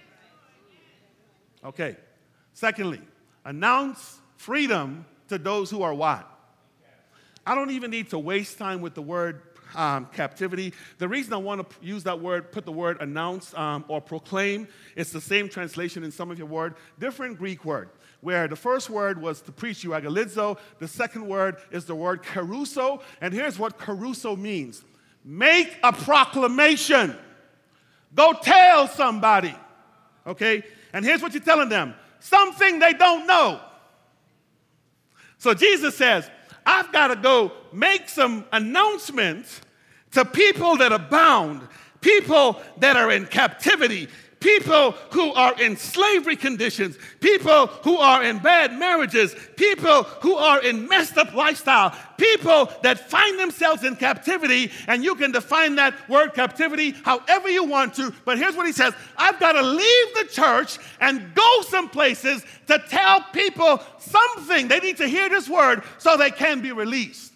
Okay. 1.65 1.97
Secondly, 2.53 3.01
announce 3.43 4.19
freedom 4.37 5.03
to 5.29 5.39
those 5.39 5.71
who 5.71 5.81
are 5.81 5.95
what? 5.95 6.27
I 7.43 7.55
don't 7.55 7.71
even 7.71 7.89
need 7.89 8.11
to 8.11 8.19
waste 8.19 8.59
time 8.59 8.81
with 8.81 8.93
the 8.93 9.01
word 9.01 9.50
um, 9.75 10.07
captivity. 10.13 10.73
The 10.97 11.07
reason 11.07 11.33
I 11.33 11.37
want 11.37 11.69
to 11.69 11.85
use 11.85 12.03
that 12.03 12.19
word, 12.19 12.51
put 12.51 12.65
the 12.65 12.71
word 12.71 13.01
announce 13.01 13.53
um, 13.55 13.85
or 13.87 14.01
proclaim, 14.01 14.67
it's 14.95 15.11
the 15.11 15.21
same 15.21 15.49
translation 15.49 16.03
in 16.03 16.11
some 16.11 16.31
of 16.31 16.37
your 16.37 16.47
word, 16.47 16.75
different 16.99 17.37
Greek 17.37 17.65
word. 17.65 17.89
Where 18.21 18.47
the 18.47 18.55
first 18.55 18.89
word 18.89 19.19
was 19.19 19.41
to 19.41 19.51
preach 19.51 19.83
euangelizo, 19.83 20.59
the 20.79 20.87
second 20.87 21.27
word 21.27 21.57
is 21.71 21.85
the 21.85 21.95
word 21.95 22.21
kerusso, 22.21 23.01
and 23.19 23.33
here's 23.33 23.57
what 23.57 23.79
kerusso 23.79 24.37
means: 24.37 24.83
make 25.25 25.75
a 25.81 25.91
proclamation, 25.91 27.15
go 28.13 28.33
tell 28.33 28.87
somebody. 28.87 29.55
Okay, 30.27 30.63
and 30.93 31.03
here's 31.03 31.23
what 31.23 31.33
you're 31.33 31.41
telling 31.41 31.69
them: 31.69 31.95
something 32.19 32.77
they 32.77 32.93
don't 32.93 33.25
know. 33.25 33.59
So 35.39 35.55
Jesus 35.55 35.97
says, 35.97 36.29
I've 36.71 36.91
got 36.93 37.07
to 37.07 37.17
go 37.17 37.51
make 37.73 38.07
some 38.07 38.45
announcements 38.53 39.61
to 40.11 40.23
people 40.23 40.77
that 40.77 40.93
are 40.93 40.99
bound, 40.99 41.67
people 41.99 42.61
that 42.77 42.95
are 42.95 43.11
in 43.11 43.25
captivity, 43.25 44.07
people 44.41 44.91
who 45.11 45.31
are 45.33 45.53
in 45.61 45.77
slavery 45.77 46.35
conditions, 46.35 46.97
people 47.21 47.67
who 47.67 47.97
are 47.97 48.23
in 48.23 48.39
bad 48.39 48.77
marriages, 48.77 49.33
people 49.55 50.03
who 50.03 50.35
are 50.35 50.61
in 50.61 50.87
messed 50.89 51.17
up 51.17 51.33
lifestyle, 51.33 51.95
people 52.17 52.69
that 52.81 53.09
find 53.09 53.39
themselves 53.39 53.83
in 53.85 53.95
captivity, 53.95 54.71
and 54.87 55.03
you 55.03 55.15
can 55.15 55.31
define 55.31 55.75
that 55.75 55.93
word 56.09 56.33
captivity 56.33 56.91
however 57.05 57.49
you 57.49 57.63
want 57.63 57.93
to. 57.93 58.13
But 58.25 58.37
here's 58.37 58.55
what 58.55 58.65
he 58.65 58.73
says 58.73 58.93
I've 59.15 59.39
got 59.39 59.53
to 59.53 59.61
leave 59.61 60.15
the 60.15 60.27
church 60.29 60.77
and 60.99 61.33
go 61.33 61.61
some 61.61 61.87
places 61.87 62.43
to 62.67 62.83
tell 62.89 63.21
people 63.31 63.81
something. 63.99 64.67
They 64.67 64.79
need 64.79 64.97
to 64.97 65.07
hear 65.07 65.29
this 65.29 65.47
word 65.47 65.83
so 65.99 66.17
they 66.17 66.31
can 66.31 66.61
be 66.61 66.71
released. 66.71 67.31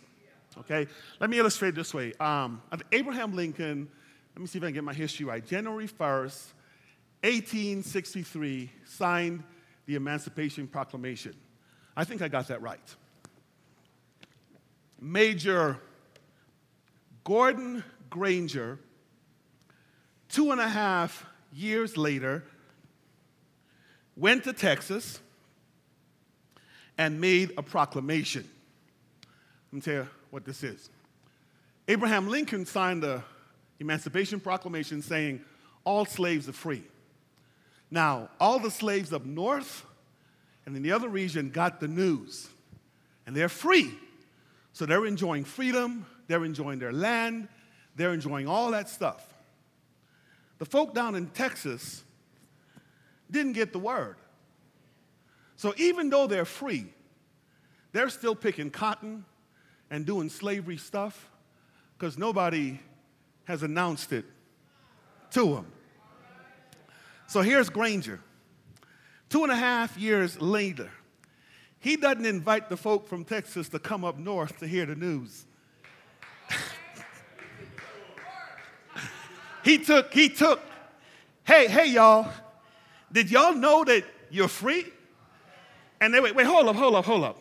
Okay, 0.59 0.87
let 1.19 1.29
me 1.29 1.37
illustrate 1.37 1.75
this 1.75 1.93
way. 1.93 2.13
Um, 2.19 2.61
Abraham 2.91 3.35
Lincoln, 3.35 3.87
let 4.35 4.41
me 4.41 4.47
see 4.47 4.57
if 4.57 4.63
I 4.63 4.67
can 4.67 4.73
get 4.73 4.83
my 4.83 4.93
history 4.93 5.25
right. 5.25 5.45
January 5.45 5.87
1st, 5.87 6.53
1863, 7.25 8.69
signed 8.85 9.43
the 9.87 9.95
Emancipation 9.95 10.67
Proclamation. 10.67 11.33
I 11.97 12.03
think 12.03 12.21
I 12.21 12.27
got 12.27 12.49
that 12.49 12.61
right. 12.61 12.95
Major 15.01 15.79
Gordon 17.23 17.83
Granger, 18.11 18.77
two 20.29 20.51
and 20.51 20.61
a 20.61 20.67
half 20.67 21.25
years 21.51 21.97
later, 21.97 22.43
went 24.15 24.43
to 24.43 24.53
Texas 24.53 25.19
and 26.95 27.19
made 27.19 27.53
a 27.57 27.63
proclamation. 27.63 28.47
Let 29.71 29.73
me 29.73 29.81
tell 29.81 29.93
you 30.03 30.09
what 30.29 30.45
this 30.45 30.63
is. 30.63 30.91
Abraham 31.87 32.27
Lincoln 32.27 32.67
signed 32.67 33.01
the 33.01 33.23
Emancipation 33.79 34.39
Proclamation 34.39 35.01
saying 35.01 35.41
all 35.83 36.05
slaves 36.05 36.47
are 36.47 36.53
free. 36.53 36.83
Now, 37.95 38.27
all 38.41 38.59
the 38.59 38.69
slaves 38.69 39.13
up 39.13 39.23
north 39.23 39.85
and 40.65 40.75
in 40.75 40.83
the 40.83 40.91
other 40.91 41.07
region 41.07 41.49
got 41.49 41.79
the 41.79 41.87
news, 41.87 42.49
and 43.25 43.33
they're 43.33 43.47
free. 43.47 43.89
So 44.73 44.85
they're 44.85 45.05
enjoying 45.05 45.45
freedom, 45.45 46.05
they're 46.27 46.43
enjoying 46.43 46.79
their 46.79 46.91
land, 46.91 47.47
they're 47.95 48.13
enjoying 48.13 48.49
all 48.49 48.71
that 48.71 48.89
stuff. 48.89 49.25
The 50.57 50.65
folk 50.65 50.93
down 50.93 51.15
in 51.15 51.27
Texas 51.27 52.03
didn't 53.31 53.53
get 53.53 53.71
the 53.71 53.79
word. 53.79 54.17
So 55.55 55.73
even 55.77 56.09
though 56.09 56.27
they're 56.27 56.43
free, 56.43 56.87
they're 57.93 58.09
still 58.09 58.35
picking 58.35 58.71
cotton 58.71 59.23
and 59.89 60.05
doing 60.05 60.27
slavery 60.27 60.75
stuff 60.75 61.29
because 61.97 62.17
nobody 62.17 62.77
has 63.45 63.63
announced 63.63 64.11
it 64.11 64.25
to 65.31 65.55
them. 65.55 65.71
So 67.27 67.41
here's 67.41 67.69
Granger. 67.69 68.19
Two 69.29 69.43
and 69.43 69.51
a 69.51 69.55
half 69.55 69.97
years 69.97 70.39
later, 70.39 70.89
he 71.79 71.95
doesn't 71.97 72.25
invite 72.25 72.69
the 72.69 72.77
folk 72.77 73.07
from 73.07 73.25
Texas 73.25 73.69
to 73.69 73.79
come 73.79 74.03
up 74.03 74.17
north 74.17 74.59
to 74.59 74.67
hear 74.67 74.85
the 74.85 74.95
news. 74.95 75.45
he 79.63 79.77
took, 79.79 80.13
he 80.13 80.29
took, 80.29 80.61
hey, 81.43 81.67
hey, 81.67 81.87
y'all, 81.87 82.31
did 83.11 83.31
y'all 83.31 83.53
know 83.53 83.83
that 83.83 84.03
you're 84.29 84.47
free? 84.47 84.85
And 86.01 86.13
they 86.13 86.19
wait, 86.19 86.35
wait, 86.35 86.45
hold 86.45 86.67
up, 86.67 86.75
hold 86.75 86.95
up, 86.95 87.05
hold 87.05 87.23
up. 87.23 87.37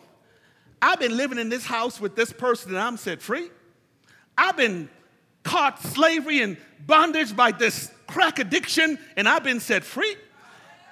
I've 0.81 0.99
been 0.99 1.15
living 1.15 1.39
in 1.39 1.49
this 1.49 1.65
house 1.65 1.99
with 1.99 2.15
this 2.15 2.31
person 2.31 2.71
and 2.71 2.79
I'm 2.79 2.97
set 2.97 3.21
free. 3.21 3.49
I've 4.37 4.57
been 4.57 4.89
caught 5.43 5.81
slavery 5.81 6.41
and 6.41 6.57
bondage 6.85 7.35
by 7.35 7.51
this 7.51 7.91
crack 8.07 8.39
addiction 8.39 8.97
and 9.15 9.27
I've 9.27 9.43
been 9.43 9.59
set 9.59 9.83
free. 9.83 10.15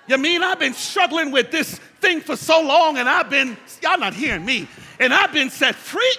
You 0.07 0.17
mean 0.17 0.43
I've 0.43 0.59
been 0.59 0.73
struggling 0.73 1.31
with 1.31 1.51
this 1.51 1.79
thing 2.01 2.19
for 2.19 2.35
so 2.35 2.61
long 2.61 2.97
and 2.97 3.07
I've 3.07 3.29
been, 3.29 3.55
y'all 3.81 3.97
not 3.97 4.13
hearing 4.13 4.43
me, 4.43 4.67
and 4.99 5.13
I've 5.13 5.31
been 5.31 5.49
set 5.49 5.75
free? 5.75 6.15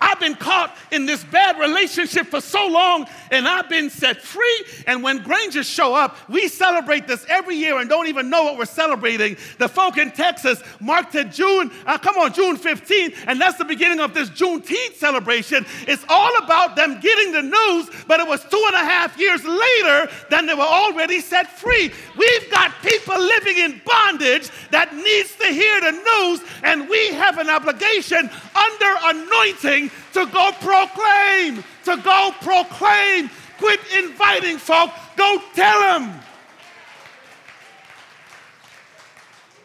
I've 0.00 0.20
been 0.20 0.34
caught 0.34 0.76
in 0.90 1.06
this 1.06 1.24
bad 1.24 1.58
relationship 1.58 2.26
for 2.28 2.40
so 2.40 2.66
long 2.66 3.06
and 3.30 3.46
I've 3.46 3.68
been 3.68 3.90
set 3.90 4.22
free. 4.22 4.64
And 4.86 5.02
when 5.02 5.22
Grangers 5.22 5.66
show 5.66 5.94
up, 5.94 6.16
we 6.28 6.48
celebrate 6.48 7.06
this 7.06 7.24
every 7.28 7.56
year 7.56 7.78
and 7.78 7.88
don't 7.88 8.08
even 8.08 8.30
know 8.30 8.44
what 8.44 8.58
we're 8.58 8.64
celebrating. 8.64 9.36
The 9.58 9.68
folk 9.68 9.98
in 9.98 10.10
Texas 10.12 10.62
marked 10.80 11.14
it 11.14 11.30
June, 11.30 11.70
uh, 11.86 11.98
come 11.98 12.16
on, 12.16 12.32
June 12.32 12.56
15th, 12.56 13.14
and 13.26 13.40
that's 13.40 13.58
the 13.58 13.64
beginning 13.64 14.00
of 14.00 14.14
this 14.14 14.30
Juneteenth 14.30 14.94
celebration. 14.94 15.66
It's 15.86 16.04
all 16.08 16.36
about 16.38 16.76
them 16.76 17.00
getting 17.00 17.32
the 17.32 17.42
news, 17.42 17.90
but 18.06 18.20
it 18.20 18.26
was 18.26 18.42
two 18.44 18.62
and 18.66 18.74
a 18.74 18.90
half 18.90 19.18
years 19.18 19.44
later 19.44 20.10
than 20.30 20.46
they 20.46 20.54
were 20.54 20.62
already 20.62 21.20
set 21.20 21.58
free. 21.58 21.92
We've 22.16 22.50
got 22.50 22.72
people 22.82 23.18
living 23.18 23.58
in 23.58 23.80
bondage 23.84 24.50
that 24.70 24.94
needs 24.94 25.34
to 25.36 25.46
hear 25.46 25.80
the 25.80 25.92
news, 25.92 26.40
and 26.62 26.88
we 26.88 27.08
have 27.14 27.38
an 27.38 27.48
obligation 27.48 28.30
under 28.54 28.92
anointing 29.04 29.87
to 30.12 30.26
go 30.26 30.52
proclaim, 30.60 31.64
to 31.84 31.96
go 32.02 32.32
proclaim. 32.40 33.30
Quit 33.58 33.80
inviting 33.98 34.56
folk, 34.56 34.90
go 35.16 35.42
tell 35.54 35.80
them. 35.80 36.20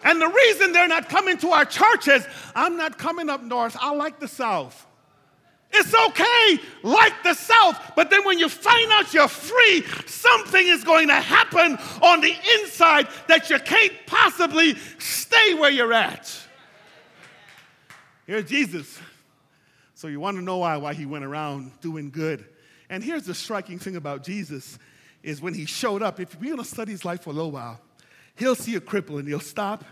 And 0.03 0.19
the 0.19 0.27
reason 0.27 0.73
they're 0.73 0.87
not 0.87 1.09
coming 1.09 1.37
to 1.37 1.49
our 1.49 1.65
churches, 1.65 2.25
I'm 2.55 2.75
not 2.75 2.97
coming 2.97 3.29
up 3.29 3.43
north, 3.43 3.77
I 3.79 3.93
like 3.93 4.19
the 4.19 4.27
south. 4.27 4.87
It's 5.75 5.93
okay, 5.93 6.63
like 6.83 7.23
the 7.23 7.33
South, 7.33 7.93
but 7.95 8.11
then 8.11 8.23
when 8.25 8.37
you 8.37 8.47
find 8.47 8.91
out 8.91 9.11
you're 9.11 9.27
free, 9.27 9.83
something 10.05 10.67
is 10.67 10.83
going 10.83 11.07
to 11.07 11.15
happen 11.15 11.79
on 12.03 12.21
the 12.21 12.35
inside 12.59 13.07
that 13.27 13.49
you 13.49 13.57
can't 13.57 13.91
possibly 14.05 14.75
stay 14.99 15.55
where 15.55 15.71
you're 15.71 15.91
at. 15.91 16.31
Here's 18.27 18.47
Jesus. 18.47 18.99
So 20.03 20.09
you 20.09 20.19
want 20.19 20.35
to 20.35 20.43
know 20.43 20.57
why, 20.57 20.75
why 20.75 20.93
he 20.93 21.05
went 21.05 21.23
around 21.23 21.79
doing 21.79 22.09
good. 22.09 22.45
And 22.89 23.01
here's 23.01 23.23
the 23.23 23.33
striking 23.33 23.79
thing 23.79 23.95
about 23.95 24.21
Jesus 24.21 24.77
is 25.23 25.41
when 25.41 25.53
he 25.53 25.63
showed 25.63 26.03
up, 26.03 26.19
if 26.19 26.37
we're 26.37 26.47
going 26.47 26.57
to 26.57 26.65
study 26.65 26.91
his 26.91 27.05
life 27.05 27.23
for 27.23 27.29
a 27.29 27.33
little 27.33 27.51
while, 27.51 27.79
he'll 28.35 28.53
see 28.53 28.75
a 28.75 28.81
cripple 28.81 29.17
and 29.17 29.25
he'll 29.29 29.39
stop 29.39 29.85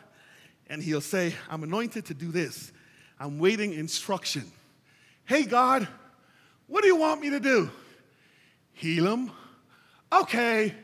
and 0.67 0.83
he'll 0.83 0.99
say, 0.99 1.33
I'm 1.49 1.63
anointed 1.63 2.07
to 2.07 2.13
do 2.13 2.29
this. 2.29 2.73
I'm 3.21 3.39
waiting 3.39 3.71
instruction. 3.71 4.51
Hey, 5.23 5.43
God, 5.43 5.87
what 6.67 6.81
do 6.81 6.87
you 6.87 6.97
want 6.97 7.21
me 7.21 7.29
to 7.29 7.39
do? 7.39 7.71
Heal 8.73 9.07
him. 9.07 9.31
Okay, 10.11 10.75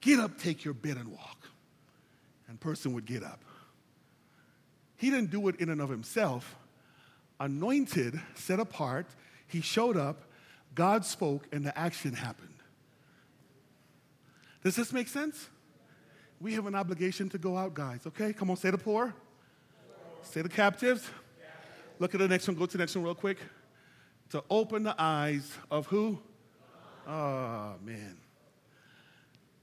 get 0.00 0.18
up, 0.18 0.38
take 0.38 0.64
your 0.64 0.72
bed 0.72 0.96
and 0.96 1.12
walk. 1.12 1.46
And 2.48 2.58
person 2.58 2.94
would 2.94 3.04
get 3.04 3.22
up. 3.22 3.44
He 4.96 5.10
didn't 5.10 5.30
do 5.30 5.46
it 5.48 5.56
in 5.56 5.68
and 5.68 5.82
of 5.82 5.90
himself 5.90 6.56
anointed, 7.40 8.20
set 8.34 8.60
apart. 8.60 9.06
He 9.46 9.60
showed 9.60 9.96
up, 9.96 10.22
God 10.74 11.04
spoke, 11.04 11.46
and 11.52 11.64
the 11.64 11.76
action 11.78 12.12
happened. 12.12 12.54
Does 14.62 14.76
this 14.76 14.92
make 14.92 15.08
sense? 15.08 15.48
We 16.40 16.54
have 16.54 16.66
an 16.66 16.74
obligation 16.74 17.28
to 17.30 17.38
go 17.38 17.56
out, 17.56 17.74
guys, 17.74 18.00
okay? 18.06 18.32
Come 18.32 18.50
on, 18.50 18.56
say 18.56 18.70
the 18.70 18.78
poor, 18.78 19.14
say 20.22 20.42
the 20.42 20.48
captives. 20.48 21.08
Look 21.98 22.14
at 22.14 22.20
the 22.20 22.28
next 22.28 22.46
one, 22.46 22.56
go 22.56 22.66
to 22.66 22.72
the 22.72 22.82
next 22.82 22.94
one 22.94 23.04
real 23.04 23.14
quick. 23.14 23.38
To 24.30 24.42
open 24.50 24.82
the 24.82 24.94
eyes 24.98 25.50
of 25.70 25.86
who? 25.86 26.18
Oh, 27.06 27.74
man. 27.84 28.16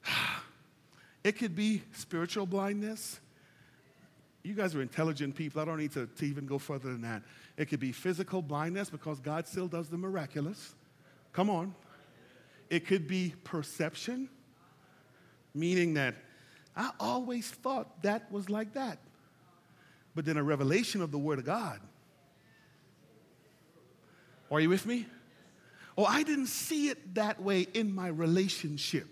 It 1.24 1.38
could 1.38 1.55
be 1.55 1.82
spiritual 1.93 2.45
blindness. 2.45 3.21
You 4.43 4.53
guys 4.53 4.76
are 4.76 4.82
intelligent 4.82 5.36
people. 5.36 5.61
I 5.61 5.65
don't 5.65 5.78
need 5.78 5.93
to, 5.93 6.05
to 6.05 6.26
even 6.26 6.45
go 6.45 6.57
further 6.57 6.91
than 6.91 7.01
that. 7.03 7.24
It 7.56 7.66
could 7.70 7.80
be 7.80 7.91
physical 7.91 8.41
blindness 8.41 8.89
because 8.89 9.20
God 9.20 9.47
still 9.47 9.68
does 9.68 9.89
the 9.89 9.97
miraculous. 9.97 10.74
Come 11.32 11.49
on. 11.49 11.76
It 12.70 12.88
could 12.88 13.08
be 13.08 13.34
perception, 13.43 14.30
meaning 15.54 15.93
that 15.93 16.16
I 16.76 16.91
always 16.99 17.49
thought 17.49 18.01
that 18.01 18.32
was 18.32 18.49
like 18.49 18.74
that. 18.74 18.97
But 20.16 20.26
then 20.26 20.38
a 20.38 20.43
revelation 20.43 21.01
of 21.01 21.12
the 21.12 21.20
Word 21.20 21.39
of 21.39 21.45
God. 21.45 21.80
Are 24.51 24.60
you 24.60 24.70
with 24.70 24.86
me? 24.86 25.08
Oh, 25.97 26.06
I 26.06 26.24
didn't 26.24 26.47
see 26.47 26.89
it 26.89 27.16
that 27.16 27.41
way 27.41 27.68
in 27.74 27.93
my 27.93 28.08
relationship. 28.08 29.08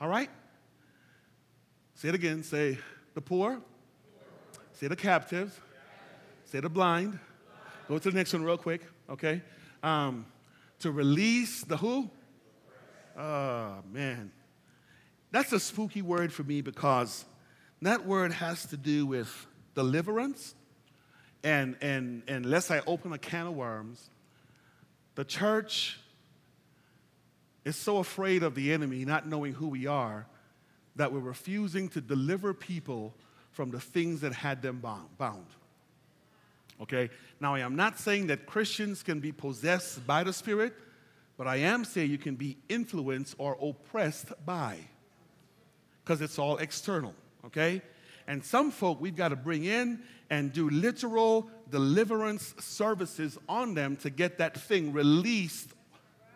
All 0.00 0.08
right? 0.08 0.30
Say 1.94 2.08
it 2.08 2.14
again. 2.14 2.44
Say 2.44 2.78
the 3.14 3.20
poor. 3.20 3.60
Say 4.74 4.86
the 4.86 4.96
captives. 4.96 5.58
Say 6.50 6.60
the 6.60 6.70
blind. 6.70 7.18
Go 7.88 7.98
to 7.98 8.10
the 8.10 8.16
next 8.16 8.32
one 8.32 8.42
real 8.42 8.56
quick, 8.56 8.80
okay? 9.10 9.42
Um, 9.82 10.24
to 10.78 10.90
release 10.90 11.62
the 11.62 11.76
who? 11.76 12.10
Oh, 13.18 13.76
man. 13.92 14.32
That's 15.30 15.52
a 15.52 15.60
spooky 15.60 16.00
word 16.00 16.32
for 16.32 16.44
me 16.44 16.62
because 16.62 17.26
that 17.82 18.06
word 18.06 18.32
has 18.32 18.64
to 18.66 18.78
do 18.78 19.04
with 19.04 19.46
deliverance. 19.74 20.54
And, 21.44 21.76
and, 21.82 22.22
and 22.26 22.46
unless 22.46 22.70
I 22.70 22.80
open 22.86 23.12
a 23.12 23.18
can 23.18 23.46
of 23.46 23.54
worms, 23.54 24.08
the 25.16 25.24
church 25.24 26.00
is 27.66 27.76
so 27.76 27.98
afraid 27.98 28.42
of 28.42 28.54
the 28.54 28.72
enemy, 28.72 29.04
not 29.04 29.28
knowing 29.28 29.52
who 29.52 29.68
we 29.68 29.86
are, 29.86 30.26
that 30.96 31.12
we're 31.12 31.20
refusing 31.20 31.90
to 31.90 32.00
deliver 32.00 32.54
people 32.54 33.14
from 33.50 33.70
the 33.70 33.80
things 33.80 34.22
that 34.22 34.32
had 34.32 34.62
them 34.62 34.80
bound. 34.80 35.46
Okay? 36.80 37.10
Now, 37.40 37.54
I 37.54 37.60
am 37.60 37.76
not 37.76 37.98
saying 37.98 38.28
that 38.28 38.46
Christians 38.46 39.02
can 39.02 39.20
be 39.20 39.32
possessed 39.32 40.06
by 40.06 40.24
the 40.24 40.32
Spirit, 40.32 40.74
but 41.36 41.46
I 41.46 41.56
am 41.56 41.84
saying 41.84 42.10
you 42.10 42.18
can 42.18 42.34
be 42.34 42.56
influenced 42.68 43.34
or 43.38 43.56
oppressed 43.60 44.32
by, 44.44 44.78
because 46.04 46.20
it's 46.20 46.38
all 46.38 46.58
external. 46.58 47.14
Okay? 47.46 47.82
And 48.26 48.44
some 48.44 48.70
folk 48.70 49.00
we've 49.00 49.16
got 49.16 49.28
to 49.28 49.36
bring 49.36 49.64
in 49.64 50.00
and 50.30 50.52
do 50.52 50.68
literal 50.68 51.50
deliverance 51.70 52.54
services 52.60 53.38
on 53.48 53.74
them 53.74 53.96
to 53.96 54.10
get 54.10 54.38
that 54.38 54.58
thing 54.58 54.92
released. 54.92 55.68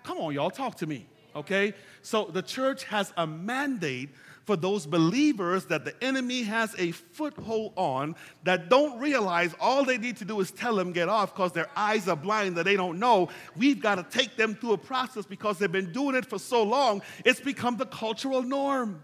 Come 0.03 0.19
on, 0.19 0.33
y'all, 0.35 0.51
talk 0.51 0.77
to 0.79 0.87
me. 0.87 1.07
Okay? 1.37 1.75
So 2.03 2.25
the 2.25 2.43
church 2.43 2.85
has 2.85 3.13
a 3.17 3.27
mandate 3.27 4.11
for 4.45 4.57
those 4.57 4.87
believers 4.87 5.67
that 5.67 5.85
the 5.85 5.95
enemy 6.03 6.43
has 6.43 6.75
a 6.79 6.91
foothold 6.91 7.73
on 7.77 8.17
that 8.43 8.69
don't 8.69 8.99
realize 8.99 9.55
all 9.61 9.85
they 9.85 9.99
need 9.99 10.17
to 10.17 10.25
do 10.25 10.41
is 10.41 10.51
tell 10.51 10.75
them 10.75 10.93
get 10.93 11.09
off 11.09 11.35
because 11.35 11.53
their 11.53 11.69
eyes 11.77 12.09
are 12.09 12.17
blind 12.17 12.57
that 12.57 12.65
they 12.65 12.77
don't 12.77 12.99
know. 12.99 13.29
We've 13.57 13.81
got 13.81 13.97
to 13.97 14.19
take 14.19 14.37
them 14.37 14.55
through 14.55 14.73
a 14.73 14.79
process 14.79 15.27
because 15.27 15.59
they've 15.59 15.71
been 15.71 15.93
doing 15.93 16.17
it 16.17 16.27
for 16.27 16.39
so 16.39 16.63
long, 16.63 17.03
it's 17.25 17.41
become 17.41 17.77
the 17.77 17.87
cultural 17.87 18.43
norm. 18.43 19.03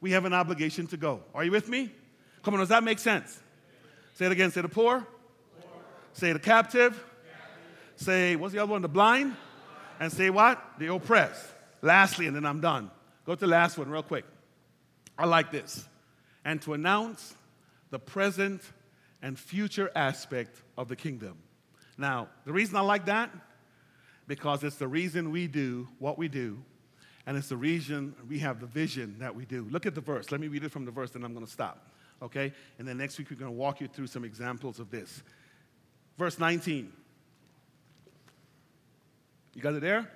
We 0.00 0.10
have 0.10 0.24
an 0.24 0.34
obligation 0.34 0.86
to 0.88 0.96
go. 0.96 1.22
Are 1.34 1.44
you 1.44 1.50
with 1.50 1.68
me? 1.68 1.90
Come 2.42 2.54
on, 2.54 2.60
does 2.60 2.68
that 2.68 2.84
make 2.84 2.98
sense? 2.98 3.40
Say 4.14 4.26
it 4.26 4.32
again. 4.32 4.50
Say 4.50 4.60
the 4.60 4.68
poor. 4.68 5.00
poor. 5.00 5.70
Say 6.12 6.32
the 6.32 6.38
captive. 6.38 6.92
captive. 6.92 7.04
Say, 7.96 8.36
what's 8.36 8.52
the 8.52 8.60
other 8.60 8.72
one? 8.72 8.82
The 8.82 8.88
blind. 8.88 9.34
And 9.98 10.12
say 10.12 10.28
what? 10.28 10.62
The 10.78 10.92
oppressed. 10.92 11.46
Lastly, 11.80 12.26
and 12.26 12.36
then 12.36 12.44
I'm 12.44 12.60
done. 12.60 12.90
Go 13.24 13.34
to 13.34 13.40
the 13.40 13.46
last 13.46 13.78
one 13.78 13.90
real 13.90 14.02
quick. 14.02 14.24
I 15.18 15.26
like 15.26 15.50
this. 15.50 15.88
And 16.44 16.60
to 16.62 16.74
announce 16.74 17.34
the 17.90 17.98
present 17.98 18.60
and 19.22 19.38
future 19.38 19.90
aspect 19.94 20.62
of 20.76 20.88
the 20.88 20.96
kingdom. 20.96 21.38
Now, 21.96 22.28
the 22.44 22.52
reason 22.52 22.76
I 22.76 22.80
like 22.80 23.06
that, 23.06 23.30
because 24.26 24.64
it's 24.64 24.76
the 24.76 24.88
reason 24.88 25.30
we 25.30 25.46
do 25.46 25.88
what 25.98 26.18
we 26.18 26.28
do, 26.28 26.62
and 27.26 27.36
it's 27.38 27.48
the 27.48 27.56
reason 27.56 28.14
we 28.28 28.40
have 28.40 28.60
the 28.60 28.66
vision 28.66 29.16
that 29.20 29.34
we 29.34 29.46
do. 29.46 29.66
Look 29.70 29.86
at 29.86 29.94
the 29.94 30.00
verse. 30.00 30.30
Let 30.30 30.40
me 30.40 30.48
read 30.48 30.64
it 30.64 30.70
from 30.70 30.84
the 30.84 30.90
verse, 30.90 31.12
then 31.12 31.24
I'm 31.24 31.32
going 31.32 31.46
to 31.46 31.50
stop. 31.50 31.88
Okay? 32.20 32.52
And 32.78 32.86
then 32.86 32.98
next 32.98 33.16
week, 33.18 33.30
we're 33.30 33.36
going 33.36 33.50
to 33.50 33.56
walk 33.56 33.80
you 33.80 33.88
through 33.88 34.08
some 34.08 34.24
examples 34.24 34.78
of 34.78 34.90
this. 34.90 35.22
Verse 36.18 36.38
19. 36.38 36.92
You 39.54 39.62
got 39.62 39.74
it 39.74 39.80
there? 39.80 40.10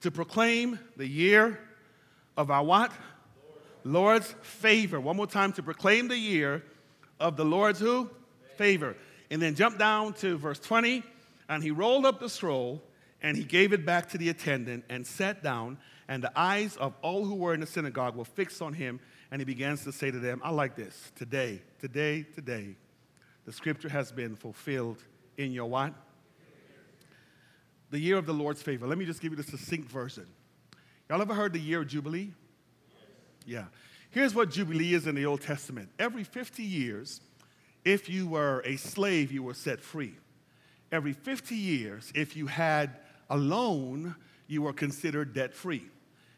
To 0.00 0.10
proclaim 0.10 0.78
the 0.96 1.06
year 1.06 1.58
of 2.36 2.50
our 2.50 2.64
what? 2.64 2.92
Lord's 3.84 4.34
favor. 4.42 5.00
One 5.00 5.16
more 5.16 5.26
time 5.26 5.52
to 5.54 5.62
proclaim 5.62 6.08
the 6.08 6.16
year 6.16 6.62
of 7.18 7.36
the 7.36 7.44
Lord's 7.44 7.80
who? 7.80 8.10
Favor. 8.56 8.96
And 9.30 9.40
then 9.40 9.54
jump 9.54 9.78
down 9.78 10.14
to 10.14 10.36
verse 10.36 10.58
20. 10.58 11.02
And 11.48 11.62
he 11.62 11.70
rolled 11.70 12.04
up 12.04 12.20
the 12.20 12.28
scroll 12.28 12.82
and 13.22 13.36
he 13.36 13.44
gave 13.44 13.72
it 13.72 13.84
back 13.84 14.10
to 14.10 14.18
the 14.18 14.28
attendant 14.28 14.84
and 14.88 15.06
sat 15.06 15.42
down. 15.42 15.78
And 16.08 16.22
the 16.22 16.32
eyes 16.38 16.76
of 16.76 16.94
all 17.02 17.24
who 17.24 17.34
were 17.34 17.54
in 17.54 17.60
the 17.60 17.66
synagogue 17.66 18.16
were 18.16 18.24
fixed 18.24 18.62
on 18.62 18.74
him. 18.74 19.00
And 19.30 19.40
he 19.40 19.44
begins 19.44 19.84
to 19.84 19.92
say 19.92 20.10
to 20.10 20.18
them, 20.18 20.40
I 20.44 20.50
like 20.50 20.76
this. 20.76 21.12
Today, 21.16 21.60
today, 21.80 22.24
today, 22.34 22.76
the 23.44 23.52
scripture 23.52 23.88
has 23.88 24.12
been 24.12 24.36
fulfilled 24.36 25.02
in 25.36 25.52
your 25.52 25.66
what? 25.66 25.94
The 27.90 27.98
year 27.98 28.16
of 28.16 28.26
the 28.26 28.34
Lord's 28.34 28.62
favor. 28.62 28.86
Let 28.86 28.98
me 28.98 29.04
just 29.04 29.20
give 29.20 29.32
you 29.32 29.36
the 29.36 29.42
succinct 29.42 29.90
version. 29.90 30.26
Y'all 31.08 31.22
ever 31.22 31.34
heard 31.34 31.52
the 31.52 31.58
year 31.58 31.80
of 31.80 31.88
Jubilee? 31.88 32.32
Yeah. 33.46 33.64
Here's 34.10 34.34
what 34.34 34.50
Jubilee 34.50 34.94
is 34.94 35.06
in 35.06 35.14
the 35.14 35.26
Old 35.26 35.40
Testament. 35.40 35.88
Every 35.98 36.24
50 36.24 36.62
years, 36.62 37.20
if 37.84 38.08
you 38.08 38.26
were 38.26 38.62
a 38.66 38.76
slave, 38.76 39.32
you 39.32 39.42
were 39.42 39.54
set 39.54 39.80
free. 39.80 40.14
Every 40.92 41.12
50 41.12 41.54
years, 41.54 42.12
if 42.14 42.36
you 42.36 42.46
had 42.46 42.98
a 43.30 43.36
loan, 43.36 44.14
you 44.46 44.62
were 44.62 44.72
considered 44.72 45.34
debt 45.34 45.54
free. 45.54 45.84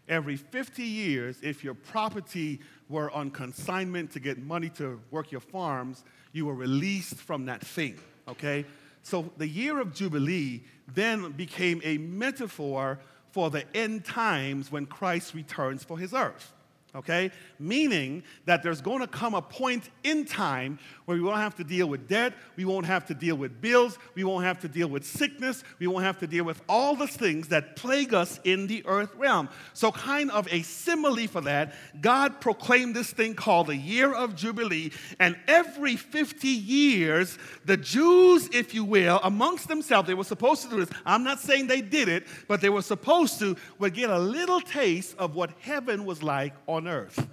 Every 0.09 0.36
50 0.36 0.82
years, 0.82 1.38
if 1.42 1.62
your 1.62 1.74
property 1.74 2.61
were 2.88 3.11
on 3.12 3.30
consignment 3.30 4.11
to 4.12 4.20
get 4.20 4.38
money 4.38 4.68
to 4.70 5.01
work 5.12 5.30
your 5.30 5.40
farms, 5.40 6.05
you 6.32 6.46
were 6.46 6.55
released 6.55 7.14
from 7.14 7.46
that 7.46 7.61
thing, 7.61 7.96
okay? 8.26 8.64
So 9.03 9.32
the 9.36 9.48
year 9.48 9.80
of 9.80 9.94
Jubilee 9.94 10.62
then 10.92 11.32
became 11.32 11.80
a 11.84 11.98
metaphor 11.98 12.98
for 13.32 13.51
the 13.51 13.64
end 13.76 14.05
times 14.05 14.70
when 14.72 14.86
Christ 14.86 15.34
returns 15.34 15.84
for 15.84 15.98
his 15.98 16.12
earth 16.12 16.53
okay? 16.95 17.30
Meaning 17.59 18.22
that 18.47 18.62
there's 18.62 18.80
going 18.80 19.01
to 19.01 19.07
come 19.07 19.34
a 19.34 19.43
point 19.43 19.91
in 20.03 20.24
time 20.24 20.78
where 21.05 21.16
we 21.16 21.22
won't 21.22 21.38
have 21.38 21.57
to 21.57 21.64
deal 21.64 21.88
with 21.88 22.09
debt, 22.09 22.34
we 22.57 22.64
won't 22.64 22.86
have 22.86 23.07
to 23.07 23.14
deal 23.14 23.36
with 23.36 23.61
bills, 23.61 23.99
we 24.14 24.24
won't 24.24 24.45
have 24.45 24.61
to 24.61 24.68
deal 24.68 24.88
with 24.88 25.05
sickness, 25.05 25.64
we 25.78 25.86
won't 25.86 26.05
have 26.05 26.18
to 26.18 26.26
deal 26.26 26.45
with 26.45 26.62
all 26.68 26.95
the 26.95 27.07
things 27.07 27.49
that 27.49 27.76
plague 27.76 28.14
us 28.14 28.41
in 28.45 28.66
the 28.66 28.84
earth 28.86 29.14
realm. 29.16 29.49
So, 29.72 29.91
kind 29.91 30.30
of 30.30 30.47
a 30.53 30.62
simile 30.62 31.26
for 31.26 31.41
that, 31.43 31.74
God 32.01 32.41
proclaimed 32.41 32.95
this 32.95 33.12
thing 33.12 33.34
called 33.34 33.68
the 33.68 33.76
year 33.76 34.12
of 34.12 34.36
Jubilee, 34.36 34.93
and 35.18 35.36
every 35.49 35.97
50 35.97 36.49
years, 36.49 37.38
the 37.64 37.76
Jews, 37.76 38.49
if 38.53 38.74
you 38.74 38.84
will, 38.84 39.20
amongst 39.22 39.68
themselves, 39.68 40.07
they 40.07 40.14
were 40.14 40.24
supposed 40.24 40.62
to 40.62 40.68
do 40.68 40.84
this. 40.84 40.91
I'm 41.05 41.24
not 41.24 41.41
saying 41.41 41.66
they 41.66 41.80
did 41.80 42.09
it, 42.09 42.26
but 42.49 42.61
they 42.61 42.70
were 42.70 42.82
supposed 42.82 43.38
to, 43.41 43.57
would 43.78 43.95
get 43.95 44.11
a 44.11 44.18
little 44.18 44.61
taste 44.61 45.16
of 45.18 45.34
what 45.34 45.51
heaven 45.61 46.05
was 46.05 46.22
like 46.22 46.55
on 46.66 46.79
on 46.80 46.88
earth. 46.88 47.28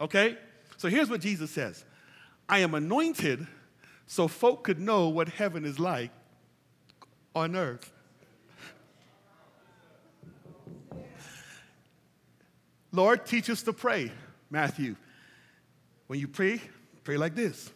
Okay? 0.00 0.36
So 0.76 0.88
here's 0.88 1.08
what 1.08 1.20
Jesus 1.20 1.50
says 1.50 1.84
I 2.48 2.58
am 2.60 2.74
anointed 2.74 3.46
so 4.06 4.26
folk 4.26 4.64
could 4.64 4.80
know 4.80 5.08
what 5.08 5.28
heaven 5.28 5.64
is 5.64 5.78
like 5.78 6.10
on 7.34 7.54
earth. 7.54 7.92
Lord, 12.92 13.24
teach 13.24 13.48
us 13.48 13.62
to 13.62 13.72
pray, 13.72 14.10
Matthew. 14.50 14.96
When 16.08 16.18
you 16.18 16.26
pray, 16.26 16.60
pray 17.04 17.16
like 17.16 17.36
this 17.36 17.70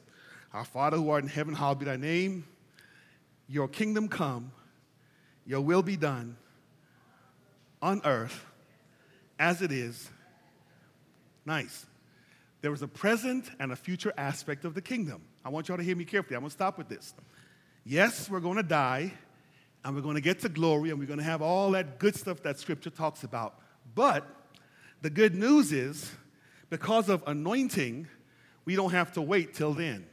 Our 0.53 0.65
Father 0.65 0.97
who 0.97 1.09
art 1.11 1.23
in 1.23 1.31
heaven, 1.31 1.55
hallowed 1.55 1.79
be 1.79 1.85
thy 1.85 1.97
name. 1.97 2.45
Your 3.47 3.69
kingdom 3.69 4.09
come, 4.09 4.51
your 5.47 5.61
will 5.61 5.83
be 5.83 5.97
done 5.97 6.37
on 7.81 8.01
earth 8.05 8.45
as 9.45 9.61
it 9.61 9.71
is. 9.71 10.09
Nice. 11.45 11.85
There 12.63 12.73
is 12.73 12.81
a 12.81 12.89
present 12.89 13.51
and 13.61 13.73
a 13.73 13.77
future 13.77 14.11
aspect 14.17 14.65
of 14.65 14.73
the 14.73 14.81
kingdom. 14.81 15.21
I 15.45 15.51
want 15.51 15.69
y'all 15.69 15.77
to 15.77 15.83
hear 15.83 15.97
me 15.97 16.07
carefully. 16.07 16.37
I'm 16.37 16.41
going 16.41 16.49
to 16.49 16.55
stop 16.55 16.79
with 16.79 16.89
this. 16.89 17.13
Yes, 17.85 18.31
we're 18.31 18.41
going 18.41 18.57
to 18.57 18.63
die 18.63 19.13
and 19.85 19.95
we're 19.95 20.01
going 20.01 20.15
to 20.15 20.23
get 20.23 20.41
to 20.41 20.49
glory 20.49 20.89
and 20.89 20.99
we're 20.99 21.05
going 21.05 21.19
to 21.19 21.25
have 21.25 21.43
all 21.43 21.73
that 21.73 21.99
good 21.99 22.17
stuff 22.17 22.43
that 22.45 22.59
scripture 22.59 22.89
talks 22.89 23.23
about. 23.23 23.61
But 23.95 24.27
the 25.03 25.11
good 25.11 25.35
news 25.35 25.73
is 25.73 26.11
because 26.71 27.11
of 27.11 27.23
anointing, 27.27 28.09
we 28.65 28.77
don't 28.77 28.93
have 28.93 29.13
to 29.13 29.21
wait 29.21 29.53
till 29.53 29.75
then. 29.75 30.07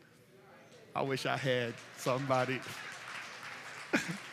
I 0.93 1.03
wish 1.03 1.25
I 1.25 1.37
had 1.37 1.73
somebody. 1.95 2.59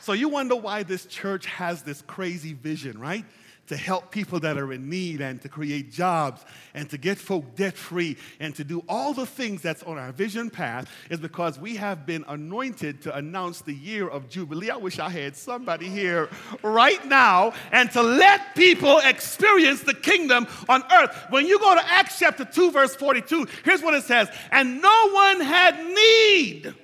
So 0.00 0.14
you 0.14 0.30
wonder 0.30 0.56
why 0.56 0.82
this 0.82 1.04
church 1.04 1.44
has 1.44 1.82
this 1.82 2.00
crazy 2.00 2.54
vision, 2.54 2.98
right? 2.98 3.24
To 3.66 3.76
help 3.76 4.10
people 4.10 4.40
that 4.40 4.56
are 4.56 4.72
in 4.72 4.88
need 4.88 5.20
and 5.20 5.40
to 5.42 5.48
create 5.50 5.92
jobs 5.92 6.42
and 6.72 6.88
to 6.88 6.96
get 6.96 7.18
folk 7.18 7.54
debt 7.54 7.76
free 7.76 8.16
and 8.40 8.54
to 8.54 8.64
do 8.64 8.82
all 8.88 9.12
the 9.12 9.26
things 9.26 9.60
that's 9.60 9.82
on 9.82 9.98
our 9.98 10.10
vision 10.10 10.48
path 10.48 10.90
is 11.10 11.20
because 11.20 11.58
we 11.58 11.76
have 11.76 12.06
been 12.06 12.24
anointed 12.28 13.02
to 13.02 13.14
announce 13.14 13.60
the 13.60 13.74
year 13.74 14.08
of 14.08 14.28
Jubilee. 14.30 14.70
I 14.70 14.76
wish 14.76 14.98
I 14.98 15.10
had 15.10 15.36
somebody 15.36 15.88
here 15.88 16.30
right 16.62 17.04
now 17.06 17.52
and 17.70 17.90
to 17.92 18.02
let 18.02 18.56
people 18.56 19.00
experience 19.00 19.82
the 19.82 19.94
kingdom 19.94 20.46
on 20.68 20.82
earth. 20.90 21.14
When 21.28 21.46
you 21.46 21.58
go 21.58 21.74
to 21.74 21.86
Acts 21.86 22.18
chapter 22.18 22.46
2, 22.46 22.70
verse 22.70 22.96
42, 22.96 23.46
here's 23.64 23.82
what 23.82 23.92
it 23.92 24.04
says 24.04 24.28
And 24.50 24.80
no 24.80 25.10
one 25.10 25.40
had 25.40 25.76
need 25.78 26.74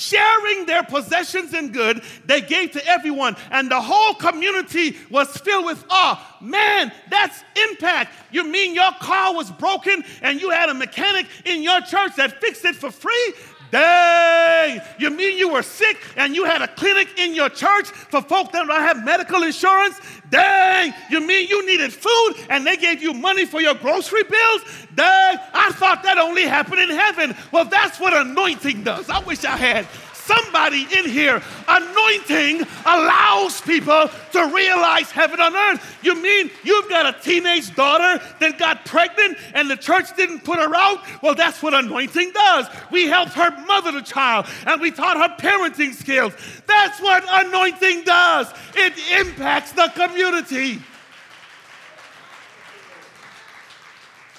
sharing 0.00 0.64
their 0.66 0.82
possessions 0.82 1.52
and 1.52 1.72
good 1.72 2.02
they 2.24 2.40
gave 2.40 2.72
to 2.72 2.86
everyone. 2.86 3.36
And 3.50 3.70
the 3.70 3.80
whole 3.80 4.14
community 4.14 4.96
was 5.10 5.28
filled 5.36 5.66
with 5.66 5.84
awe. 5.90 6.38
Man 6.40 6.90
that's 7.10 7.42
impact. 7.70 8.12
You 8.32 8.44
mean 8.44 8.74
your 8.74 8.92
car 9.00 9.34
was 9.34 9.50
broken 9.50 10.02
and 10.22 10.40
you 10.40 10.50
had 10.50 10.70
a 10.70 10.74
mechanic 10.74 11.26
in 11.44 11.62
your 11.62 11.80
church 11.82 12.16
that 12.16 12.40
fixed 12.40 12.64
it 12.64 12.76
for 12.76 12.90
free 12.90 13.34
Dang! 13.70 14.80
You 14.98 15.10
mean 15.10 15.38
you 15.38 15.50
were 15.50 15.62
sick 15.62 15.96
and 16.16 16.34
you 16.34 16.44
had 16.44 16.62
a 16.62 16.68
clinic 16.68 17.18
in 17.18 17.34
your 17.34 17.48
church 17.48 17.88
for 17.88 18.22
folk 18.22 18.52
that 18.52 18.66
don't 18.66 18.80
have 18.80 19.04
medical 19.04 19.42
insurance? 19.42 20.00
Dang! 20.30 20.92
You 21.10 21.20
mean 21.20 21.48
you 21.48 21.66
needed 21.66 21.92
food 21.92 22.34
and 22.48 22.66
they 22.66 22.76
gave 22.76 23.02
you 23.02 23.12
money 23.12 23.46
for 23.46 23.60
your 23.60 23.74
grocery 23.74 24.22
bills? 24.24 24.62
Dang! 24.94 25.38
I 25.52 25.70
thought 25.72 26.02
that 26.02 26.18
only 26.18 26.44
happened 26.44 26.80
in 26.80 26.90
heaven. 26.90 27.36
Well, 27.52 27.64
that's 27.64 27.98
what 28.00 28.14
anointing 28.14 28.84
does. 28.84 29.08
I 29.08 29.20
wish 29.20 29.44
I 29.44 29.56
had 29.56 29.86
somebody 30.30 30.86
in 30.96 31.08
here. 31.08 31.42
Anointing 31.66 32.66
allows 32.86 33.60
people 33.60 34.08
to 34.32 34.46
realize 34.54 35.10
heaven 35.10 35.40
on 35.40 35.54
earth. 35.54 35.98
You 36.02 36.20
mean 36.20 36.50
you've 36.62 36.88
got 36.88 37.06
a 37.06 37.20
teenage 37.20 37.74
daughter 37.74 38.22
that 38.38 38.58
got 38.58 38.84
pregnant 38.84 39.38
and 39.54 39.68
the 39.70 39.76
church 39.76 40.14
didn't 40.16 40.44
put 40.44 40.58
her 40.58 40.74
out? 40.74 41.00
Well, 41.22 41.34
that's 41.34 41.62
what 41.62 41.74
anointing 41.74 42.32
does. 42.32 42.66
We 42.90 43.08
helped 43.08 43.32
her 43.34 43.50
mother 43.66 43.92
the 43.92 44.02
child 44.02 44.46
and 44.66 44.80
we 44.80 44.90
taught 44.90 45.16
her 45.16 45.36
parenting 45.36 45.94
skills. 45.94 46.32
That's 46.66 47.00
what 47.00 47.24
anointing 47.46 48.04
does, 48.04 48.52
it 48.74 48.92
impacts 49.20 49.72
the 49.72 49.90
community. 49.94 50.80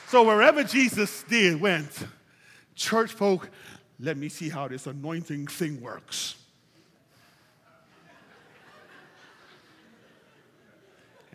So 0.08 0.24
wherever 0.24 0.64
Jesus 0.64 1.24
did 1.24 1.62
went, 1.62 2.06
church 2.76 3.14
folk 3.14 3.50
let 4.02 4.18
me 4.18 4.30
see 4.30 4.50
how 4.50 4.68
this 4.68 4.88
anointing 4.88 5.48
thing 5.48 5.82
works. 5.82 6.36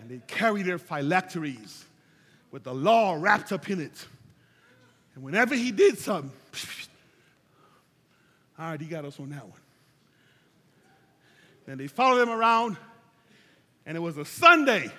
and 0.06 0.20
they 0.20 0.24
carry 0.28 0.62
their 0.62 0.78
phylacteries 0.78 1.84
with 2.52 2.62
the 2.62 2.72
law 2.72 3.16
wrapped 3.18 3.50
up 3.50 3.68
in 3.68 3.80
it. 3.80 4.06
And 5.14 5.24
whenever 5.24 5.56
he 5.56 5.72
did 5.72 5.98
something, 5.98 6.30
all 8.58 8.70
right, 8.70 8.80
he 8.80 8.86
got 8.86 9.04
us 9.04 9.18
on 9.18 9.30
that 9.30 9.42
one. 9.42 9.58
Then 11.66 11.78
they 11.78 11.88
followed 11.88 12.22
him 12.22 12.28
around, 12.28 12.76
and 13.84 13.96
it 13.96 14.00
was 14.00 14.16
a 14.16 14.24
Sunday. 14.24 14.92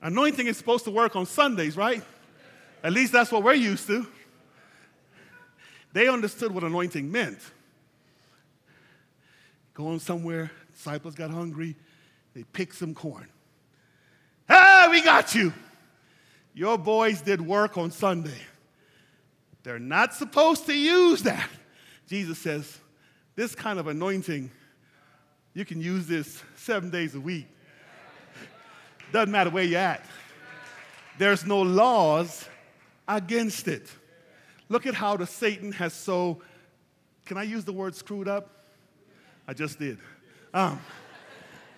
Anointing 0.00 0.46
is 0.46 0.56
supposed 0.56 0.84
to 0.84 0.92
work 0.92 1.16
on 1.16 1.26
Sundays, 1.26 1.76
right? 1.76 2.04
At 2.84 2.92
least 2.92 3.12
that's 3.12 3.32
what 3.32 3.42
we're 3.42 3.54
used 3.54 3.88
to. 3.88 4.06
They 5.92 6.08
understood 6.08 6.52
what 6.52 6.64
anointing 6.64 7.10
meant. 7.10 7.38
Going 9.74 10.00
somewhere, 10.00 10.50
disciples 10.72 11.14
got 11.14 11.30
hungry, 11.30 11.76
they 12.34 12.44
picked 12.44 12.74
some 12.74 12.94
corn. 12.94 13.28
Hey, 14.48 14.86
we 14.90 15.02
got 15.02 15.34
you. 15.34 15.52
Your 16.54 16.78
boys 16.78 17.20
did 17.20 17.40
work 17.40 17.78
on 17.78 17.90
Sunday. 17.90 18.40
They're 19.62 19.78
not 19.78 20.14
supposed 20.14 20.66
to 20.66 20.74
use 20.76 21.22
that. 21.22 21.48
Jesus 22.08 22.38
says, 22.38 22.78
this 23.36 23.54
kind 23.54 23.78
of 23.78 23.86
anointing, 23.86 24.50
you 25.54 25.64
can 25.64 25.80
use 25.80 26.06
this 26.06 26.42
seven 26.56 26.90
days 26.90 27.14
a 27.14 27.20
week. 27.20 27.46
Doesn't 29.12 29.30
matter 29.30 29.50
where 29.50 29.64
you're 29.64 29.78
at. 29.78 30.04
There's 31.18 31.46
no 31.46 31.62
laws 31.62 32.48
against 33.06 33.68
it. 33.68 33.88
Look 34.68 34.86
at 34.86 34.94
how 34.94 35.16
the 35.16 35.26
Satan 35.26 35.72
has 35.72 35.92
so, 35.92 36.40
can 37.24 37.38
I 37.38 37.42
use 37.42 37.64
the 37.64 37.72
word 37.72 37.94
screwed 37.94 38.28
up? 38.28 38.50
I 39.46 39.54
just 39.54 39.78
did. 39.78 39.98
Um, 40.52 40.80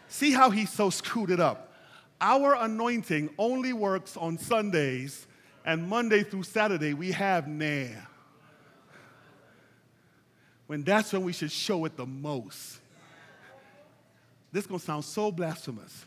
see 0.09 0.32
how 0.32 0.51
he's 0.51 0.70
so 0.70 0.91
screwed 0.91 1.30
it 1.30 1.41
up. 1.41 1.72
Our 2.20 2.55
anointing 2.55 3.30
only 3.38 3.72
works 3.72 4.16
on 4.16 4.36
Sundays, 4.38 5.26
and 5.64 5.88
Monday 5.88 6.22
through 6.22 6.43
Saturday 6.43 6.95
we 6.95 7.12
have 7.12 7.49
nah. 7.49 7.86
When 10.66 10.82
that's 10.82 11.12
when 11.12 11.22
we 11.22 11.32
should 11.32 11.51
show 11.51 11.84
it 11.84 11.97
the 11.97 12.07
most. 12.07 12.80
This 14.53 14.64
is 14.64 14.66
gonna 14.66 14.80
sound 14.80 15.05
so 15.05 15.30
blasphemous. 15.30 16.07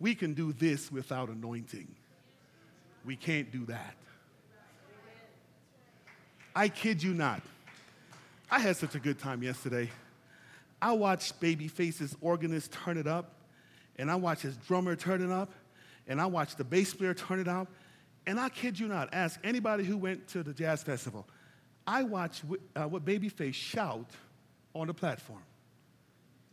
we 0.00 0.14
can 0.14 0.32
do 0.32 0.52
this 0.52 0.90
without 0.90 1.28
anointing. 1.28 1.88
We 3.04 3.16
can't 3.16 3.50
do 3.50 3.66
that. 3.66 3.96
I 6.58 6.68
kid 6.68 7.00
you 7.04 7.14
not. 7.14 7.40
I 8.50 8.58
had 8.58 8.76
such 8.76 8.96
a 8.96 8.98
good 8.98 9.20
time 9.20 9.44
yesterday. 9.44 9.88
I 10.82 10.90
watched 10.90 11.40
Babyface's 11.40 12.16
organist 12.20 12.72
turn 12.72 12.98
it 12.98 13.06
up, 13.06 13.30
and 13.94 14.10
I 14.10 14.16
watched 14.16 14.42
his 14.42 14.56
drummer 14.56 14.96
turn 14.96 15.22
it 15.22 15.30
up, 15.30 15.52
and 16.08 16.20
I 16.20 16.26
watched 16.26 16.58
the 16.58 16.64
bass 16.64 16.92
player 16.92 17.14
turn 17.14 17.38
it 17.38 17.46
up. 17.46 17.68
And 18.26 18.40
I 18.40 18.48
kid 18.48 18.76
you 18.76 18.88
not, 18.88 19.08
ask 19.12 19.38
anybody 19.44 19.84
who 19.84 19.96
went 19.96 20.26
to 20.30 20.42
the 20.42 20.52
jazz 20.52 20.82
festival. 20.82 21.28
I 21.86 22.02
watched 22.02 22.42
uh, 22.74 22.88
what 22.88 23.04
Babyface 23.04 23.54
shout 23.54 24.10
on 24.74 24.88
the 24.88 24.94
platform. 24.94 25.44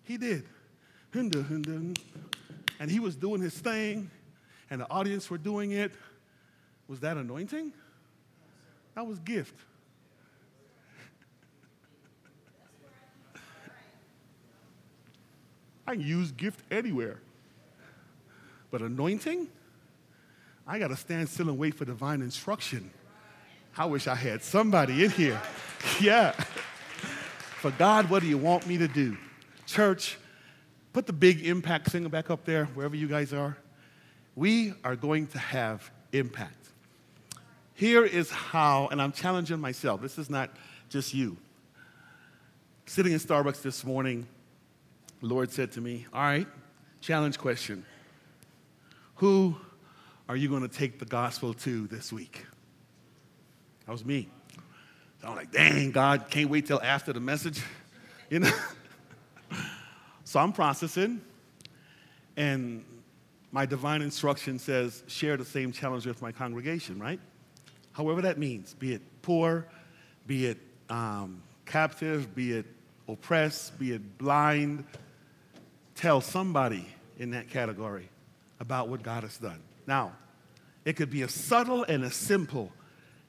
He 0.04 0.18
did. 0.18 0.46
And 1.16 1.98
he 2.92 3.00
was 3.00 3.16
doing 3.16 3.42
his 3.42 3.58
thing, 3.58 4.12
and 4.70 4.82
the 4.82 4.92
audience 4.92 5.32
were 5.32 5.40
doing 5.40 5.72
it. 5.72 5.94
Was 6.88 7.00
that 7.00 7.18
anointing? 7.18 7.74
That 8.94 9.08
was 9.08 9.18
gift. 9.18 9.56
I 15.88 15.94
can 15.94 16.02
use 16.02 16.32
gift 16.32 16.62
anywhere. 16.72 17.20
But 18.72 18.82
anointing? 18.82 19.48
I 20.68 20.80
got 20.80 20.88
to 20.88 20.96
stand 20.96 21.30
still 21.30 21.50
and 21.50 21.58
wait 21.58 21.76
for 21.76 21.86
divine 21.86 22.22
instruction. 22.22 22.90
I 23.78 23.86
wish 23.86 24.08
I 24.08 24.16
had 24.16 24.42
somebody 24.44 25.06
in 25.06 25.12
here. 25.12 25.42
yeah. 26.02 26.32
For 26.32 27.72
God, 27.72 28.10
what 28.10 28.22
do 28.22 28.28
you 28.28 28.38
want 28.38 28.66
me 28.66 28.78
to 28.78 28.88
do? 28.88 29.18
Church, 29.66 30.18
put 30.94 31.08
the 31.08 31.14
big 31.14 31.46
impact 31.46 31.92
singer 31.92 32.10
back 32.10 32.30
up 32.30 32.46
there, 32.46 32.66
wherever 32.66 32.96
you 32.96 33.08
guys 33.08 33.34
are. 33.34 33.58
We 34.36 34.74
are 34.84 34.96
going 34.96 35.28
to 35.28 35.40
have 35.40 35.90
impact. 36.12 36.70
Here 37.74 38.06
is 38.06 38.32
how, 38.32 38.88
and 38.88 39.02
I'm 39.02 39.12
challenging 39.12 39.60
myself. 39.60 40.02
This 40.02 40.18
is 40.18 40.30
not 40.30 40.50
just 40.90 41.14
you. 41.14 41.38
Sitting 42.86 43.12
in 43.12 43.20
Starbucks 43.20 43.62
this 43.62 43.84
morning, 43.84 44.28
the 45.28 45.34
Lord 45.34 45.52
said 45.52 45.72
to 45.72 45.82
me, 45.82 46.06
All 46.14 46.22
right, 46.22 46.48
challenge 47.02 47.40
question. 47.40 47.84
Who 49.16 49.56
are 50.30 50.36
you 50.36 50.50
going 50.50 50.62
to 50.62 50.68
take 50.68 51.00
the 51.00 51.06
gospel 51.06 51.56
to 51.56 51.88
this 51.88 52.14
week? 52.14 52.46
That 53.86 53.92
was 53.92 54.06
me. 54.06 54.28
So 55.22 55.30
I'm 55.30 55.36
like, 55.36 55.52
dang, 55.52 55.90
God, 55.92 56.26
can't 56.30 56.50
wait 56.50 56.68
till 56.68 56.82
after 56.82 57.12
the 57.12 57.20
message. 57.20 57.62
You 58.28 58.40
know? 58.40 58.52
so 60.24 60.40
I'm 60.40 60.52
processing, 60.52 61.22
and 62.36 62.84
my 63.52 63.68
divine 63.68 64.02
instruction 64.02 64.58
says, 64.58 65.04
share 65.06 65.38
the 65.38 65.46
same 65.46 65.72
challenge 65.72 66.08
with 66.08 66.24
my 66.24 66.32
congregation, 66.32 66.98
right? 66.98 67.20
However 67.92 68.24
that 68.24 68.40
means, 68.40 68.74
be 68.74 68.94
it 68.96 69.04
poor, 69.22 69.68
be 70.26 70.48
it 70.48 70.58
um, 70.90 71.44
captive, 71.68 72.34
be 72.34 72.54
it 72.54 72.66
oppressed, 73.08 73.78
be 73.78 73.92
it 73.92 74.18
blind, 74.18 74.86
tell 75.96 76.22
somebody 76.22 76.88
in 77.18 77.32
that 77.32 77.50
category 77.50 78.10
about 78.60 78.90
what 78.90 79.02
God 79.02 79.24
has 79.24 79.38
done. 79.38 79.62
Now, 79.88 80.14
it 80.84 80.96
could 80.96 81.10
be 81.10 81.24
as 81.24 81.34
subtle 81.34 81.84
and 81.84 82.04
as 82.04 82.14
simple 82.14 82.72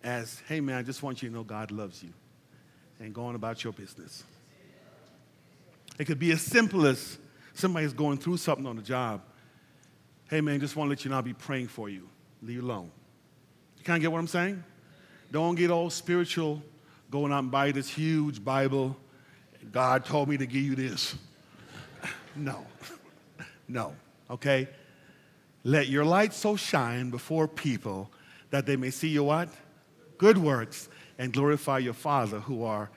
as, 0.05 0.43
hey 0.49 0.61
man, 0.61 0.77
I 0.77 0.83
just 0.83 1.03
want 1.03 1.23
you 1.23 1.29
to 1.29 1.35
know 1.35 1.43
God 1.43 1.71
loves 1.71 2.03
you 2.03 2.13
and 3.01 3.15
going 3.15 3.35
about 3.35 3.65
your 3.65 3.73
business. 3.73 4.25
It 5.99 6.05
could 6.05 6.19
be 6.19 6.33
as 6.33 6.43
simple 6.43 6.87
as 6.87 7.19
somebody's 7.55 7.93
going 7.93 8.19
through 8.19 8.37
something 8.37 8.67
on 8.67 8.77
the 8.77 8.83
job. 8.83 9.23
Hey 10.29 10.41
man, 10.41 10.61
just 10.61 10.77
want 10.77 10.89
to 10.89 10.91
let 10.91 11.05
you 11.05 11.11
know 11.11 11.17
I'll 11.17 11.23
be 11.23 11.33
praying 11.33 11.69
for 11.69 11.89
you. 11.89 12.09
Leave 12.43 12.57
you 12.57 12.63
alone. 12.63 12.91
You 13.79 13.85
kind 13.85 13.97
of 13.97 14.03
get 14.03 14.13
what 14.13 14.19
I'm 14.19 14.27
saying? 14.27 14.63
Don't 15.31 15.55
get 15.55 15.71
all 15.71 15.91
spiritual 15.91 16.63
going 17.11 17.33
out 17.33 17.41
and 17.41 17.51
buy 17.51 17.73
this 17.73 17.89
huge 17.89 18.45
Bible. 18.45 18.97
God 19.73 20.05
told 20.05 20.29
me 20.29 20.37
to 20.37 20.47
give 20.47 20.63
you 20.63 20.75
this. 20.75 21.15
No. 22.37 22.67
No. 23.69 23.97
Okay? 24.31 24.69
Let 25.65 25.89
your 25.89 26.05
light 26.05 26.33
so 26.33 26.55
shine 26.55 27.11
before 27.11 27.49
people 27.49 28.13
that 28.51 28.65
they 28.65 28.77
may 28.77 28.91
see 28.91 29.09
your 29.09 29.25
what? 29.25 29.49
Good 30.19 30.39
works 30.39 30.89
and 31.19 31.33
glorify 31.33 31.79
your 31.79 31.95
Father 31.95 32.39
who 32.39 32.63
are, 32.63 32.91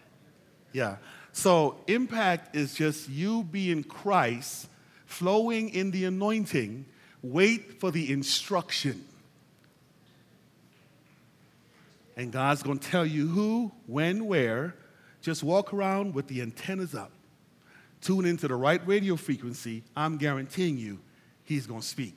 yeah. 0.72 0.98
So, 1.32 1.78
impact 1.88 2.56
is 2.56 2.76
just 2.76 3.10
you 3.10 3.44
being 3.44 3.84
Christ, 3.84 4.68
flowing 5.06 5.70
in 5.70 5.90
the 5.92 6.06
anointing. 6.06 6.86
Wait 7.24 7.80
for 7.80 7.92
the 7.92 8.12
instruction. 8.12 9.04
And 12.16 12.32
God's 12.32 12.62
going 12.62 12.80
to 12.80 12.88
tell 12.88 13.06
you 13.06 13.28
who, 13.28 13.72
when, 13.88 14.26
where. 14.26 14.76
Just 15.22 15.44
walk 15.44 15.74
around 15.74 16.14
with 16.14 16.28
the 16.28 16.42
antennas 16.42 16.94
up. 16.94 17.12
Tune 18.02 18.26
into 18.26 18.48
the 18.48 18.56
right 18.56 18.86
radio 18.88 19.16
frequency. 19.16 19.84
I'm 19.96 20.18
guaranteeing 20.18 20.78
you, 20.78 21.00
He's 21.44 21.66
going 21.68 21.82
to 21.82 21.88
speak. 21.88 22.16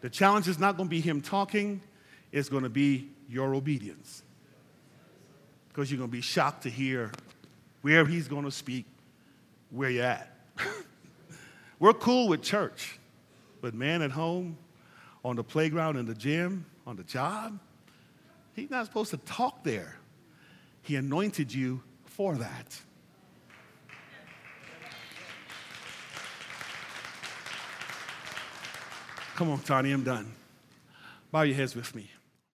The 0.00 0.10
challenge 0.10 0.48
is 0.48 0.58
not 0.58 0.76
going 0.76 0.88
to 0.88 0.90
be 0.90 1.00
Him 1.00 1.20
talking, 1.20 1.82
it's 2.32 2.48
going 2.48 2.62
to 2.62 2.68
be 2.70 3.10
your 3.28 3.54
obedience. 3.54 4.22
Because 5.68 5.90
you're 5.90 5.98
going 5.98 6.10
to 6.10 6.16
be 6.16 6.22
shocked 6.22 6.62
to 6.62 6.70
hear 6.70 7.10
where 7.82 8.04
He's 8.04 8.28
going 8.28 8.44
to 8.44 8.50
speak, 8.50 8.86
where 9.70 9.90
you're 9.90 10.04
at. 10.04 10.34
We're 11.78 11.92
cool 11.92 12.28
with 12.28 12.42
church, 12.42 12.98
but 13.60 13.74
man 13.74 14.00
at 14.00 14.10
home, 14.10 14.56
on 15.24 15.36
the 15.36 15.44
playground, 15.44 15.96
in 15.96 16.06
the 16.06 16.14
gym, 16.14 16.64
on 16.86 16.96
the 16.96 17.02
job, 17.02 17.58
He's 18.54 18.70
not 18.70 18.86
supposed 18.86 19.10
to 19.10 19.18
talk 19.18 19.64
there. 19.64 19.96
He 20.80 20.96
anointed 20.96 21.52
you 21.52 21.82
for 22.04 22.36
that. 22.36 22.80
Come 29.36 29.50
on, 29.50 29.58
Tony, 29.58 29.92
I'm 29.92 30.02
done. 30.02 30.32
Bow 31.30 31.42
your 31.42 31.56
heads 31.56 31.76
with 31.76 31.94
me. 31.94 32.08